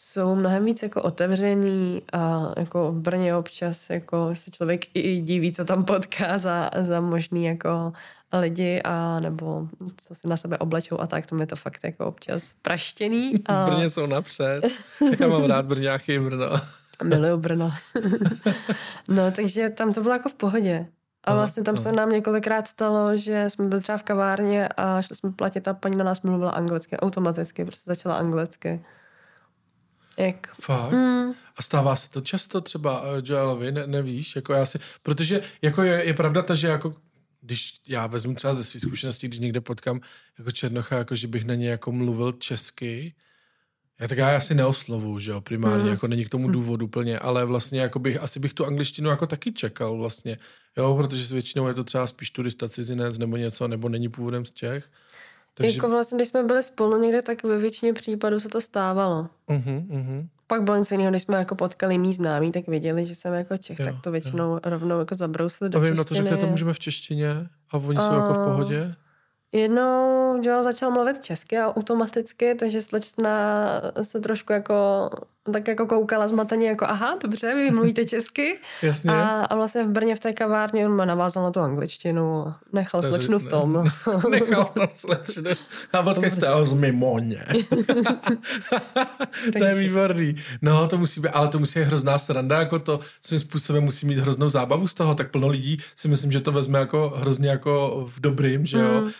jsou 0.00 0.34
mnohem 0.34 0.64
víc 0.64 0.82
jako 0.82 1.02
otevřený 1.02 2.02
a 2.12 2.52
jako 2.56 2.92
v 2.92 3.00
Brně 3.00 3.36
občas 3.36 3.90
jako 3.90 4.30
se 4.34 4.50
člověk 4.50 4.84
i 4.94 5.20
diví, 5.20 5.52
co 5.52 5.64
tam 5.64 5.84
potká 5.84 6.38
za, 6.38 6.70
za 6.80 7.00
možný 7.00 7.44
jako 7.44 7.92
lidi 8.32 8.82
a 8.84 9.20
nebo 9.20 9.68
co 9.96 10.14
si 10.14 10.28
na 10.28 10.36
sebe 10.36 10.58
oblečou 10.58 11.00
a 11.00 11.06
tak, 11.06 11.26
to 11.26 11.40
je 11.40 11.46
to 11.46 11.56
fakt 11.56 11.80
jako 11.84 12.06
občas 12.06 12.42
praštěný. 12.62 13.34
A... 13.46 13.64
Brně 13.70 13.90
jsou 13.90 14.06
napřed. 14.06 14.60
Já 15.20 15.28
mám 15.28 15.44
rád 15.44 15.66
Brňáchy 15.66 16.18
Brno. 16.18 16.50
Miluju 17.04 17.36
Brno. 17.36 17.70
no, 19.08 19.32
takže 19.32 19.70
tam 19.70 19.92
to 19.92 20.00
bylo 20.00 20.14
jako 20.14 20.28
v 20.28 20.34
pohodě. 20.34 20.86
A 21.24 21.34
vlastně 21.34 21.62
tam 21.62 21.76
se 21.76 21.92
nám 21.92 22.10
několikrát 22.10 22.68
stalo, 22.68 23.16
že 23.16 23.50
jsme 23.50 23.68
byli 23.68 23.82
třeba 23.82 23.98
v 23.98 24.02
kavárně 24.02 24.68
a 24.68 25.02
šli 25.02 25.16
jsme 25.16 25.32
platit 25.32 25.68
a 25.68 25.74
paní 25.74 25.96
na 25.96 26.04
nás 26.04 26.22
mluvila 26.22 26.50
anglicky, 26.50 26.96
automaticky, 26.96 27.64
prostě 27.64 27.90
začala 27.90 28.16
anglicky. 28.16 28.80
Jak? 30.18 30.54
Fakt? 30.60 30.92
Mm. 30.92 31.32
A 31.56 31.62
stává 31.62 31.96
se 31.96 32.10
to 32.10 32.20
často 32.20 32.60
třeba 32.60 33.02
uh, 33.02 33.08
Joelovi, 33.24 33.72
ne, 33.72 33.86
nevíš? 33.86 34.36
Jako 34.36 34.52
já 34.52 34.66
si, 34.66 34.78
protože 35.02 35.42
jako 35.62 35.82
je, 35.82 36.04
je 36.04 36.14
pravda 36.14 36.42
ta, 36.42 36.54
že 36.54 36.66
jako 36.66 36.94
když 37.40 37.74
já 37.88 38.06
vezmu 38.06 38.34
třeba 38.34 38.54
ze 38.54 38.64
svých 38.64 38.82
zkušeností, 38.82 39.28
když 39.28 39.40
někde 39.40 39.60
potkám 39.60 40.00
jako 40.38 40.50
Černocha, 40.50 40.98
jako 40.98 41.16
že 41.16 41.28
bych 41.28 41.44
na 41.44 41.54
ně 41.54 41.70
jako 41.70 41.92
mluvil 41.92 42.32
česky, 42.32 43.14
já 44.00 44.08
tak 44.08 44.18
já 44.18 44.36
asi 44.36 44.54
neoslovu, 44.54 45.18
že 45.18 45.30
jo, 45.30 45.40
primárně, 45.40 45.84
mm. 45.84 45.90
jako 45.90 46.06
není 46.06 46.24
k 46.24 46.28
tomu 46.28 46.44
hmm. 46.44 46.52
důvod 46.52 46.82
úplně, 46.82 47.18
ale 47.18 47.44
vlastně 47.44 47.80
jako 47.80 47.98
bych, 47.98 48.22
asi 48.22 48.40
bych 48.40 48.54
tu 48.54 48.66
angličtinu 48.66 49.10
jako 49.10 49.26
taky 49.26 49.52
čekal 49.52 49.98
vlastně, 49.98 50.36
jo, 50.76 50.96
protože 50.96 51.34
většinou 51.34 51.68
je 51.68 51.74
to 51.74 51.84
třeba 51.84 52.06
spíš 52.06 52.30
turista 52.30 52.68
cizinec 52.68 53.18
nebo 53.18 53.36
něco, 53.36 53.68
nebo 53.68 53.88
není 53.88 54.08
původem 54.08 54.44
z 54.44 54.52
Čech. 54.52 54.90
Takže... 55.58 55.76
Jako 55.76 55.88
vlastně, 55.88 56.16
když 56.16 56.28
jsme 56.28 56.42
byli 56.42 56.62
spolu 56.62 56.96
někde, 56.96 57.22
tak 57.22 57.42
ve 57.42 57.58
většině 57.58 57.92
případů 57.92 58.40
se 58.40 58.48
to 58.48 58.60
stávalo. 58.60 59.28
Uh-huh, 59.48 59.86
uh-huh. 59.86 60.26
Pak 60.46 60.62
bylo 60.62 60.76
něco 60.76 60.94
jiného, 60.94 61.10
když 61.10 61.22
jsme 61.22 61.36
jako 61.36 61.54
potkali 61.54 61.98
mý 61.98 62.12
známí, 62.12 62.52
tak 62.52 62.66
věděli, 62.66 63.06
že 63.06 63.14
jsem 63.14 63.34
jako 63.34 63.56
Čech, 63.56 63.78
jo, 63.78 63.86
tak 63.86 63.94
to 64.00 64.10
většinou 64.10 64.52
jo. 64.52 64.60
rovnou 64.64 64.98
jako 64.98 65.14
zabrousili 65.14 65.70
do 65.70 65.78
A 65.78 65.82
vím, 65.82 65.96
na 65.96 66.04
to 66.04 66.14
řeknete, 66.14 66.46
můžeme 66.46 66.72
v 66.72 66.78
češtině 66.78 67.30
a 67.72 67.76
oni 67.76 67.98
a... 67.98 68.02
jsou 68.02 68.14
jako 68.14 68.34
v 68.34 68.44
pohodě? 68.44 68.94
Jednou 69.52 70.40
Joel 70.42 70.62
začal 70.62 70.90
mluvit 70.90 71.24
česky 71.24 71.58
a 71.58 71.76
automaticky, 71.76 72.54
takže 72.54 72.80
slečna 72.80 73.30
se 74.02 74.20
trošku 74.20 74.52
jako 74.52 75.10
tak 75.52 75.68
jako 75.68 75.86
koukala 75.86 76.28
zmateně 76.28 76.68
jako 76.68 76.84
aha, 76.84 77.18
dobře, 77.22 77.54
vy 77.54 77.70
mluvíte 77.70 78.04
česky. 78.04 78.58
Jasně. 78.82 79.10
A, 79.10 79.44
a 79.44 79.54
vlastně 79.54 79.84
v 79.84 79.88
Brně 79.88 80.16
v 80.16 80.20
té 80.20 80.32
kavárně 80.32 80.86
on 80.86 80.96
navázal 80.96 81.42
na 81.42 81.50
tu 81.50 81.60
angličtinu 81.60 82.46
a 82.46 82.58
nechal 82.72 83.00
Takže 83.00 83.16
slečnu 83.16 83.38
v 83.38 83.44
ne- 83.44 83.50
tom. 83.50 83.84
Nechal 84.30 84.64
to 84.74 84.86
slečnu. 84.90 85.50
A 85.92 86.00
odkud 86.06 86.34
jste 86.34 86.46
z 86.64 86.72
Mimoně. 86.72 87.44
to 89.58 89.64
je 89.64 89.74
výborný. 89.74 90.34
No, 90.62 90.88
to 90.88 90.98
musí 90.98 91.20
být, 91.20 91.28
ale 91.28 91.48
to 91.48 91.58
musí 91.58 91.80
být 91.80 91.86
hrozná 91.86 92.18
sranda, 92.18 92.58
jako 92.58 92.78
to 92.78 93.00
svým 93.22 93.40
způsobem 93.40 93.84
musí 93.84 94.06
mít 94.06 94.18
hroznou 94.18 94.48
zábavu 94.48 94.86
z 94.86 94.94
toho, 94.94 95.14
tak 95.14 95.30
plno 95.30 95.48
lidí 95.48 95.76
si 95.96 96.08
myslím, 96.08 96.32
že 96.32 96.40
to 96.40 96.52
vezme 96.52 96.78
jako 96.78 97.12
hrozně 97.16 97.48
jako 97.48 98.06
v 98.08 98.20
dobrým, 98.20 98.66
že 98.66 98.78
jo. 98.78 99.00
Mm. 99.00 99.04
Uh, 99.04 99.12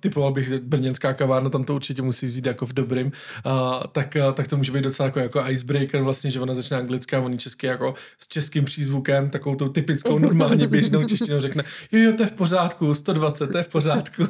typoval 0.00 0.32
bych 0.32 0.60
brněnská 0.60 1.12
kavárna, 1.14 1.50
tam 1.50 1.64
to 1.64 1.74
určitě 1.74 2.02
musí 2.02 2.26
vzít 2.26 2.46
jako 2.46 2.66
v 2.66 2.72
dobrým. 2.72 3.12
Uh, 3.46 3.52
tak, 3.92 4.16
uh, 4.26 4.32
tak 4.32 4.48
to 4.48 4.56
může 4.56 4.72
být 4.72 4.84
docela 4.84 5.06
jako, 5.06 5.20
jako 5.20 5.40
icebreaker 5.62 6.02
vlastně, 6.02 6.30
že 6.30 6.40
ona 6.40 6.54
začne 6.54 6.76
anglicky 6.76 7.16
a 7.16 7.20
on 7.20 7.38
česky 7.38 7.66
jako 7.66 7.94
s 8.18 8.28
českým 8.28 8.64
přízvukem, 8.64 9.30
takovou 9.30 9.56
tou 9.56 9.68
typickou 9.68 10.18
normálně 10.18 10.66
běžnou 10.66 11.04
češtinou 11.04 11.40
řekne, 11.40 11.64
jo, 11.92 12.00
jo, 12.00 12.12
to 12.16 12.22
je 12.22 12.26
v 12.26 12.32
pořádku, 12.32 12.94
120, 12.94 13.46
to 13.46 13.58
je 13.58 13.62
v 13.62 13.68
pořádku. 13.68 14.22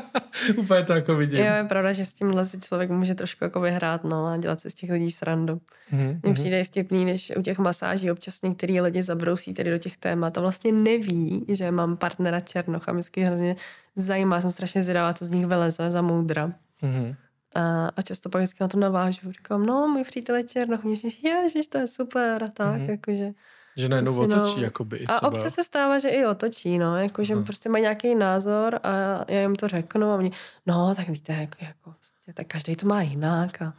Úplně 0.56 0.82
to 0.82 0.92
jako 0.92 1.16
vidím. 1.16 1.38
Jo, 1.38 1.54
je 1.54 1.64
pravda, 1.64 1.92
že 1.92 2.04
s 2.04 2.12
tímhle 2.12 2.46
si 2.46 2.60
člověk 2.60 2.90
může 2.90 3.14
trošku 3.14 3.44
jako 3.44 3.60
vyhrát 3.60 4.04
no, 4.04 4.26
a 4.26 4.36
dělat 4.36 4.60
si 4.60 4.70
z 4.70 4.74
těch 4.74 4.90
lidí 4.90 5.10
srandu. 5.10 5.60
Mhm, 5.92 6.20
Mně 6.22 6.34
přijde 6.34 6.60
i 6.60 6.64
vtipný, 6.64 7.04
když 7.04 7.32
u 7.36 7.42
těch 7.42 7.58
masáží 7.58 8.10
občas 8.10 8.42
některý 8.42 8.80
lidi 8.80 9.02
zabrousí 9.02 9.54
tedy 9.54 9.70
do 9.70 9.78
těch 9.78 9.96
témat 9.96 10.38
a 10.38 10.40
vlastně 10.40 10.72
neví, 10.72 11.44
že 11.48 11.70
mám 11.70 11.96
partnera 11.96 12.40
Černocha. 12.40 12.92
Mě 12.92 13.26
hrozně 13.26 13.56
zajímá, 13.96 14.40
jsem 14.40 14.50
strašně 14.50 14.82
zvědavá, 14.82 15.12
co 15.12 15.24
z 15.24 15.30
nich 15.30 15.46
vyleze 15.46 15.90
za 15.90 16.02
moudra. 16.02 16.52
Mhm. 16.82 17.14
A, 17.54 17.88
a 17.96 18.02
často 18.02 18.28
pak 18.28 18.40
vždycky 18.42 18.64
na 18.64 18.68
to 18.68 18.78
navážu. 18.78 19.32
Říkám, 19.32 19.66
no, 19.66 19.88
můj 19.88 20.04
přítel 20.04 20.36
je 20.36 20.42
Černoch. 20.44 20.80
Ježiš, 21.24 21.66
to 21.66 21.78
je 21.78 21.86
super 21.86 22.42
a 22.44 22.46
tak, 22.46 22.80
Mhm. 22.80 22.90
jakože. 22.90 23.30
Že 23.76 23.88
najednou 23.88 24.12
Většinou- 24.12 24.42
otočí, 24.42 24.60
jakoby 24.60 24.96
i 24.96 25.06
A 25.06 25.16
třeba. 25.16 25.32
občas 25.32 25.54
se 25.54 25.64
stává, 25.64 25.98
že 25.98 26.08
i 26.08 26.26
otočí, 26.26 26.78
no, 26.78 26.96
jakože 26.96 27.34
Aha. 27.34 27.42
prostě 27.42 27.68
mají 27.68 27.82
nějaký 27.82 28.14
názor 28.14 28.80
a 28.82 28.88
já 29.32 29.40
jim 29.40 29.56
to 29.56 29.68
řeknu 29.68 30.10
a 30.12 30.14
oni, 30.16 30.30
no, 30.66 30.94
tak 30.94 31.08
víte, 31.08 31.32
jako, 31.32 31.56
jako 31.60 31.94
prostě, 32.00 32.32
tak 32.34 32.46
každý 32.46 32.76
to 32.76 32.86
má 32.86 33.02
jinak 33.02 33.62
a, 33.62 33.66
a, 33.66 33.74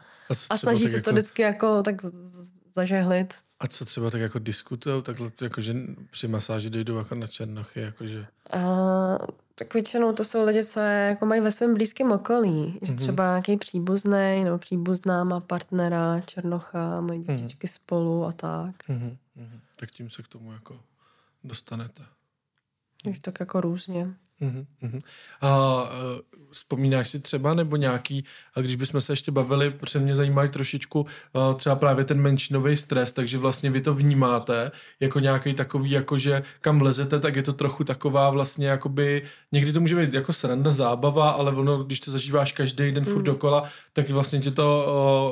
a 0.49 0.57
snaží 0.57 0.87
se 0.87 0.95
jako, 0.95 1.05
to 1.05 1.11
vždycky 1.11 1.41
jako 1.41 1.83
tak 1.83 1.95
zažehlit. 2.75 3.33
a 3.59 3.67
co 3.67 3.85
třeba 3.85 4.09
tak 4.09 4.21
jako 4.21 4.39
diskutujou, 4.39 5.01
takhle 5.01 5.31
jako, 5.41 5.61
že 5.61 5.75
při 6.11 6.27
masáži 6.27 6.69
dojdou 6.69 6.97
jako 6.97 7.15
na 7.15 7.27
černochy, 7.27 7.81
jakože. 7.81 8.25
A, 8.51 8.59
tak 9.55 9.73
většinou 9.73 10.13
to 10.13 10.23
jsou 10.23 10.45
lidi, 10.45 10.63
co 10.63 10.79
je, 10.79 11.07
jako 11.09 11.25
mají 11.25 11.41
ve 11.41 11.51
svém 11.51 11.73
blízkém 11.73 12.11
okolí. 12.11 12.79
Že 12.81 12.91
Mhm. 12.93 12.97
třeba 13.01 13.23
nějaký 13.29 13.57
příbuzný 13.57 14.43
nebo 14.43 14.57
příbuzná 14.57 15.23
má 15.23 15.39
partnera, 15.39 16.21
černocha, 16.21 17.01
mají 17.01 17.19
Mhm. 17.19 17.37
dětičky 17.37 17.67
spolu 17.67 18.25
a 18.25 18.31
tak. 18.31 18.89
Mhm, 18.89 19.17
mhm. 19.35 19.59
Tak 19.75 19.91
tím 19.91 20.09
se 20.09 20.23
k 20.23 20.27
tomu 20.27 20.53
jako 20.53 20.79
dostanete. 21.43 22.03
Takže 23.03 23.21
tak 23.21 23.39
jako 23.39 23.61
různě. 23.61 24.13
Mhm. 24.39 25.01
A 25.41 25.81
uh, 25.83 25.89
vzpomínáš 26.51 27.09
si 27.09 27.19
třeba, 27.19 27.53
nebo 27.53 27.75
nějaký, 27.75 28.23
a 28.55 28.61
když 28.61 28.75
bychom 28.75 29.01
se 29.01 29.13
ještě 29.13 29.31
bavili, 29.31 29.71
protože 29.71 29.99
mě 29.99 30.15
zajímá 30.15 30.47
trošičku 30.47 30.99
uh, 31.01 31.53
třeba 31.55 31.75
právě 31.75 32.05
ten 32.05 32.21
menšinový 32.21 32.77
stres, 32.77 33.11
takže 33.11 33.37
vlastně 33.37 33.71
vy 33.71 33.81
to 33.81 33.93
vnímáte 33.93 34.71
jako 34.99 35.19
nějaký 35.19 35.53
takový, 35.53 35.91
jako 35.91 36.17
že 36.17 36.43
kam 36.61 36.79
vlezete, 36.79 37.19
tak 37.19 37.35
je 37.35 37.43
to 37.43 37.53
trochu 37.53 37.83
taková 37.83 38.29
vlastně 38.29 38.67
jakoby, 38.67 39.21
někdy 39.51 39.73
to 39.73 39.79
může 39.79 39.95
být 39.95 40.13
jako 40.13 40.33
sranda, 40.33 40.71
zábava, 40.71 41.29
ale 41.31 41.51
ono, 41.51 41.83
když 41.83 41.99
to 41.99 42.11
zažíváš 42.11 42.51
každý 42.51 42.91
den 42.91 43.05
furt 43.05 43.17
Mm. 43.17 43.23
dokola, 43.23 43.63
tak 43.93 44.09
vlastně 44.09 44.39
tě 44.39 44.51
to 44.51 44.85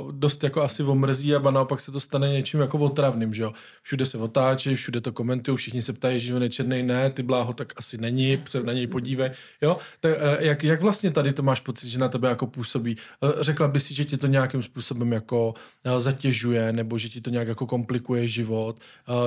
uh, 0.05 0.11
dost 0.11 0.43
jako 0.43 0.61
asi 0.61 0.83
omrzí 0.83 1.35
a 1.35 1.39
ba 1.39 1.51
naopak 1.51 1.81
se 1.81 1.91
to 1.91 1.99
stane 1.99 2.29
něčím 2.29 2.59
jako 2.59 2.77
otravným, 2.77 3.33
že 3.33 3.43
jo. 3.43 3.53
Všude 3.81 4.05
se 4.05 4.17
otáčí, 4.17 4.75
všude 4.75 5.01
to 5.01 5.11
komentují, 5.11 5.57
všichni 5.57 5.81
se 5.81 5.93
ptají, 5.93 6.19
že 6.19 6.35
on 6.35 6.43
je 6.43 6.49
černý, 6.49 6.83
ne, 6.83 7.09
ty 7.09 7.23
bláho, 7.23 7.53
tak 7.53 7.73
asi 7.77 7.97
není, 7.97 8.41
se 8.45 8.63
na 8.63 8.73
něj 8.73 8.87
podívej, 9.01 9.29
jo. 9.61 9.77
Tak, 9.99 10.11
eh, 10.17 10.37
jak, 10.45 10.63
jak 10.63 10.81
vlastně 10.81 11.11
tady 11.11 11.33
to 11.33 11.43
máš 11.43 11.59
pocit, 11.59 11.89
že 11.89 11.99
na 11.99 12.07
tebe 12.09 12.29
jako 12.29 12.47
působí? 12.47 12.97
Eh, 13.23 13.43
Řekla 13.43 13.67
by 13.67 13.79
si, 13.79 13.93
že 13.93 14.05
ti 14.05 14.17
to 14.17 14.27
nějakým 14.27 14.63
způsobem 14.63 15.11
jako 15.11 15.53
eh, 15.83 15.99
zatěžuje, 15.99 16.73
nebo 16.73 16.97
že 16.97 17.09
ti 17.09 17.21
to 17.21 17.29
nějak 17.29 17.47
jako 17.47 17.65
komplikuje 17.67 18.27
život? 18.27 18.79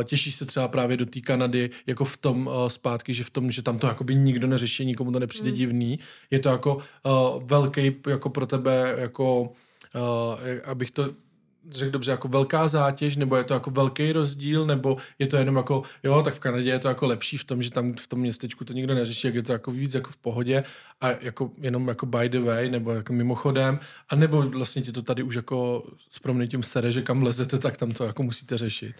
Těšíš 0.04 0.34
se 0.34 0.46
třeba 0.46 0.68
právě 0.68 0.96
do 0.96 1.06
té 1.06 1.20
Kanady 1.20 1.70
jako 1.86 2.04
v 2.04 2.16
tom 2.16 2.50
zpátky, 2.68 3.14
že 3.14 3.24
v 3.24 3.30
tom, 3.30 3.50
že 3.50 3.62
tam 3.62 3.78
to 3.78 3.86
jakoby 3.86 4.14
nikdo 4.14 4.46
neřeší, 4.46 4.86
nikomu 4.86 5.12
to 5.12 5.18
nepřijde 5.18 5.50
Mm. 5.50 5.56
divný. 5.56 5.98
Je 6.30 6.38
to 6.38 6.48
jako 6.48 6.78
velký 7.44 7.96
jako 8.06 8.30
pro 8.30 8.46
tebe 8.46 8.94
jako 8.98 9.42
uh, 9.42 9.50
abych 10.64 10.90
to 10.90 11.10
řekl 11.70 11.90
dobře, 11.90 12.10
jako 12.10 12.28
velká 12.28 12.68
zátěž, 12.68 13.16
nebo 13.16 13.36
je 13.36 13.44
to 13.44 13.54
jako 13.54 13.70
velký 13.70 14.12
rozdíl, 14.12 14.66
nebo 14.66 14.96
je 15.18 15.26
to 15.26 15.36
jenom 15.36 15.56
jako, 15.56 15.82
jo, 16.02 16.22
tak 16.22 16.34
v 16.34 16.40
Kanadě 16.40 16.70
je 16.70 16.78
to 16.78 16.88
jako 16.88 17.06
lepší 17.06 17.36
v 17.36 17.44
tom, 17.44 17.62
že 17.62 17.70
tam 17.70 17.92
v 17.92 18.06
tom 18.06 18.18
městečku 18.18 18.64
to 18.64 18.72
nikdo 18.72 18.94
neřeší, 18.94 19.26
jak 19.26 19.34
je 19.34 19.42
to 19.42 19.52
jako 19.52 19.70
víc 19.70 19.94
jako 19.94 20.10
v 20.10 20.16
pohodě 20.16 20.62
a 21.00 21.10
jako 21.10 21.50
jenom 21.58 21.88
jako 21.88 22.06
by 22.06 22.28
the 22.28 22.40
way, 22.40 22.70
nebo 22.70 22.92
jako 22.92 23.12
mimochodem, 23.12 23.78
a 24.08 24.16
nebo 24.16 24.42
vlastně 24.42 24.82
ti 24.82 24.92
to 24.92 25.02
tady 25.02 25.22
už 25.22 25.34
jako 25.34 25.84
s 26.10 26.18
proměnitím 26.18 26.62
sere, 26.62 26.92
že 26.92 27.02
kam 27.02 27.22
lezete, 27.22 27.58
tak 27.58 27.76
tam 27.76 27.92
to 27.92 28.04
jako 28.04 28.22
musíte 28.22 28.58
řešit. 28.58 28.94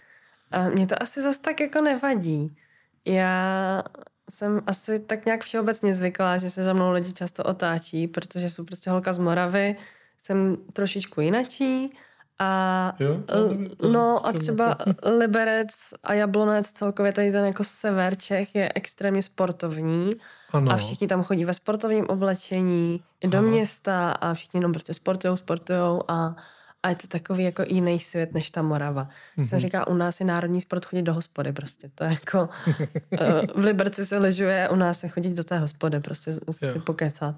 A 0.51 0.69
mě 0.69 0.87
to 0.87 1.03
asi 1.03 1.23
zas 1.23 1.39
tak 1.39 1.61
jako 1.61 1.81
nevadí. 1.81 2.57
Já 3.05 3.83
jsem 4.31 4.63
asi 4.67 4.99
tak 4.99 5.27
nějak 5.27 5.45
všeobecně 5.45 5.95
zvyklá, 5.95 6.37
že 6.37 6.51
se 6.51 6.65
za 6.65 6.73
mnou 6.73 6.93
lidi 6.93 7.13
často 7.13 7.45
otáčí, 7.45 8.09
protože 8.09 8.51
jsou 8.51 8.65
prostě 8.65 8.91
holka 8.91 9.13
z 9.13 9.19
Moravy, 9.19 9.77
jsem 10.19 10.57
trošičku 10.73 11.21
jinačí 11.21 11.93
a 12.39 12.93
Jo? 12.99 13.23
L- 13.29 13.59
No 13.91 14.27
a 14.27 14.33
třeba 14.33 14.77
Liberec 15.19 15.69
a 16.03 16.15
Jablonec, 16.15 16.73
celkově 16.73 17.13
tady 17.13 17.33
ten 17.33 17.45
jako 17.45 17.65
sever 17.65 18.17
Čech 18.17 18.55
je 18.55 18.73
extrémně 18.75 19.23
sportovní 19.23 20.11
ano. 20.53 20.73
a 20.73 20.77
všichni 20.77 21.07
tam 21.09 21.23
chodí 21.23 21.45
ve 21.45 21.55
sportovním 21.55 22.05
oblečení 22.07 23.03
do 23.27 23.39
Aha. 23.39 23.47
města 23.47 24.11
a 24.13 24.35
všichni 24.35 24.59
jenom 24.59 24.73
prostě 24.73 24.95
sportujou, 24.95 25.37
sportujou 25.37 26.03
a, 26.09 26.37
a 26.83 26.89
je 26.89 26.95
to 26.97 27.07
takový 27.07 27.45
jako 27.45 27.63
jiný 27.69 28.01
svět 28.01 28.35
než 28.35 28.51
ta 28.51 28.63
Morava. 28.63 29.03
Mm-hmm. 29.05 29.45
Jsem 29.49 29.57
Mhm. 29.57 29.61
říká, 29.61 29.87
u 29.87 29.95
nás 29.95 30.21
je 30.21 30.27
národní 30.27 30.61
sport 30.61 30.85
chodit 30.85 31.03
do 31.03 31.15
hospody 31.15 31.53
prostě, 31.53 31.91
to 31.95 32.05
je 32.05 32.11
jako 32.11 32.49
eh, 33.21 33.43
v 33.55 33.65
Liberci 33.65 34.07
se 34.07 34.19
ležuje, 34.19 34.69
u 34.69 34.77
nás 34.77 34.99
se 34.99 35.09
chodí 35.09 35.35
do 35.35 35.45
té 35.45 35.59
hospody 35.59 36.01
prostě 36.01 36.33
si 36.33 36.67
Jo. 36.67 36.81
pokecat. 36.81 37.35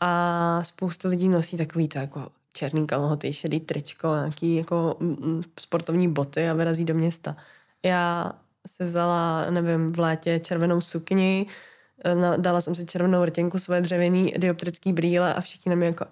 A 0.00 0.60
spoustu 0.64 1.08
lidí 1.08 1.28
nosí 1.28 1.56
takový 1.56 1.88
to 1.88 1.98
jako 1.98 2.28
černý 2.52 2.86
kalhoty, 2.86 3.32
šedý 3.32 3.60
tričko, 3.60 4.14
nějaký 4.14 4.56
jako 4.56 4.96
mm, 5.00 5.16
mm, 5.20 5.42
sportovní 5.60 6.08
boty 6.08 6.48
a 6.48 6.54
vyrazí 6.54 6.84
do 6.84 6.94
města. 6.94 7.36
Já 7.84 8.32
si 8.66 8.84
vzala, 8.84 9.50
nevím, 9.50 9.92
v 9.92 9.98
létě 9.98 10.38
červenou 10.38 10.80
sukni, 10.80 11.46
eh, 12.04 12.36
dala 12.36 12.60
jsem 12.60 12.74
si 12.74 12.86
červenou 12.86 13.24
rtěnku, 13.24 13.58
své 13.58 13.80
dřevěný 13.80 14.34
dioptrický 14.38 14.92
brýle 14.92 15.34
a 15.34 15.40
všichni 15.40 15.70
na 15.70 15.76
mě 15.76 15.86
jako 15.86 16.06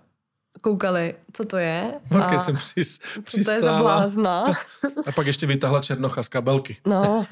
koukali, 0.60 1.14
co 1.32 1.44
to 1.44 1.56
je. 1.56 1.94
A 2.22 2.40
jsem 2.40 2.56
přis, 2.56 2.98
co 3.24 3.30
to 3.32 3.38
je 3.38 3.44
za 3.44 3.52
přistála. 3.52 3.80
blázna. 3.80 4.44
A 5.06 5.12
pak 5.14 5.26
ještě 5.26 5.46
vytáhla 5.46 5.82
černocha 5.82 6.22
z 6.22 6.28
kabelky. 6.28 6.76
No, 6.86 7.26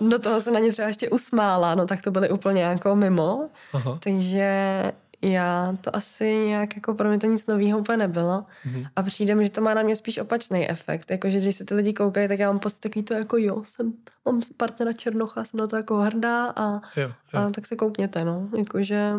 do 0.00 0.18
toho 0.18 0.40
se 0.40 0.50
na 0.50 0.58
ně 0.60 0.72
třeba 0.72 0.88
ještě 0.88 1.10
usmála, 1.10 1.74
no 1.74 1.86
tak 1.86 2.02
to 2.02 2.10
byly 2.10 2.30
úplně 2.30 2.62
jako 2.62 2.96
mimo. 2.96 3.48
Aha. 3.72 3.98
Takže 4.02 4.82
já 5.22 5.76
to 5.80 5.96
asi 5.96 6.24
nějak, 6.24 6.76
jako 6.76 6.94
pro 6.94 7.08
mě 7.08 7.18
to 7.18 7.26
nic 7.26 7.46
nového 7.46 7.78
úplně 7.78 7.98
nebylo. 7.98 8.44
Mhm. 8.66 8.84
A 8.96 9.02
přijde 9.02 9.34
mi, 9.34 9.44
že 9.44 9.50
to 9.50 9.60
má 9.60 9.74
na 9.74 9.82
mě 9.82 9.96
spíš 9.96 10.18
opačný 10.18 10.70
efekt. 10.70 11.10
Jakože 11.10 11.40
když 11.40 11.56
se 11.56 11.64
ty 11.64 11.74
lidi 11.74 11.92
koukají, 11.92 12.28
tak 12.28 12.38
já 12.38 12.48
mám 12.48 12.58
pocit 12.58 12.80
takový 12.80 13.02
to 13.02 13.14
jako 13.14 13.36
jo, 13.36 13.62
jsem, 13.64 13.92
mám 14.24 14.40
partnera 14.56 14.92
Černocha, 14.92 15.44
jsem 15.44 15.60
na 15.60 15.66
to 15.66 15.76
jako 15.76 15.96
hrdá 15.96 16.46
a, 16.56 16.72
Jo, 16.72 17.08
jo. 17.34 17.40
a 17.40 17.50
tak 17.50 17.66
se 17.66 17.76
koukněte, 17.76 18.24
no. 18.24 18.48
Jakože 18.58 19.12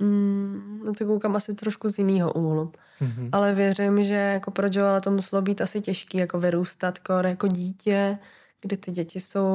mm, 0.00 0.82
na 0.86 0.92
to 0.92 1.06
koukám 1.06 1.36
asi 1.36 1.54
trošku 1.54 1.88
z 1.88 1.98
jiného 1.98 2.32
úhlu. 2.32 2.72
Mhm. 3.00 3.28
Ale 3.32 3.54
věřím, 3.54 4.02
že 4.02 4.14
jako 4.14 4.50
pro 4.50 4.66
Joela 4.70 5.00
to 5.00 5.10
muselo 5.10 5.42
být 5.42 5.60
asi 5.60 5.80
těžký, 5.80 6.18
jako 6.18 6.40
vyrůstat 6.40 6.98
kor 6.98 7.26
jako 7.26 7.46
dítě, 7.46 8.18
kdy 8.60 8.76
ty 8.76 8.90
děti 8.90 9.20
jsou 9.20 9.46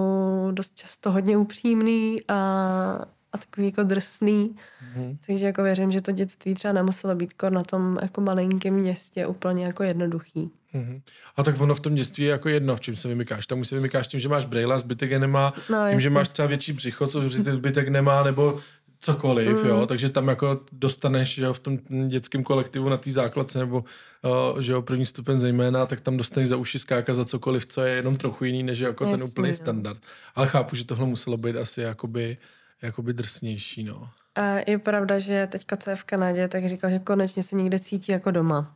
dost 0.52 0.76
často 0.76 1.12
hodně 1.12 1.38
upřímný 1.38 2.18
a, 2.28 2.36
a 3.34 3.38
takový 3.38 3.68
jako 3.68 3.84
drsný. 3.84 4.56
Mhm. 4.96 5.18
Takže 5.28 5.46
jako 5.46 5.64
věřím, 5.64 5.92
že 5.92 6.02
to 6.02 6.12
dětství 6.12 6.54
třeba 6.54 6.74
nemuselo 6.74 7.16
být 7.16 7.34
kor 7.34 7.52
na 7.52 7.64
tom 7.64 8.00
jako 8.02 8.22
malinkém 8.22 8.74
městě 8.74 9.28
úplně 9.28 9.66
jako 9.66 9.84
jednoduchý. 9.84 10.50
Mhm. 10.74 11.02
A 11.38 11.44
tak 11.44 11.62
ono 11.62 11.76
v 11.76 11.80
tom 11.80 11.96
dětství 11.96 12.24
je 12.24 12.30
jako 12.32 12.50
jedno, 12.50 12.76
v 12.76 12.82
čem 12.82 12.96
se 12.96 13.08
vymykáš. 13.08 13.48
Tam 13.48 13.60
už 13.60 13.68
se 13.68 13.76
vymykáš 13.76 14.08
tím, 14.08 14.20
že 14.20 14.30
máš 14.30 14.46
brejla, 14.46 14.80
zbytek 14.80 15.12
je 15.12 15.20
nemá, 15.20 15.54
No, 15.56 15.64
tím, 15.66 15.76
jasně. 15.86 16.00
že 16.00 16.10
máš 16.10 16.30
třeba 16.30 16.48
větší 16.48 16.74
břicho, 16.74 17.08
co 17.08 17.22
zbytek- 17.22 17.54
zbytek 17.54 17.88
nemá, 17.88 18.24
nebo 18.24 18.60
cokoliv, 19.02 19.64
Mm. 19.64 19.70
jo, 19.70 19.86
takže 19.86 20.10
tam 20.10 20.28
jako 20.28 20.60
dostaneš, 20.72 21.38
jo, 21.38 21.54
v 21.54 21.60
tom 21.60 21.78
dětském 22.08 22.44
kolektivu 22.44 22.90
na 22.90 22.98
té 22.98 23.12
základce, 23.12 23.60
nebo 23.60 23.84
uh, 24.54 24.60
že 24.62 24.72
jo, 24.72 24.82
první 24.82 25.06
stupeň 25.06 25.40
zejména, 25.40 25.86
tak 25.86 26.02
tam 26.02 26.18
dostaneš 26.18 26.50
za 26.50 26.58
uši 26.58 26.80
skáka 26.80 27.14
za 27.14 27.26
cokoliv, 27.26 27.66
co 27.66 27.82
je 27.82 27.96
jenom 27.96 28.18
trochu 28.18 28.46
jiný, 28.46 28.64
než 28.64 28.80
jako 28.80 29.04
ten 29.04 29.12
Jasně, 29.12 29.26
úplný 29.26 29.50
no. 29.50 29.56
standard. 29.56 30.00
Ale 30.36 30.48
chápu, 30.48 30.76
že 30.76 30.86
tohle 30.86 31.06
muselo 31.06 31.38
být 31.38 31.56
asi 31.58 31.82
jakoby, 31.82 32.38
jakoby 32.82 33.14
drsnější, 33.14 33.84
no. 33.84 34.10
A 34.36 34.70
je 34.72 34.80
pravda, 34.80 35.20
že 35.20 35.48
teďka, 35.52 35.78
co 35.78 35.90
je 35.90 35.96
v 35.96 36.04
Kanadě, 36.04 36.48
tak 36.48 36.70
říkal, 36.70 36.90
že 36.90 37.00
konečně 37.00 37.44
se 37.44 37.56
někde 37.56 37.80
cítí 37.80 38.12
jako 38.12 38.32
doma. 38.32 38.76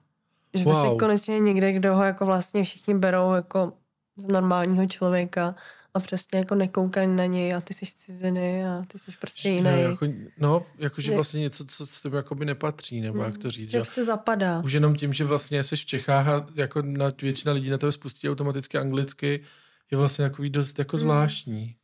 Že 0.53 0.63
wow. 0.63 0.73
prostě 0.73 0.97
konečně 0.99 1.39
někde, 1.39 1.73
kdo 1.73 1.95
ho 1.95 2.03
jako 2.03 2.25
vlastně 2.25 2.63
všichni 2.63 2.95
berou 2.95 3.33
jako 3.33 3.73
z 4.17 4.27
normálního 4.27 4.87
člověka 4.87 5.55
a 5.93 5.99
přesně 5.99 6.39
jako 6.39 6.55
nekoukají 6.55 7.07
na 7.07 7.25
něj 7.25 7.53
a 7.53 7.61
ty 7.61 7.73
jsi 7.73 7.85
ciziny 7.85 8.65
a 8.65 8.83
ty 8.87 8.99
jsi 8.99 9.11
prostě 9.21 9.49
jiný. 9.49 9.63
No, 9.63 9.69
jako, 9.69 10.07
no, 10.39 10.65
jakože 10.77 11.15
vlastně 11.15 11.39
něco, 11.39 11.65
co 11.65 11.87
s 11.87 12.01
tebe 12.01 12.17
jako 12.17 12.35
by 12.35 12.45
nepatří, 12.45 13.01
nebo 13.01 13.19
hmm, 13.19 13.25
jak 13.25 13.37
to 13.37 13.51
říct. 13.51 13.69
Že 13.69 13.79
prostě 13.79 14.03
zapadá. 14.03 14.59
Už 14.59 14.73
jenom 14.73 14.95
tím, 14.95 15.13
že 15.13 15.23
vlastně 15.23 15.63
jsi 15.63 15.75
v 15.75 15.85
Čechách 15.85 16.27
a 16.27 16.45
jako 16.55 16.81
na 16.81 17.11
většina 17.21 17.53
lidí 17.53 17.69
na 17.69 17.77
tebe 17.77 17.91
spustí 17.91 18.29
automaticky 18.29 18.77
anglicky, 18.77 19.43
je 19.91 19.97
vlastně 19.97 20.23
jako 20.23 20.43
dost 20.49 20.79
jako 20.79 20.97
hmm. 20.97 21.01
zvláštní. 21.01 21.75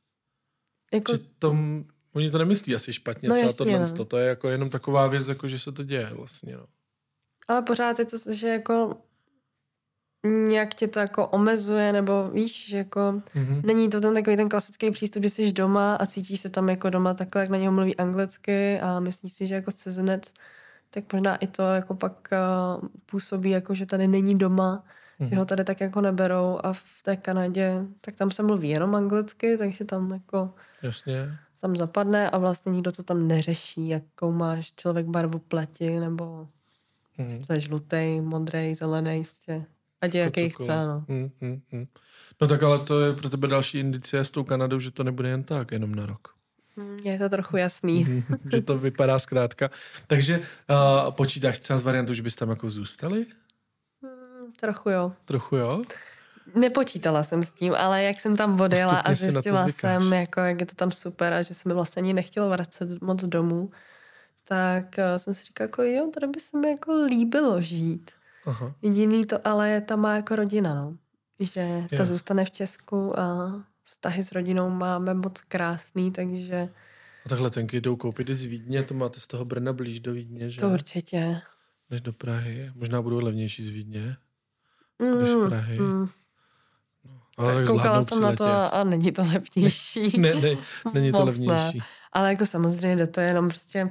Jako... 0.93 1.13
Přitom 1.13 1.83
oni 2.13 2.31
to 2.31 2.37
nemyslí 2.37 2.75
asi 2.75 2.93
špatně, 2.93 3.29
no, 3.29 3.35
třeba 3.35 3.47
jasně, 3.47 3.65
tohle, 3.65 3.97
no. 3.97 4.05
to 4.05 4.17
je 4.17 4.27
jako 4.27 4.49
jenom 4.49 4.69
taková 4.69 5.07
věc, 5.07 5.27
jako 5.27 5.47
že 5.47 5.59
se 5.59 5.71
to 5.71 5.83
děje 5.83 6.09
vlastně, 6.13 6.55
no. 6.55 6.65
Ale 7.47 7.61
pořád 7.61 7.99
je 7.99 8.05
to, 8.05 8.17
že 8.31 8.47
jako 8.47 8.97
nějak 10.23 10.73
tě 10.73 10.87
to 10.87 10.99
jako 10.99 11.27
omezuje, 11.27 11.93
nebo 11.93 12.29
víš, 12.29 12.67
že 12.67 12.77
jako 12.77 12.99
mm-hmm. 12.99 13.65
není 13.65 13.89
to 13.89 14.01
ten 14.01 14.13
takový 14.13 14.37
ten 14.37 14.49
klasický 14.49 14.91
přístup, 14.91 15.23
že 15.23 15.29
jsi 15.29 15.51
doma 15.51 15.95
a 15.95 16.05
cítíš 16.05 16.39
se 16.39 16.49
tam 16.49 16.69
jako 16.69 16.89
doma 16.89 17.13
takhle, 17.13 17.41
jak 17.41 17.49
na 17.49 17.57
něho 17.57 17.73
mluví 17.73 17.97
anglicky 17.97 18.79
a 18.79 18.99
myslíš 18.99 19.33
si, 19.33 19.47
že 19.47 19.55
jako 19.55 19.71
cizinec, 19.71 20.33
tak 20.89 21.13
možná 21.13 21.35
i 21.35 21.47
to 21.47 21.63
jako 21.63 21.95
pak 21.95 22.29
uh, 22.81 22.87
působí 23.05 23.49
jako, 23.49 23.75
že 23.75 23.85
tady 23.85 24.07
není 24.07 24.37
doma, 24.37 24.83
mm-hmm. 24.83 25.23
že 25.23 25.29
mhm. 25.29 25.37
ho 25.37 25.45
tady 25.45 25.63
tak 25.63 25.81
jako 25.81 26.01
neberou 26.01 26.59
a 26.63 26.73
v 26.73 27.03
té 27.03 27.17
Kanadě, 27.17 27.85
tak 28.01 28.15
tam 28.15 28.31
se 28.31 28.43
mluví 28.43 28.69
jenom 28.69 28.95
anglicky, 28.95 29.57
takže 29.57 29.85
tam 29.85 30.11
jako 30.11 30.53
Jasně. 30.81 31.37
Tam 31.61 31.75
zapadne 31.75 32.29
a 32.29 32.37
vlastně 32.37 32.71
nikdo 32.71 32.91
to 32.91 33.03
tam 33.03 33.27
neřeší, 33.27 33.89
jakou 33.89 34.31
máš 34.31 34.71
člověk 34.71 35.05
barvu 35.05 35.39
pleti, 35.39 35.99
nebo 35.99 36.47
mm-hmm. 37.19 37.45
jsi 37.45 37.59
žlutý, 37.59 38.21
modrý, 38.21 38.75
zelený, 38.75 39.23
prostě 39.23 39.65
Ať 40.01 40.15
je 40.15 40.21
jaký 40.21 40.49
chce, 40.49 40.85
no. 40.87 41.05
Hmm, 41.09 41.31
hmm, 41.41 41.61
hmm. 41.71 41.87
No 42.41 42.47
tak 42.47 42.63
ale 42.63 42.79
to 42.79 42.99
je 42.99 43.13
pro 43.13 43.29
tebe 43.29 43.47
další 43.47 43.79
indicie 43.79 44.25
s 44.25 44.31
tou 44.31 44.43
Kanadou, 44.43 44.79
že 44.79 44.91
to 44.91 45.03
nebude 45.03 45.29
jen 45.29 45.43
tak, 45.43 45.71
jenom 45.71 45.95
na 45.95 46.05
rok. 46.05 46.27
Hmm, 46.77 46.99
je 47.03 47.19
to 47.19 47.29
trochu 47.29 47.57
jasný. 47.57 48.03
Hmm, 48.03 48.23
že 48.51 48.61
to 48.61 48.77
vypadá 48.77 49.19
zkrátka. 49.19 49.69
Takže 50.07 50.39
uh, 50.39 51.11
počítáš 51.11 51.59
třeba 51.59 51.79
z 51.79 51.83
variantu, 51.83 52.13
že 52.13 52.21
bys 52.21 52.35
tam 52.35 52.49
jako 52.49 52.69
zůstali? 52.69 53.25
Hmm, 54.01 54.51
trochu 54.59 54.89
jo. 54.89 55.11
Trochu 55.25 55.55
jo? 55.55 55.81
Nepočítala 56.55 57.23
jsem 57.23 57.43
s 57.43 57.51
tím, 57.51 57.73
ale 57.75 58.03
jak 58.03 58.19
jsem 58.19 58.35
tam 58.35 58.61
odjela 58.61 58.99
a 58.99 59.13
zjistila 59.13 59.67
jsem, 59.67 60.13
jako, 60.13 60.39
jak 60.39 60.59
je 60.59 60.65
to 60.65 60.75
tam 60.75 60.91
super 60.91 61.33
a 61.33 61.41
že 61.41 61.53
se 61.53 61.69
mi 61.69 61.75
vlastně 61.75 62.01
ani 62.01 62.13
nechtělo 62.13 62.49
vracet 62.49 63.01
moc 63.01 63.23
domů, 63.23 63.71
tak 64.43 64.85
uh, 64.97 65.17
jsem 65.17 65.33
si 65.33 65.43
říkala, 65.43 65.65
jako 65.65 65.83
jo, 65.83 66.11
tady 66.13 66.27
by 66.27 66.39
se 66.39 66.57
mi 66.57 66.69
jako 66.69 66.93
líbilo 67.03 67.61
žít. 67.61 68.11
Aha. 68.45 68.75
Jediný 68.81 69.25
to 69.25 69.47
ale 69.47 69.69
je 69.69 69.81
ta 69.81 69.95
má 69.95 70.15
jako 70.15 70.35
rodina, 70.35 70.75
no. 70.75 70.97
Že 71.39 71.83
ta 71.89 71.95
je. 71.95 72.05
zůstane 72.05 72.45
v 72.45 72.51
Česku 72.51 73.19
a 73.19 73.53
vztahy 73.83 74.23
s 74.23 74.31
rodinou 74.31 74.69
máme 74.69 75.13
moc 75.13 75.41
krásný, 75.41 76.11
takže... 76.11 76.69
A 77.25 77.29
takhle 77.29 77.49
tenky 77.49 77.81
jdou 77.81 77.95
koupit 77.95 78.29
i 78.29 78.33
z 78.33 78.43
Vídně, 78.43 78.83
to 78.83 78.93
máte 78.93 79.19
z 79.19 79.27
toho 79.27 79.45
Brna 79.45 79.73
blíž 79.73 79.99
do 79.99 80.13
Vídně, 80.13 80.49
že? 80.49 80.61
To 80.61 80.69
určitě. 80.69 81.41
Než 81.89 82.01
do 82.01 82.13
Prahy. 82.13 82.71
Možná 82.75 83.01
budou 83.01 83.19
levnější 83.19 83.63
z 83.63 83.69
Vídně, 83.69 84.15
mm, 84.99 85.19
než 85.19 85.29
Prahy. 85.47 85.79
Mm. 85.79 86.09
Tak 87.45 87.67
koukala 87.67 88.01
jsem 88.01 88.21
na 88.21 88.35
to 88.35 88.73
a, 88.73 88.83
není 88.83 89.11
to 89.11 89.21
levnější. 89.21 90.17
ne, 90.19 90.35
ne, 90.35 90.49
není 90.93 91.11
to 91.11 91.25
levnější. 91.25 91.77
Ne. 91.77 91.85
Ale 92.13 92.29
jako 92.29 92.45
samozřejmě 92.45 92.95
jde 92.95 93.07
to 93.07 93.21
jenom 93.21 93.47
prostě 93.47 93.89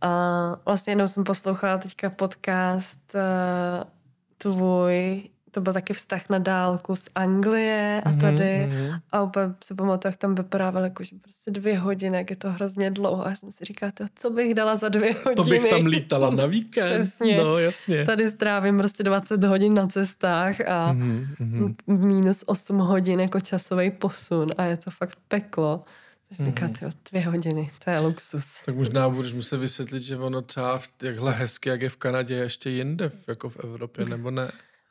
a 0.00 0.60
vlastně 0.64 0.90
jednou 0.90 1.06
jsem 1.06 1.24
poslouchala 1.24 1.78
teďka 1.78 2.10
podcast 2.10 3.14
uh, 3.14 3.90
tvůj, 4.38 5.28
to 5.50 5.60
byl 5.60 5.72
taky 5.72 5.94
vztah 5.94 6.28
na 6.28 6.38
dálku 6.38 6.96
z 6.96 7.08
Anglie 7.14 8.02
a 8.04 8.10
mhm, 8.10 8.20
tady 8.20 8.68
mm-hmm. 8.70 9.00
a 9.12 9.22
úplně 9.22 9.54
se 9.64 9.74
pamatuju, 9.74 10.12
jak 10.12 10.16
tam 10.16 10.34
vyprávěl, 10.34 10.84
jako, 10.84 11.04
že 11.04 11.16
prostě 11.22 11.50
dvě 11.50 11.78
hodiny, 11.78 12.16
jak 12.16 12.30
je 12.30 12.36
to 12.36 12.50
hrozně 12.50 12.90
dlouho 12.90 13.26
a 13.26 13.28
já 13.28 13.34
jsem 13.34 13.52
si 13.52 13.64
říkala, 13.64 13.92
to, 13.92 14.04
co 14.14 14.30
bych 14.30 14.54
dala 14.54 14.76
za 14.76 14.88
dvě 14.88 15.12
hodiny. 15.12 15.34
To 15.36 15.44
bych 15.44 15.70
tam 15.70 15.86
lítala 15.86 16.30
na 16.30 16.46
víkend. 16.46 16.84
Přesně. 16.84 17.38
No, 17.38 17.58
jasně. 17.58 18.04
Tady 18.04 18.30
strávím 18.30 18.78
prostě 18.78 19.02
20 19.02 19.44
hodin 19.44 19.74
na 19.74 19.86
cestách 19.86 20.60
a 20.60 20.92
mm-hmm. 20.92 21.74
minus 21.86 22.44
8 22.46 22.78
hodin 22.78 23.20
jako 23.20 23.40
časový 23.40 23.90
posun 23.90 24.50
a 24.58 24.64
je 24.64 24.76
to 24.76 24.90
fakt 24.90 25.18
peklo. 25.28 25.82
Říká, 26.30 26.66
mm-hmm. 26.66 26.92
dvě 27.10 27.22
hodiny, 27.22 27.70
to 27.84 27.90
je 27.90 27.98
luxus. 27.98 28.60
Tak 28.66 28.74
možná 28.74 29.08
budeš 29.08 29.32
muset 29.32 29.56
vysvětlit, 29.56 30.02
že 30.02 30.16
ono 30.16 30.42
třeba 30.42 30.78
v, 30.78 30.88
jakhle 31.02 31.32
hezky, 31.32 31.68
jak 31.68 31.82
je 31.82 31.88
v 31.88 31.96
Kanadě, 31.96 32.34
je 32.34 32.42
ještě 32.42 32.70
jinde, 32.70 33.10
jako 33.28 33.50
v 33.50 33.56
Evropě, 33.64 34.04
nebo 34.08 34.30
ne? 34.30 34.50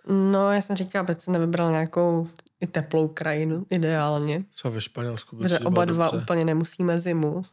No, 0.10 0.52
já 0.52 0.62
jsem 0.62 0.76
říkala, 0.76 1.02
aby 1.02 1.16
si 1.16 1.32
nevybral 1.32 1.72
nějakou 1.72 2.28
i 2.62 2.68
teplou 2.68 3.08
krajinu, 3.08 3.66
ideálně. 3.70 4.44
Co 4.52 4.72
ve 4.72 4.82
Španělsku? 4.82 5.38
Protože 5.38 5.60
oba 5.60 5.86
dva 5.86 6.06
dobře. 6.06 6.18
úplně 6.18 6.46
nemusíme 6.46 7.00
zimu. 7.00 7.46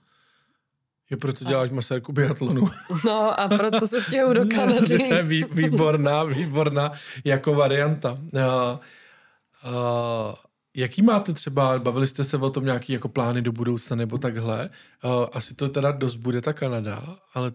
Je 1.11 1.17
proto 1.17 1.45
děláš 1.45 1.71
a... 1.71 1.75
masérku 1.75 2.13
biatlonu. 2.13 2.65
No 3.05 3.41
a 3.41 3.49
proto 3.49 3.87
se 3.87 4.01
stěhu 4.03 4.33
do 4.33 4.45
Kanady. 4.55 5.09
to 5.09 5.15
je 5.15 5.23
výborná, 5.53 6.25
výborná 6.25 6.93
jako 7.25 7.55
varianta. 7.55 8.13
Uh, 8.13 8.79
uh, 9.65 10.35
Jaký 10.77 11.03
máte 11.03 11.33
třeba, 11.33 11.79
bavili 11.79 12.07
jste 12.07 12.25
se 12.25 12.37
o 12.37 12.51
tom 12.51 12.65
nějaký 12.65 12.93
jako 12.93 13.09
plány 13.09 13.43
do 13.43 13.53
budoucna 13.53 13.97
nebo 13.97 14.19
takhle? 14.19 14.71
Uh, 15.05 15.27
asi 15.33 15.55
to 15.55 15.69
teda 15.69 15.93
dost 15.93 16.17
bude 16.17 16.41
ta 16.41 16.53
Kanada, 16.53 17.03
ale 17.35 17.53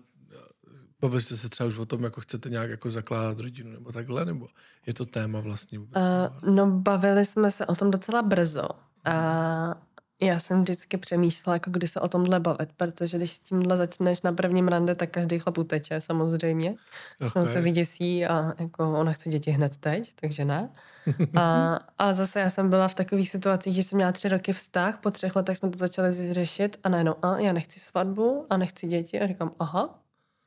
bavili 1.02 1.22
jste 1.22 1.38
se 1.38 1.50
třeba 1.50 1.68
už 1.68 1.78
o 1.78 1.86
tom, 1.86 2.04
jako 2.04 2.22
chcete 2.22 2.50
nějak 2.50 2.70
jako 2.70 2.90
zakládat 2.90 3.40
rodinu 3.40 3.72
nebo 3.72 3.92
takhle, 3.92 4.26
nebo 4.26 4.48
je 4.86 4.94
to 4.94 5.06
téma 5.06 5.40
vlastně 5.40 5.80
vůbec? 5.80 5.98
Uh, 5.98 6.54
no 6.54 6.72
bavili 6.72 7.26
jsme 7.26 7.52
se 7.52 7.66
o 7.66 7.76
tom 7.76 7.92
docela 7.92 8.22
brzo. 8.22 8.70
A 9.06 9.76
já 10.22 10.40
jsem 10.40 10.62
vždycky 10.62 10.98
přemýšlela, 10.98 11.56
jako 11.56 11.72
kdy 11.72 11.88
se 11.88 12.00
o 12.00 12.08
tomhle 12.08 12.40
bavit, 12.40 12.70
protože 12.78 13.18
když 13.18 13.32
s 13.32 13.40
tímhle 13.40 13.78
začneš 13.78 14.22
na 14.22 14.32
prvním 14.32 14.68
rande, 14.68 14.96
tak 14.96 15.10
každý 15.10 15.40
chlap 15.40 15.58
uteče 15.58 16.02
samozřejmě. 16.02 16.76
Okay. 17.28 17.44
On 17.44 17.50
se 17.50 17.62
vyděsí 17.62 18.26
a 18.26 18.54
jako 18.60 19.00
ona 19.00 19.12
chce 19.12 19.30
děti 19.30 19.52
hned 19.52 19.78
teď, 19.78 20.14
takže 20.16 20.46
ne. 20.46 20.70
A, 21.36 21.76
ale 21.98 22.14
zase 22.14 22.40
já 22.40 22.50
jsem 22.50 22.70
byla 22.70 22.88
v 22.88 22.96
takových 22.96 23.30
situacích, 23.30 23.76
že 23.76 23.84
jsem 23.84 23.96
měla 23.96 24.12
tři 24.12 24.30
roky 24.30 24.54
vztah, 24.54 25.00
po 25.00 25.12
třech 25.12 25.36
letech 25.36 25.58
jsme 25.58 25.70
to 25.70 25.78
začali 25.78 26.34
řešit 26.34 26.80
a 26.84 26.90
najednou, 26.90 27.16
a 27.22 27.40
já 27.40 27.54
nechci 27.54 27.80
svatbu 27.80 28.46
a 28.50 28.58
nechci 28.58 28.88
děti 28.88 29.20
a 29.20 29.28
říkám, 29.28 29.52
aha, 29.60 30.00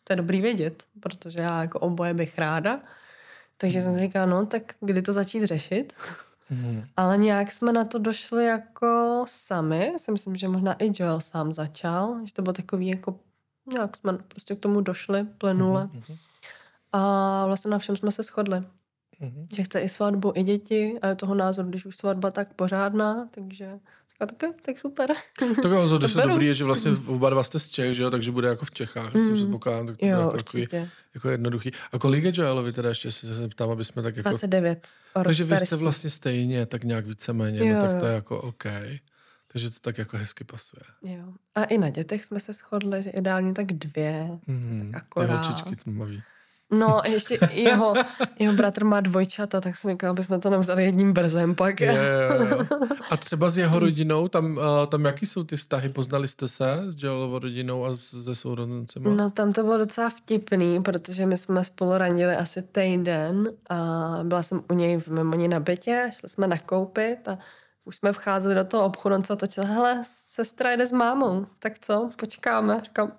to 0.05 0.13
je 0.13 0.17
dobrý 0.17 0.41
vědět, 0.41 0.83
protože 1.01 1.41
já 1.41 1.63
jako 1.63 1.79
oboje 1.79 2.15
bych 2.15 2.39
ráda. 2.39 2.81
Takže 3.57 3.83
jsem 3.83 3.95
si 3.95 4.01
říkala, 4.01 4.27
no 4.27 4.47
tak 4.47 4.63
kdy 4.81 5.03
to 5.03 5.13
začít 5.13 5.47
řešit? 5.47 5.93
Mm. 6.51 6.85
Ale 6.97 7.19
nějak 7.19 7.53
jsme 7.53 7.73
na 7.73 7.85
to 7.85 7.99
došli 7.99 8.45
jako 8.45 9.25
sami. 9.29 9.91
Já 9.93 9.99
si 9.99 10.13
myslím, 10.13 10.37
že 10.37 10.49
možná 10.49 10.73
i 10.73 10.93
Joel 10.95 11.21
sám 11.21 11.53
začal, 11.53 12.21
že 12.25 12.35
to 12.35 12.43
bylo 12.43 12.53
takový 12.53 12.89
jako, 12.89 13.19
nějak 13.73 13.97
jsme 13.97 14.13
prostě 14.13 14.55
k 14.55 14.61
tomu 14.61 14.81
došli 14.81 15.25
plynule. 15.25 15.85
Mm-hmm. 15.85 16.17
A 16.93 17.47
vlastně 17.47 17.71
na 17.71 17.79
všem 17.79 17.97
jsme 17.97 18.11
se 18.11 18.23
shodli. 18.23 18.57
Mm-hmm. 19.21 19.47
Že 19.55 19.63
chce 19.63 19.81
i 19.81 19.89
svatbu, 19.89 20.33
i 20.35 20.43
děti 20.43 20.99
a 21.03 21.07
je 21.09 21.15
toho 21.15 21.35
názoru, 21.35 21.69
když 21.69 21.87
už 21.87 21.97
svatba 21.97 22.31
tak 22.31 22.53
pořádná, 22.53 23.29
takže 23.31 23.79
a 24.23 24.27
tak, 24.27 24.51
tak 24.63 24.79
super. 24.79 25.15
Tak 25.39 25.65
jo, 25.65 25.99
to 25.99 26.09
se 26.09 26.23
dobrý 26.23 26.47
je, 26.47 26.55
že 26.55 26.65
vlastně 26.65 26.91
oba 27.07 27.31
dva 27.31 27.45
jste 27.45 27.59
z 27.59 27.69
Čech, 27.69 27.95
že 27.95 28.03
jo, 28.03 28.11
takže 28.11 28.33
bude 28.33 28.49
jako 28.49 28.65
v 28.65 28.71
Čechách, 28.71 29.15
mm. 29.15 29.27
si 29.27 29.33
předpokládám, 29.33 29.87
tak 29.87 29.97
to 29.97 30.07
jo, 30.07 30.25
bude 30.25 30.39
jako, 30.39 30.59
jako, 30.59 30.91
jako 31.15 31.29
jednoduchý. 31.29 31.71
A 31.93 31.99
kolik 31.99 32.25
je 32.25 32.33
Joelovi 32.35 32.73
teda 32.73 32.89
ještě, 32.89 33.13
si 33.13 33.35
se 33.35 33.49
ptám, 33.49 33.71
aby 33.71 33.85
jsme 33.85 34.03
tak 34.03 34.17
jako... 34.17 34.29
29. 34.29 34.89
Takže 35.25 35.45
vy 35.45 35.59
jste 35.59 35.77
vlastně 35.77 36.11
stejně, 36.11 36.67
tak 36.67 36.85
nějak 36.85 37.07
víceméně, 37.07 37.69
jo, 37.69 37.75
no 37.75 37.81
tak 37.81 38.01
to 38.01 38.07
je 38.07 38.15
jako 38.15 38.41
OK. 38.41 38.65
Takže 39.53 39.71
to 39.71 39.77
tak 39.81 39.99
jako 39.99 40.17
hezky 40.17 40.45
pasuje. 40.45 41.17
Jo. 41.17 41.33
A 41.55 41.65
i 41.65 41.79
na 41.79 41.91
dětech 41.91 42.25
jsme 42.25 42.41
se 42.41 42.53
shodli, 42.53 43.03
že 43.03 43.11
ideálně 43.11 43.53
tak 43.53 43.67
dvě. 43.67 44.29
Mm, 44.47 44.91
tak 44.93 45.03
akorát. 45.03 45.27
Ty 45.27 45.33
holčičky 45.33 45.77
tmavý. 45.77 46.23
No, 46.73 47.01
ještě 47.09 47.39
jeho, 47.53 47.95
jeho 48.39 48.55
bratr 48.55 48.85
má 48.85 49.01
dvojčata, 49.01 49.61
tak 49.61 49.77
jsem 49.77 49.91
říkal, 49.91 50.11
aby 50.11 50.23
jsme 50.23 50.39
to 50.39 50.51
nevzali 50.51 50.85
jedním 50.85 51.13
brzem 51.13 51.55
pak. 51.55 51.81
Je, 51.81 51.87
je, 51.87 51.99
je. 51.99 52.67
A 53.11 53.17
třeba 53.17 53.51
s 53.51 53.59
jeho 53.59 53.79
rodinou, 53.79 54.29
tam, 54.29 54.61
tam 54.89 55.05
jaký 55.05 55.27
jsou 55.27 55.45
ty 55.45 55.57
vztahy? 55.57 55.89
Poznali 55.89 56.29
jste 56.29 56.49
se 56.49 56.83
s 56.89 57.03
Joelovou 57.03 57.39
rodinou 57.39 57.85
a 57.85 57.95
se 57.95 58.35
sourozencema? 58.35 59.11
No 59.11 59.31
tam 59.31 59.53
to 59.53 59.63
bylo 59.63 59.79
docela 59.79 60.11
vtipný, 60.11 60.83
protože 60.83 61.27
my 61.27 61.37
jsme 61.37 61.65
spolu 61.65 61.99
randili 61.99 62.37
asi 62.37 62.63
týden 62.63 63.53
a 63.71 64.09
byla 64.23 64.43
jsem 64.43 64.63
u 64.71 64.75
něj 64.75 65.01
v 65.01 65.09
Memoni 65.09 65.49
na 65.49 65.61
bytě, 65.61 66.11
šli 66.13 66.29
jsme 66.29 66.47
nakoupit 66.47 67.29
a 67.29 67.39
už 67.85 67.97
jsme 67.97 68.13
vcházeli 68.13 68.55
do 68.55 68.65
toho 68.65 68.85
obchodu, 68.85 69.15
on 69.15 69.25
se 69.25 69.33
otočil, 69.33 69.65
hele, 69.65 70.01
sestra 70.11 70.73
jde 70.73 70.87
s 70.87 70.93
mámou, 70.93 71.47
tak 71.59 71.79
co, 71.79 72.11
počkáme. 72.17 72.81
Říkám, 72.85 73.13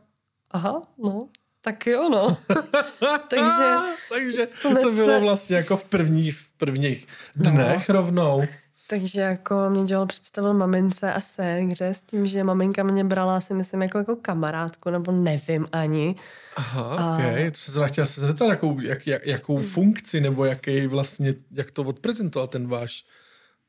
aha, 0.52 0.82
no, 0.98 1.20
tak 1.64 1.88
jo, 1.88 2.10
no. 2.10 2.38
Takže, 3.30 3.76
Takže 4.10 4.48
to 4.82 4.92
bylo 4.92 5.22
vlastně 5.22 5.56
jako 5.56 5.78
v 5.78 5.84
prvních, 5.84 6.38
v 6.38 6.50
prvních 6.58 7.08
dnech 7.36 7.90
no. 7.90 7.96
rovnou. 7.96 8.44
Takže 8.88 9.22
jako 9.22 9.56
mě 9.70 9.84
dělal 9.84 10.06
představil 10.06 10.54
mamince 10.54 11.14
a 11.14 11.22
ségře 11.22 11.88
s 11.88 12.02
tím, 12.02 12.28
že 12.28 12.44
maminka 12.44 12.84
mě 12.84 13.04
brala 13.04 13.42
si 13.42 13.54
myslím 13.54 13.82
jako, 13.82 13.98
jako 13.98 14.16
kamarádku, 14.16 14.90
nebo 14.90 15.12
nevím 15.12 15.66
ani. 15.72 16.16
Aha, 16.56 16.96
a... 16.96 17.18
ok. 17.18 17.52
To 17.52 17.58
se 17.72 17.88
chtěla 17.88 18.08
se 18.08 18.22
zeptat, 18.22 18.50
jakou, 18.50 18.82
jak, 18.82 19.08
jak, 19.08 19.26
jakou 19.26 19.62
funkci 19.62 20.22
nebo 20.22 20.46
jaký 20.46 20.88
vlastně, 20.88 21.34
jak 21.52 21.72
to 21.72 21.84
odprezentoval 21.84 22.48
ten 22.48 22.68
váš 22.68 23.06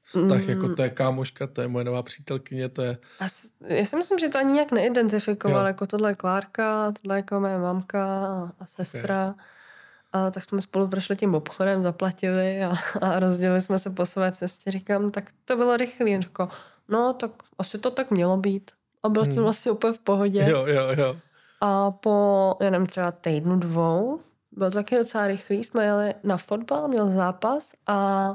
vztah, 0.04 0.42
mm. 0.42 0.48
jako 0.48 0.74
to 0.74 0.82
je 0.82 0.90
kámoška, 0.90 1.46
to 1.46 1.60
je 1.60 1.68
moje 1.68 1.84
nová 1.84 2.02
přítelkyně, 2.02 2.68
to 2.68 2.82
je... 2.82 2.98
As, 3.20 3.46
já 3.66 3.84
si 3.84 3.96
myslím, 3.96 4.18
že 4.18 4.28
to 4.28 4.38
ani 4.38 4.52
nějak 4.52 4.72
neidentifikoval, 4.72 5.60
jo. 5.60 5.66
jako 5.66 5.86
tohle 5.86 6.10
je 6.10 6.14
Klárka, 6.14 6.92
tohle 7.02 7.16
je 7.16 7.18
jako 7.18 7.40
moje 7.40 7.58
mamka 7.58 8.04
a 8.60 8.66
sestra. 8.66 9.30
Okay. 9.30 9.44
A 10.12 10.30
tak 10.30 10.44
jsme 10.44 10.62
spolu 10.62 10.88
prošli 10.88 11.16
tím 11.16 11.34
obchodem, 11.34 11.82
zaplatili 11.82 12.64
a, 12.64 12.72
a 13.00 13.18
rozdělili 13.18 13.60
jsme 13.60 13.78
se 13.78 13.90
po 13.90 14.06
své 14.06 14.32
cestě. 14.32 14.70
Říkám, 14.70 15.10
tak 15.10 15.30
to 15.44 15.56
bylo 15.56 15.76
rychlý. 15.76 16.14
On 16.14 16.22
říkal, 16.22 16.48
no 16.88 17.12
tak 17.12 17.30
asi 17.58 17.78
to 17.78 17.90
tak 17.90 18.10
mělo 18.10 18.36
být. 18.36 18.70
A 19.02 19.08
byl 19.08 19.24
jsem 19.24 19.34
hmm. 19.34 19.42
vlastně 19.42 19.72
úplně 19.72 19.92
v 19.92 19.98
pohodě. 19.98 20.46
Jo, 20.50 20.66
jo, 20.66 20.88
jo. 20.96 21.16
A 21.60 21.90
po, 21.90 22.56
já 22.62 22.70
nevím, 22.70 22.86
třeba 22.86 23.12
týdnu, 23.12 23.56
dvou, 23.56 24.20
byl 24.52 24.70
to 24.70 24.74
taky 24.74 24.96
docela 24.96 25.26
rychlý, 25.26 25.64
jsme 25.64 25.84
jeli 25.84 26.14
na 26.22 26.36
fotbal, 26.36 26.88
měl 26.88 27.14
zápas 27.14 27.72
a 27.86 28.30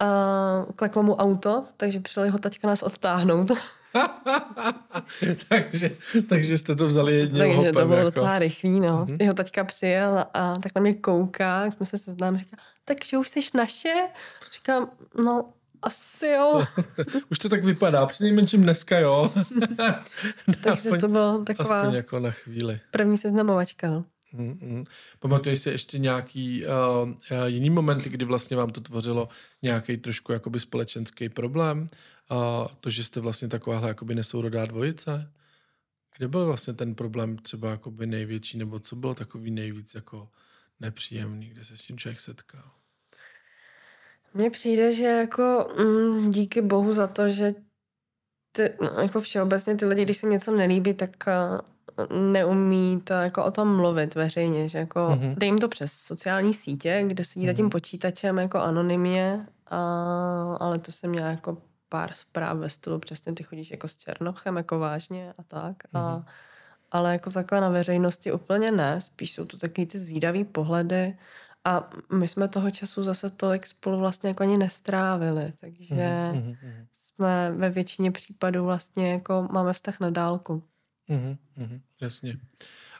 a 0.00 0.66
kleklo 0.76 1.02
mu 1.02 1.14
auto, 1.14 1.64
takže 1.76 2.00
přišel 2.00 2.24
jeho 2.24 2.38
taťka 2.38 2.68
nás 2.68 2.82
odtáhnout. 2.82 3.50
takže, 5.48 5.90
takže 6.28 6.58
jste 6.58 6.76
to 6.76 6.86
vzali 6.86 7.14
jedním 7.14 7.38
Takže 7.38 7.56
hopem, 7.56 7.74
to 7.74 7.86
bylo 7.86 7.96
jako... 7.96 8.10
docela 8.10 8.38
rychlý, 8.38 8.80
no. 8.80 9.04
Mm-hmm. 9.04 9.16
Jeho 9.20 9.34
taťka 9.34 9.64
přijel 9.64 10.24
a 10.34 10.58
tak 10.58 10.74
na 10.74 10.80
mě 10.80 10.94
kouká, 10.94 11.64
jak 11.64 11.74
jsme 11.74 11.86
se 11.86 11.98
seznámili, 11.98 12.44
říká, 12.44 12.56
takže 12.84 13.18
už 13.18 13.28
jsi 13.28 13.40
naše? 13.54 13.94
Říkám, 14.52 14.90
no 15.24 15.52
asi 15.82 16.26
jo. 16.26 16.64
už 17.30 17.38
to 17.38 17.48
tak 17.48 17.64
vypadá, 17.64 18.06
přinejmenším 18.06 18.62
dneska 18.62 18.98
jo. 18.98 19.32
takže 20.46 20.70
aspoň, 20.70 21.00
to 21.00 21.08
bylo 21.08 21.44
taková 21.44 21.80
aspoň 21.80 21.94
jako 21.94 22.18
na 22.18 22.30
chvíli. 22.30 22.80
první 22.90 23.16
seznamovačka, 23.16 23.90
no. 23.90 24.04
Mm-hmm. 24.34 24.86
Pamatuješ 25.18 25.60
si 25.60 25.70
ještě 25.70 25.98
nějaký 25.98 26.64
uh, 26.66 27.08
uh, 27.08 27.16
jiný 27.46 27.70
momenty, 27.70 28.08
kdy 28.08 28.24
vlastně 28.24 28.56
vám 28.56 28.70
to 28.70 28.80
tvořilo 28.80 29.28
nějaký 29.62 29.96
trošku 29.96 30.32
jakoby 30.32 30.60
společenský 30.60 31.28
problém? 31.28 31.86
Uh, 32.30 32.66
to, 32.80 32.90
že 32.90 33.04
jste 33.04 33.20
vlastně 33.20 33.48
takováhle 33.48 33.88
jakoby 33.88 34.14
nesourodá 34.14 34.66
dvojice? 34.66 35.32
Kde 36.16 36.28
byl 36.28 36.46
vlastně 36.46 36.72
ten 36.74 36.94
problém 36.94 37.36
třeba 37.36 37.70
jakoby 37.70 38.06
největší, 38.06 38.58
nebo 38.58 38.78
co 38.78 38.96
bylo 38.96 39.14
takový 39.14 39.50
nejvíc 39.50 39.94
jako 39.94 40.28
nepříjemný, 40.80 41.48
kde 41.48 41.64
se 41.64 41.76
s 41.76 41.82
tím 41.82 41.98
člověk 41.98 42.20
setkal? 42.20 42.70
Mně 44.34 44.50
přijde, 44.50 44.92
že 44.92 45.04
jako 45.04 45.68
mm, 45.78 46.30
díky 46.30 46.62
bohu 46.62 46.92
za 46.92 47.06
to, 47.06 47.28
že 47.28 47.54
ty, 48.52 48.72
no, 48.80 49.02
jako 49.02 49.20
všeobecně 49.20 49.76
ty 49.76 49.86
lidi, 49.86 50.02
když 50.02 50.16
se 50.16 50.26
něco 50.26 50.56
nelíbí, 50.56 50.94
tak 50.94 51.10
uh, 51.26 51.60
neumí 52.32 53.00
to 53.04 53.12
jako 53.12 53.44
o 53.44 53.50
tom 53.50 53.76
mluvit 53.76 54.14
veřejně, 54.14 54.68
že 54.68 54.78
jako 54.78 54.98
mm-hmm. 54.98 55.34
dej 55.38 55.48
jim 55.48 55.58
to 55.58 55.68
přes 55.68 55.92
sociální 55.92 56.54
sítě, 56.54 57.04
kde 57.06 57.24
sedí 57.24 57.44
mm-hmm. 57.44 57.48
za 57.48 57.52
tím 57.52 57.64
mhm. 57.64 57.70
počítačem 57.70 58.38
jako 58.38 58.58
anonymně, 58.58 59.46
a, 59.66 59.78
ale 60.60 60.78
to 60.78 60.92
jsem 60.92 61.10
měla 61.10 61.28
jako 61.28 61.58
pár 61.88 62.12
zpráv 62.14 62.56
ve 62.56 62.68
stylu, 62.68 62.98
přesně 62.98 63.32
ty 63.32 63.42
chodíš 63.42 63.70
jako 63.70 63.88
s 63.88 63.96
Černochem, 63.96 64.56
jako 64.56 64.78
vážně 64.78 65.34
a 65.38 65.42
tak. 65.42 65.76
Mm-hmm. 65.76 66.00
A, 66.00 66.16
mhm. 66.16 66.24
ale 66.90 67.12
jako 67.12 67.30
takhle 67.30 67.60
na 67.60 67.68
veřejnosti 67.68 68.32
úplně 68.32 68.72
ne, 68.72 69.00
spíš 69.00 69.32
jsou 69.34 69.44
to 69.44 69.56
taky 69.56 69.86
ty 69.86 69.98
zvídavý 69.98 70.44
pohledy 70.44 71.16
a 71.64 71.90
my 72.12 72.28
jsme 72.28 72.48
toho 72.48 72.70
času 72.70 73.04
zase 73.04 73.30
tolik 73.30 73.66
spolu 73.66 73.98
vlastně 73.98 74.28
jako 74.28 74.42
ani 74.42 74.58
nestrávili, 74.58 75.52
takže 75.60 75.94
mm-hmm. 75.94 76.56
jsme 76.94 77.52
ve 77.52 77.70
většině 77.70 78.12
případů 78.12 78.64
vlastně 78.64 79.12
jako 79.12 79.48
máme 79.52 79.72
vztah 79.72 80.00
na 80.00 80.10
dálku. 80.10 80.62
Mm-hmm, 81.10 81.80
jasně. 82.00 82.38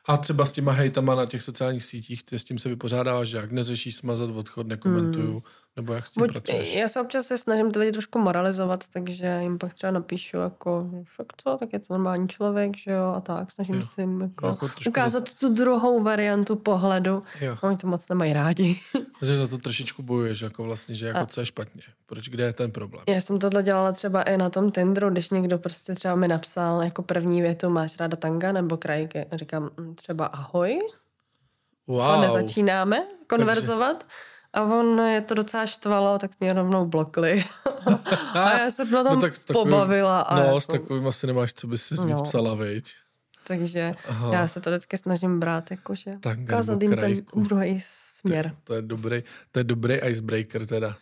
A 0.07 0.17
třeba 0.17 0.47
s 0.47 0.53
těma 0.53 0.73
hejtama 0.73 1.15
na 1.15 1.27
těch 1.27 1.43
sociálních 1.43 1.85
sítích, 1.85 2.23
ty 2.23 2.39
s 2.39 2.45
tím 2.45 2.59
se 2.59 2.69
vypořádáváš, 2.69 3.29
že 3.29 3.37
jak 3.37 3.53
neřešíš 3.53 3.97
smazat 3.97 4.31
odchod, 4.31 4.67
nekomentuju, 4.67 5.33
mm. 5.33 5.43
Nebo 5.77 5.93
jak 5.93 6.07
s 6.07 6.13
tím 6.13 6.21
Buď, 6.21 6.33
pracuješ? 6.33 6.75
Já 6.75 6.89
se 6.89 7.01
občas 7.01 7.27
se 7.27 7.39
snažím 7.39 7.71
ty 7.71 7.79
lidi 7.79 7.93
trošku 7.93 8.19
moralizovat, 8.19 8.85
takže 8.93 9.39
jim 9.43 9.59
pak 9.59 9.75
třeba 9.75 9.91
napíšu 9.91 10.37
jako, 10.37 10.91
fakt 11.17 11.33
co, 11.37 11.57
tak 11.57 11.73
je 11.73 11.79
to 11.79 11.95
normální 11.95 12.29
člověk, 12.29 12.77
že 12.77 12.91
jo, 12.91 13.13
a 13.17 13.21
tak. 13.21 13.53
Snažím 13.53 13.75
jo. 13.75 13.83
si 13.83 14.01
jim 14.01 14.21
jako, 14.21 14.47
jako 14.47 14.69
ukázat 14.89 15.29
za... 15.29 15.35
tu 15.41 15.55
druhou 15.55 16.03
variantu 16.03 16.57
pohledu. 16.57 17.23
Jo. 17.41 17.57
Oni 17.61 17.77
to 17.77 17.87
moc 17.87 18.09
nemají 18.09 18.33
rádi. 18.33 18.81
že 19.23 19.39
za 19.39 19.47
to 19.47 19.59
trošičku 19.59 20.03
bojuješ, 20.03 20.41
jako 20.41 20.65
vlastně, 20.65 20.95
že 20.95 21.07
jako 21.07 21.19
a... 21.19 21.27
co 21.27 21.41
je 21.41 21.47
špatně. 21.47 21.83
Proč, 22.07 22.29
kde 22.29 22.45
je 22.45 22.53
ten 22.53 22.71
problém? 22.71 23.05
Já 23.09 23.21
jsem 23.21 23.39
tohle 23.39 23.63
dělala 23.63 23.93
třeba 23.93 24.23
i 24.23 24.37
na 24.37 24.51
tom 24.51 24.71
Tinderu, 24.71 25.11
když 25.11 25.31
někdo 25.31 25.59
prostě 25.59 25.95
třeba 25.95 26.15
mi 26.15 26.29
napsal 26.29 26.83
jako 26.83 27.03
první 27.03 27.43
větu, 27.43 27.71
máš 27.71 27.99
ráda 27.99 28.17
tanga 28.17 28.53
nebo 28.53 28.77
krajky? 28.77 29.27
A 29.31 29.37
říkám 29.37 29.71
mm, 29.77 29.95
třeba 29.95 30.27
ahoj. 30.27 30.79
Wow. 31.87 32.03
A 32.03 32.21
nezačínáme 32.21 33.07
konverzovat. 33.27 33.99
Takže... 33.99 34.40
A 34.53 34.63
on 34.63 35.01
je 35.01 35.21
to 35.21 35.35
docela 35.35 35.67
štvalo, 35.67 36.19
tak 36.19 36.31
mě 36.41 36.53
rovnou 36.53 36.87
blokli. 36.87 37.45
a 38.35 38.59
já 38.59 38.71
jsem 38.71 38.91
na 38.91 39.05
tom 39.05 39.15
no, 39.15 39.21
tak 39.21 39.39
takový, 39.39 39.53
pobavila. 39.53 40.21
A 40.21 40.37
no, 40.37 40.45
jako... 40.45 40.61
s 40.61 40.67
takovým 40.67 41.07
asi 41.07 41.27
nemáš, 41.27 41.53
co 41.53 41.67
bys 41.67 41.83
si 41.83 41.95
no. 41.95 42.05
víc 42.05 42.21
psala, 42.21 42.55
viď? 42.55 42.95
Takže 43.47 43.93
Aha. 44.09 44.33
já 44.33 44.49
se 44.49 44.61
to 44.61 44.71
vždycky 44.71 44.97
snažím 44.97 45.41
brát, 45.41 45.71
jakože 45.71 46.19
ukázat 46.43 46.83
jim 46.83 46.97
ten 46.97 47.23
druhý 47.37 47.83
směr. 47.85 48.49
To, 48.49 48.57
to, 48.65 48.75
je 48.75 48.83
dobrý, 48.83 49.23
to 49.53 49.61
je 49.61 49.65
dobrý 49.65 49.95
icebreaker 49.95 50.67
teda. 50.67 50.97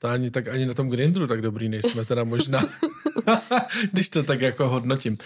To 0.00 0.08
ani, 0.08 0.30
tak 0.30 0.48
ani 0.48 0.66
na 0.66 0.74
tom 0.74 0.88
Grindru 0.88 1.26
tak 1.26 1.42
dobrý 1.42 1.68
nejsme 1.68 2.04
teda 2.04 2.24
možná. 2.24 2.60
když 3.92 4.08
to 4.08 4.22
tak 4.22 4.40
jako 4.40 4.68
hodnotím. 4.68 5.18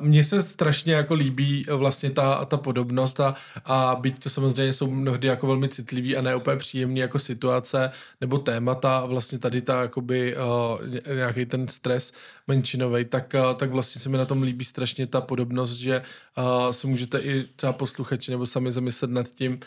Mně 0.00 0.24
se 0.24 0.42
strašně 0.42 0.94
jako 0.94 1.14
líbí 1.14 1.66
vlastně 1.70 2.10
ta, 2.10 2.44
ta 2.44 2.56
podobnost 2.56 3.20
a, 3.20 3.34
a 3.64 3.96
byť 4.00 4.22
to 4.22 4.30
samozřejmě 4.30 4.72
jsou 4.72 4.90
mnohdy 4.90 5.28
jako 5.28 5.46
velmi 5.46 5.68
citlivý 5.68 6.16
a 6.16 6.22
ne 6.22 6.36
úplně 6.36 6.56
příjemný 6.56 7.00
jako 7.00 7.18
situace 7.18 7.90
nebo 8.20 8.38
témata, 8.38 9.04
vlastně 9.06 9.38
tady 9.38 9.62
ta 9.62 9.82
jakoby 9.82 10.36
uh, 10.36 11.14
nějaký 11.14 11.46
ten 11.46 11.68
stres 11.68 12.12
menšinový, 12.46 13.04
tak, 13.04 13.34
uh, 13.34 13.54
tak 13.54 13.70
vlastně 13.70 14.00
se 14.00 14.08
mi 14.08 14.18
na 14.18 14.24
tom 14.24 14.42
líbí 14.42 14.64
strašně 14.64 15.06
ta 15.06 15.20
podobnost, 15.20 15.76
že 15.76 16.02
uh, 16.38 16.70
se 16.70 16.86
můžete 16.86 17.18
i 17.18 17.44
třeba 17.56 17.72
posluchači 17.72 18.30
nebo 18.30 18.46
sami 18.46 18.72
zamyslet 18.72 19.10
nad 19.10 19.28
tím, 19.28 19.52
uh, 19.52 19.58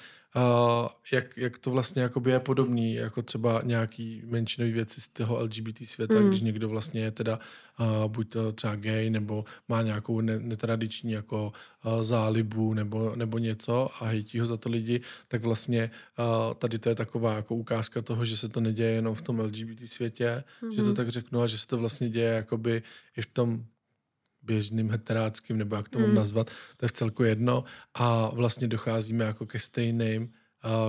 jak, 1.12 1.38
jak 1.38 1.58
to 1.58 1.72
vlastně 1.72 2.02
jakoby 2.02 2.32
je 2.32 2.40
podobný, 2.40 2.94
jako 2.94 3.22
třeba 3.22 3.62
nějaký 3.64 4.22
menšinový 4.26 4.72
věci 4.72 5.02
z 5.02 5.08
toho 5.08 5.40
LGBT 5.44 5.88
světa, 5.88 6.20
mm. 6.20 6.28
když 6.28 6.42
někdo 6.42 6.70
vlastně 6.70 7.02
je 7.02 7.12
teda 7.12 7.40
uh, 7.80 8.12
buď 8.12 8.30
to 8.30 8.52
třeba 8.52 8.76
gay, 8.76 9.10
nebo 9.10 9.46
má 9.68 9.82
nějakou 9.82 10.22
ne, 10.22 10.40
netradiční 10.40 11.12
jako 11.12 11.54
uh, 11.86 12.04
zálibu, 12.04 12.74
nebo, 12.74 13.16
nebo 13.16 13.38
něco 13.38 13.90
a 14.00 14.06
hejtí 14.06 14.40
ho 14.40 14.46
za 14.46 14.58
to 14.58 14.70
lidi, 14.70 15.02
tak 15.28 15.44
vlastně 15.44 15.92
uh, 16.20 16.54
tady 16.54 16.80
to 16.80 16.90
je 16.90 16.96
taková 16.96 17.36
jako 17.36 17.56
ukázka 17.56 18.02
toho, 18.02 18.26
že 18.26 18.38
se 18.38 18.50
to 18.50 18.62
neděje 18.62 18.92
jenom 18.92 19.16
v 19.16 19.22
tom 19.22 19.40
LGBT 19.40 19.90
světě, 19.90 20.44
mm. 20.62 20.72
že 20.72 20.78
to 20.78 20.84
mhm. 20.84 20.96
tak 20.96 21.10
řeknu, 21.10 21.42
a 21.42 21.48
že 21.48 21.58
se 21.58 21.68
to 21.68 21.78
vlastně 21.78 22.10
děje 22.10 22.34
jakoby 22.34 22.84
i 23.18 23.22
v 23.22 23.26
tom 23.26 23.66
běžným 24.50 24.90
heteráckým, 24.90 25.58
nebo 25.58 25.76
jak 25.76 25.90
to 25.90 26.00
mám 26.00 26.10
mm. 26.10 26.16
nazvat, 26.16 26.50
to 26.78 26.86
je 26.86 26.90
v 26.90 26.92
celku 26.92 27.24
jedno 27.24 27.64
a 27.94 28.30
vlastně 28.34 28.68
docházíme 28.68 29.26
jako 29.26 29.46
ke 29.46 29.60
stejným 29.60 30.34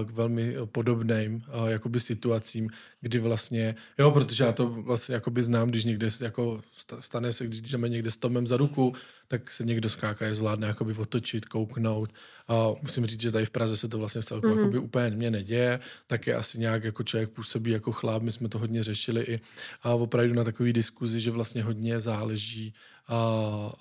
k 0.06 0.10
velmi 0.10 0.56
podobným 0.64 1.42
jakoby 1.66 2.00
situacím, 2.00 2.70
kdy 3.00 3.18
vlastně, 3.18 3.74
jo, 3.98 4.10
protože 4.10 4.44
já 4.44 4.52
to 4.52 4.68
vlastně 4.68 5.14
jakoby 5.14 5.42
znám, 5.42 5.68
když 5.68 5.84
někde 5.84 6.08
jako 6.20 6.60
stane 7.00 7.32
se, 7.32 7.44
když 7.44 7.60
jdeme 7.60 7.88
někde 7.88 8.10
s 8.10 8.16
Tomem 8.16 8.46
za 8.46 8.56
ruku, 8.56 8.94
tak 9.28 9.52
se 9.52 9.64
někdo 9.64 9.88
skáká, 9.88 10.26
je 10.26 10.34
zvládne 10.34 10.66
jakoby 10.66 10.94
otočit, 10.94 11.46
kouknout. 11.46 12.12
A 12.48 12.68
musím 12.82 13.06
říct, 13.06 13.20
že 13.20 13.32
tady 13.32 13.46
v 13.46 13.50
Praze 13.50 13.76
se 13.76 13.88
to 13.88 13.98
vlastně 13.98 14.22
celku 14.22 14.46
mm-hmm. 14.46 14.58
jakoby 14.58 14.78
úplně 14.78 15.10
mě 15.10 15.30
neděje, 15.30 15.80
tak 16.06 16.26
je 16.26 16.34
asi 16.34 16.58
nějak 16.58 16.84
jako 16.84 17.02
člověk 17.02 17.30
působí 17.30 17.70
jako 17.70 17.92
chlap, 17.92 18.22
my 18.22 18.32
jsme 18.32 18.48
to 18.48 18.58
hodně 18.58 18.82
řešili 18.82 19.22
i 19.22 19.40
a 19.82 19.90
opravdu 19.90 20.34
na 20.34 20.44
takový 20.44 20.72
diskuzi, 20.72 21.20
že 21.20 21.30
vlastně 21.30 21.62
hodně 21.62 22.00
záleží 22.00 22.74
a 23.08 23.72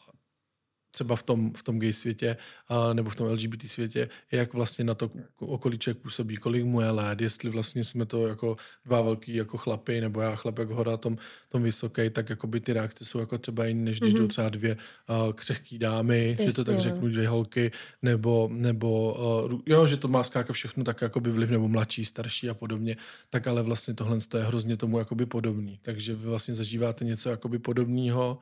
třeba 0.91 1.15
v 1.15 1.23
tom, 1.23 1.53
v 1.53 1.63
tom 1.63 1.79
gay 1.79 1.93
světě 1.93 2.37
a, 2.67 2.93
nebo 2.93 3.09
v 3.09 3.15
tom 3.15 3.27
LGBT 3.27 3.71
světě, 3.71 4.09
jak 4.31 4.53
vlastně 4.53 4.85
na 4.85 4.93
to 4.93 5.11
okolí 5.39 5.77
člověk 5.77 5.97
působí, 5.97 6.37
kolik 6.37 6.65
mu 6.65 6.81
je 6.81 6.89
let, 6.89 7.21
jestli 7.21 7.49
vlastně 7.49 7.83
jsme 7.83 8.05
to 8.05 8.27
jako 8.27 8.55
dva 8.85 9.01
velký 9.01 9.35
jako 9.35 9.57
chlapy, 9.57 10.01
nebo 10.01 10.21
já 10.21 10.35
chlap 10.35 10.59
jak 10.59 10.69
hora 10.69 10.97
tom, 10.97 11.17
tom 11.49 11.63
vysoký, 11.63 12.09
tak 12.09 12.29
jako 12.29 12.47
by 12.47 12.59
ty 12.59 12.73
reakce 12.73 13.05
jsou 13.05 13.19
jako 13.19 13.37
třeba 13.37 13.65
jiné, 13.65 13.81
než 13.81 13.99
když 13.99 14.13
mm-hmm. 14.13 14.17
jdou 14.17 14.27
třeba 14.27 14.49
dvě 14.49 14.77
uh, 15.09 15.33
křehký 15.33 15.79
dámy, 15.79 16.29
Jasně, 16.29 16.45
že 16.45 16.53
to 16.53 16.63
tak 16.63 16.79
řeknu, 16.79 17.09
dvě 17.09 17.27
holky, 17.27 17.71
nebo, 18.01 18.49
nebo 18.51 19.13
uh, 19.49 19.59
jo, 19.65 19.87
že 19.87 19.97
to 19.97 20.07
má 20.07 20.23
skáka 20.23 20.53
všechno 20.53 20.83
tak 20.83 21.01
jako 21.01 21.19
by 21.19 21.31
vliv, 21.31 21.49
nebo 21.49 21.67
mladší, 21.67 22.05
starší 22.05 22.49
a 22.49 22.53
podobně, 22.53 22.97
tak 23.29 23.47
ale 23.47 23.63
vlastně 23.63 23.93
tohle 23.93 24.17
je 24.37 24.43
hrozně 24.43 24.77
tomu 24.77 24.99
jakoby 24.99 25.25
podobný. 25.25 25.79
Takže 25.81 26.15
vy 26.15 26.25
vlastně 26.25 26.53
zažíváte 26.53 27.05
něco 27.05 27.29
jakoby 27.29 27.59
podobného, 27.59 28.39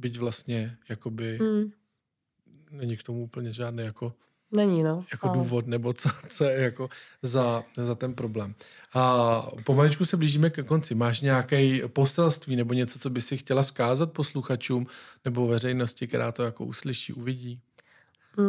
byť 0.00 0.18
vlastně 0.18 0.76
jakoby 0.88 1.38
mm. 1.38 1.72
není 2.70 2.96
k 2.96 3.02
tomu 3.02 3.22
úplně 3.22 3.52
žádný 3.52 3.84
jako 3.84 4.14
Není, 4.52 4.82
no. 4.82 5.04
Jako 5.12 5.28
ale... 5.28 5.38
důvod, 5.38 5.66
nebo 5.66 5.92
co, 5.92 6.08
co 6.28 6.44
je 6.44 6.62
jako 6.62 6.88
za, 7.22 7.64
za 7.76 7.94
ten 7.94 8.14
problém. 8.14 8.54
A 8.94 9.42
pomaličku 9.64 10.04
se 10.04 10.16
blížíme 10.16 10.50
ke 10.50 10.62
konci. 10.62 10.94
Máš 10.94 11.20
nějaké 11.20 11.88
poselství 11.88 12.56
nebo 12.56 12.72
něco, 12.72 12.98
co 12.98 13.10
by 13.10 13.20
si 13.20 13.36
chtěla 13.36 13.62
zkázat 13.62 14.12
posluchačům 14.12 14.86
nebo 15.24 15.46
veřejnosti, 15.46 16.06
která 16.06 16.32
to 16.32 16.42
jako 16.42 16.64
uslyší, 16.64 17.12
uvidí? 17.12 17.60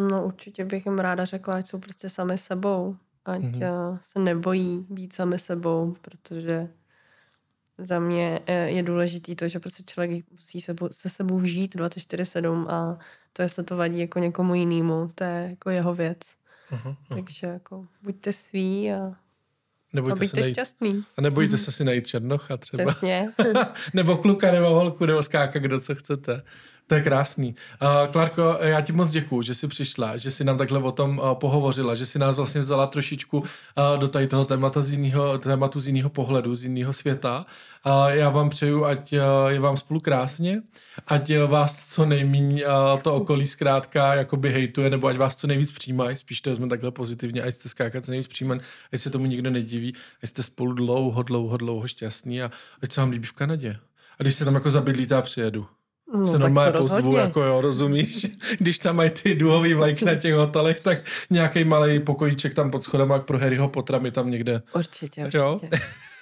No 0.10 0.26
určitě 0.26 0.66
bych 0.66 0.86
jim 0.86 1.00
ráda 1.00 1.26
řekla, 1.26 1.56
ať 1.56 1.68
jsou 1.68 1.80
prostě 1.80 2.10
sami 2.10 2.38
sebou. 2.38 2.96
Ať 3.26 3.42
mm-hmm. 3.42 4.00
se 4.02 4.20
nebojí 4.20 4.86
být 4.90 5.14
sami 5.14 5.40
sebou, 5.40 5.96
protože 6.02 6.70
za 7.82 8.00
mě 8.00 8.40
eh, 8.46 8.70
je 8.70 8.84
důležitý 8.84 9.36
to, 9.36 9.48
že 9.48 9.60
prostě 9.60 9.84
člověk 9.84 10.26
musí 10.32 10.62
se, 10.62 10.76
se 10.92 11.10
sebou 11.10 11.46
žít 11.46 11.76
24-7 11.76 12.66
a 12.70 12.98
to, 13.34 13.42
jestli 13.42 13.64
to 13.64 13.78
vadí 13.78 14.00
jako 14.00 14.20
někomu 14.20 14.56
jinému, 14.56 15.12
to 15.16 15.24
je 15.24 15.48
jako 15.50 15.70
jeho 15.70 15.94
věc. 15.96 16.20
Uh-huh, 16.72 16.82
uh-huh. 16.84 17.16
Takže 17.16 17.48
jako 17.48 17.86
buďte 18.04 18.34
sví 18.34 18.92
a 18.92 19.16
Nebojte 19.94 20.14
a 20.14 20.20
buďte 20.20 20.36
se 20.36 20.42
najít, 20.42 20.54
šťastný. 20.54 21.04
A 21.18 21.22
nebojte 21.22 21.58
se 21.58 21.72
si 21.72 21.84
najít 21.84 22.08
černocha 22.08 22.58
třeba. 22.58 22.96
nebo 23.94 24.18
kluka, 24.18 24.52
nebo 24.52 24.70
holku, 24.70 25.06
nebo 25.06 25.24
skáka, 25.24 25.60
kdo 25.60 25.80
co 25.80 25.96
chcete. 25.96 26.42
To 26.92 26.96
je 26.96 27.02
krásný. 27.02 27.56
Uh, 27.82 28.12
Klárko, 28.12 28.58
já 28.62 28.82
ti 28.82 28.92
moc 28.94 29.12
děkuju, 29.12 29.42
že 29.42 29.54
jsi 29.54 29.68
přišla, 29.68 30.18
že 30.18 30.32
jsi 30.32 30.44
nám 30.44 30.58
takhle 30.58 30.80
o 30.80 30.92
tom 30.92 31.18
uh, 31.18 31.34
pohovořila, 31.34 31.96
že 31.96 32.06
jsi 32.06 32.20
nás 32.20 32.38
vlastně 32.38 32.62
vzala 32.62 32.88
trošičku 32.88 33.40
uh, 33.40 33.46
do 34.00 34.08
tady 34.08 34.28
toho 34.28 34.46
témata 34.46 34.82
z 34.82 34.92
jiného, 34.92 35.38
tématu 35.38 35.80
z 35.80 35.88
jiného 35.88 36.10
pohledu, 36.10 36.56
z 36.56 36.64
jiného 36.64 36.94
světa. 36.94 37.46
Uh, 37.86 38.08
já 38.08 38.30
vám 38.30 38.50
přeju, 38.50 38.86
ať 38.86 39.14
uh, 39.14 39.20
je 39.48 39.60
vám 39.60 39.78
spolu 39.78 40.00
krásně, 40.00 40.62
ať 41.08 41.30
uh, 41.30 41.52
vás 41.52 41.88
co 41.88 42.06
nejméně 42.06 42.66
uh, 42.66 43.00
to 43.02 43.16
okolí 43.16 43.48
zkrátka 43.48 44.14
jakoby 44.14 44.52
hejtuje, 44.52 44.90
nebo 44.90 45.08
ať 45.08 45.18
vás 45.18 45.36
co 45.36 45.48
nejvíc 45.48 45.72
přijímají, 45.72 46.18
spíš 46.18 46.42
to 46.42 46.56
jsme 46.56 46.68
takhle 46.68 46.92
pozitivně, 46.92 47.42
ať 47.42 47.56
jste 47.56 47.70
skákat 47.70 48.06
co 48.06 48.12
nejvíc 48.12 48.28
přijíman, 48.28 48.60
ať 48.94 49.02
se 49.02 49.10
tomu 49.10 49.26
nikdo 49.26 49.50
nediví, 49.50 49.94
ať 50.24 50.30
jste 50.30 50.44
spolu 50.44 50.74
dlouho, 50.74 51.24
dlouho, 51.24 51.58
dlouho 51.58 51.88
šťastní 51.88 52.42
a 52.42 52.52
ať 52.84 52.92
se 52.92 53.02
vám 53.02 53.10
líbí 53.10 53.28
v 53.28 53.34
Kanadě. 53.34 53.78
A 54.20 54.24
když 54.24 54.36
se 54.36 54.46
tam 54.46 54.54
jako 54.54 54.70
zabydlíte 54.70 55.16
a 55.16 55.22
přijedu. 55.22 55.68
No, 56.18 56.28
se 56.28 56.40
normálně 56.40 56.72
pozvu, 56.72 57.16
jako 57.16 57.42
jo, 57.44 57.62
rozumíš? 57.62 58.28
Když 58.60 58.80
tam 58.80 58.96
mají 58.96 59.10
ty 59.10 59.36
duhový 59.36 59.74
vlajky 59.74 60.06
na 60.06 60.16
těch 60.16 60.34
hotelech, 60.34 60.80
tak 60.80 60.98
nějaký 61.30 61.64
malý 61.64 62.00
pokojíček 62.00 62.54
tam 62.54 62.72
pod 62.72 62.84
schodem, 62.84 63.10
jak 63.10 63.26
pro 63.26 63.40
Harryho 63.40 63.68
Pottera 63.68 64.00
mi 64.00 64.12
tam 64.12 64.32
někde. 64.32 64.62
Určitě, 64.76 65.22
určitě. 65.22 65.38
Jo? 65.38 65.60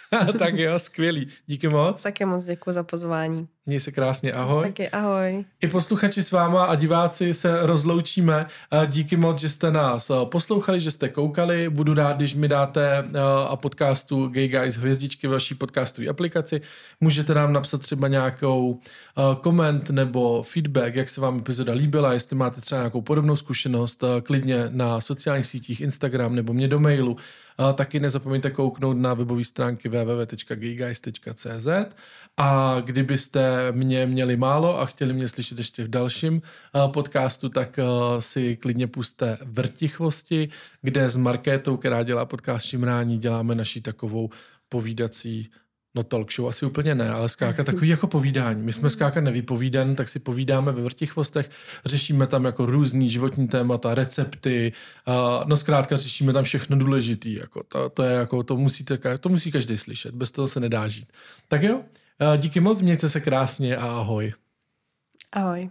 tak 0.39 0.57
jo, 0.57 0.79
skvělý. 0.79 1.27
Díky 1.45 1.67
moc. 1.69 2.03
Taky 2.03 2.25
moc 2.25 2.43
děkuji 2.43 2.71
za 2.71 2.83
pozvání. 2.83 3.47
Měj 3.65 3.79
se 3.79 3.91
krásně, 3.91 4.33
ahoj. 4.33 4.65
Taky 4.65 4.89
ahoj. 4.89 5.45
I 5.61 5.67
posluchači 5.67 6.23
s 6.23 6.31
váma 6.31 6.65
a 6.65 6.75
diváci 6.75 7.33
se 7.33 7.65
rozloučíme. 7.65 8.45
Díky 8.87 9.17
moc, 9.17 9.39
že 9.39 9.49
jste 9.49 9.71
nás 9.71 10.11
poslouchali, 10.25 10.81
že 10.81 10.91
jste 10.91 11.09
koukali. 11.09 11.69
Budu 11.69 11.93
rád, 11.93 12.17
když 12.17 12.35
mi 12.35 12.47
dáte 12.47 13.03
a 13.47 13.55
podcastu 13.55 14.27
Gay 14.27 14.47
Guys 14.47 14.75
hvězdičky 14.75 15.27
v 15.27 15.31
vaší 15.31 15.55
podcastové 15.55 16.07
aplikaci. 16.07 16.61
Můžete 17.01 17.33
nám 17.33 17.53
napsat 17.53 17.81
třeba 17.81 18.07
nějakou 18.07 18.79
koment 19.41 19.89
nebo 19.89 20.43
feedback, 20.43 20.95
jak 20.95 21.09
se 21.09 21.21
vám 21.21 21.37
epizoda 21.39 21.73
líbila, 21.73 22.13
jestli 22.13 22.35
máte 22.35 22.61
třeba 22.61 22.81
nějakou 22.81 23.01
podobnou 23.01 23.35
zkušenost, 23.35 24.03
klidně 24.23 24.65
na 24.69 25.01
sociálních 25.01 25.45
sítích 25.45 25.81
Instagram 25.81 26.35
nebo 26.35 26.53
mě 26.53 26.67
do 26.67 26.79
mailu. 26.79 27.17
Taky 27.73 27.99
nezapomeňte 27.99 28.49
kouknout 28.49 28.97
na 28.97 29.13
webové 29.13 29.43
stránky 29.43 29.89
www.gayguys.cz 29.89 31.67
a 32.37 32.77
kdybyste 32.85 33.71
mě 33.71 34.05
měli 34.05 34.37
málo 34.37 34.79
a 34.79 34.85
chtěli 34.85 35.13
mě 35.13 35.27
slyšet 35.27 35.57
ještě 35.57 35.83
v 35.83 35.87
dalším 35.87 36.41
podcastu, 36.93 37.49
tak 37.49 37.79
si 38.19 38.57
klidně 38.57 38.87
puste 38.87 39.37
Vrtichvosti, 39.45 40.49
kde 40.81 41.09
s 41.09 41.17
Markétou, 41.17 41.77
která 41.77 42.03
dělá 42.03 42.25
podcast 42.25 42.65
Šimrání, 42.65 43.17
děláme 43.17 43.55
naší 43.55 43.81
takovou 43.81 44.29
povídací 44.69 45.49
No 45.95 46.03
talk 46.03 46.31
show 46.33 46.49
asi 46.49 46.65
úplně 46.65 46.95
ne, 46.95 47.09
ale 47.09 47.29
skáka 47.29 47.63
takový 47.63 47.89
jako 47.89 48.07
povídání. 48.07 48.63
My 48.63 48.73
jsme 48.73 48.89
skáka 48.89 49.21
nevypovídan, 49.21 49.95
tak 49.95 50.09
si 50.09 50.19
povídáme 50.19 50.71
ve 50.71 50.81
vrtichvostech, 50.81 51.49
řešíme 51.85 52.27
tam 52.27 52.45
jako 52.45 52.65
různý 52.65 53.09
životní 53.09 53.47
témata, 53.47 53.95
recepty, 53.95 54.73
uh, 55.07 55.13
no 55.45 55.57
zkrátka 55.57 55.97
řešíme 55.97 56.33
tam 56.33 56.43
všechno 56.43 56.77
důležitý, 56.77 57.33
jako 57.33 57.63
to, 57.63 57.89
to 57.89 58.03
je 58.03 58.13
jako, 58.13 58.43
to 58.43 58.57
musíte, 58.57 59.17
to 59.19 59.29
musí 59.29 59.51
každý 59.51 59.77
slyšet, 59.77 60.15
bez 60.15 60.31
toho 60.31 60.47
se 60.47 60.59
nedá 60.59 60.87
žít. 60.87 61.07
Tak 61.47 61.63
jo, 61.63 61.75
uh, 61.75 62.37
díky 62.37 62.59
moc, 62.59 62.81
mějte 62.81 63.09
se 63.09 63.19
krásně 63.19 63.77
a 63.77 63.87
ahoj. 63.87 64.33
Ahoj. 65.31 65.69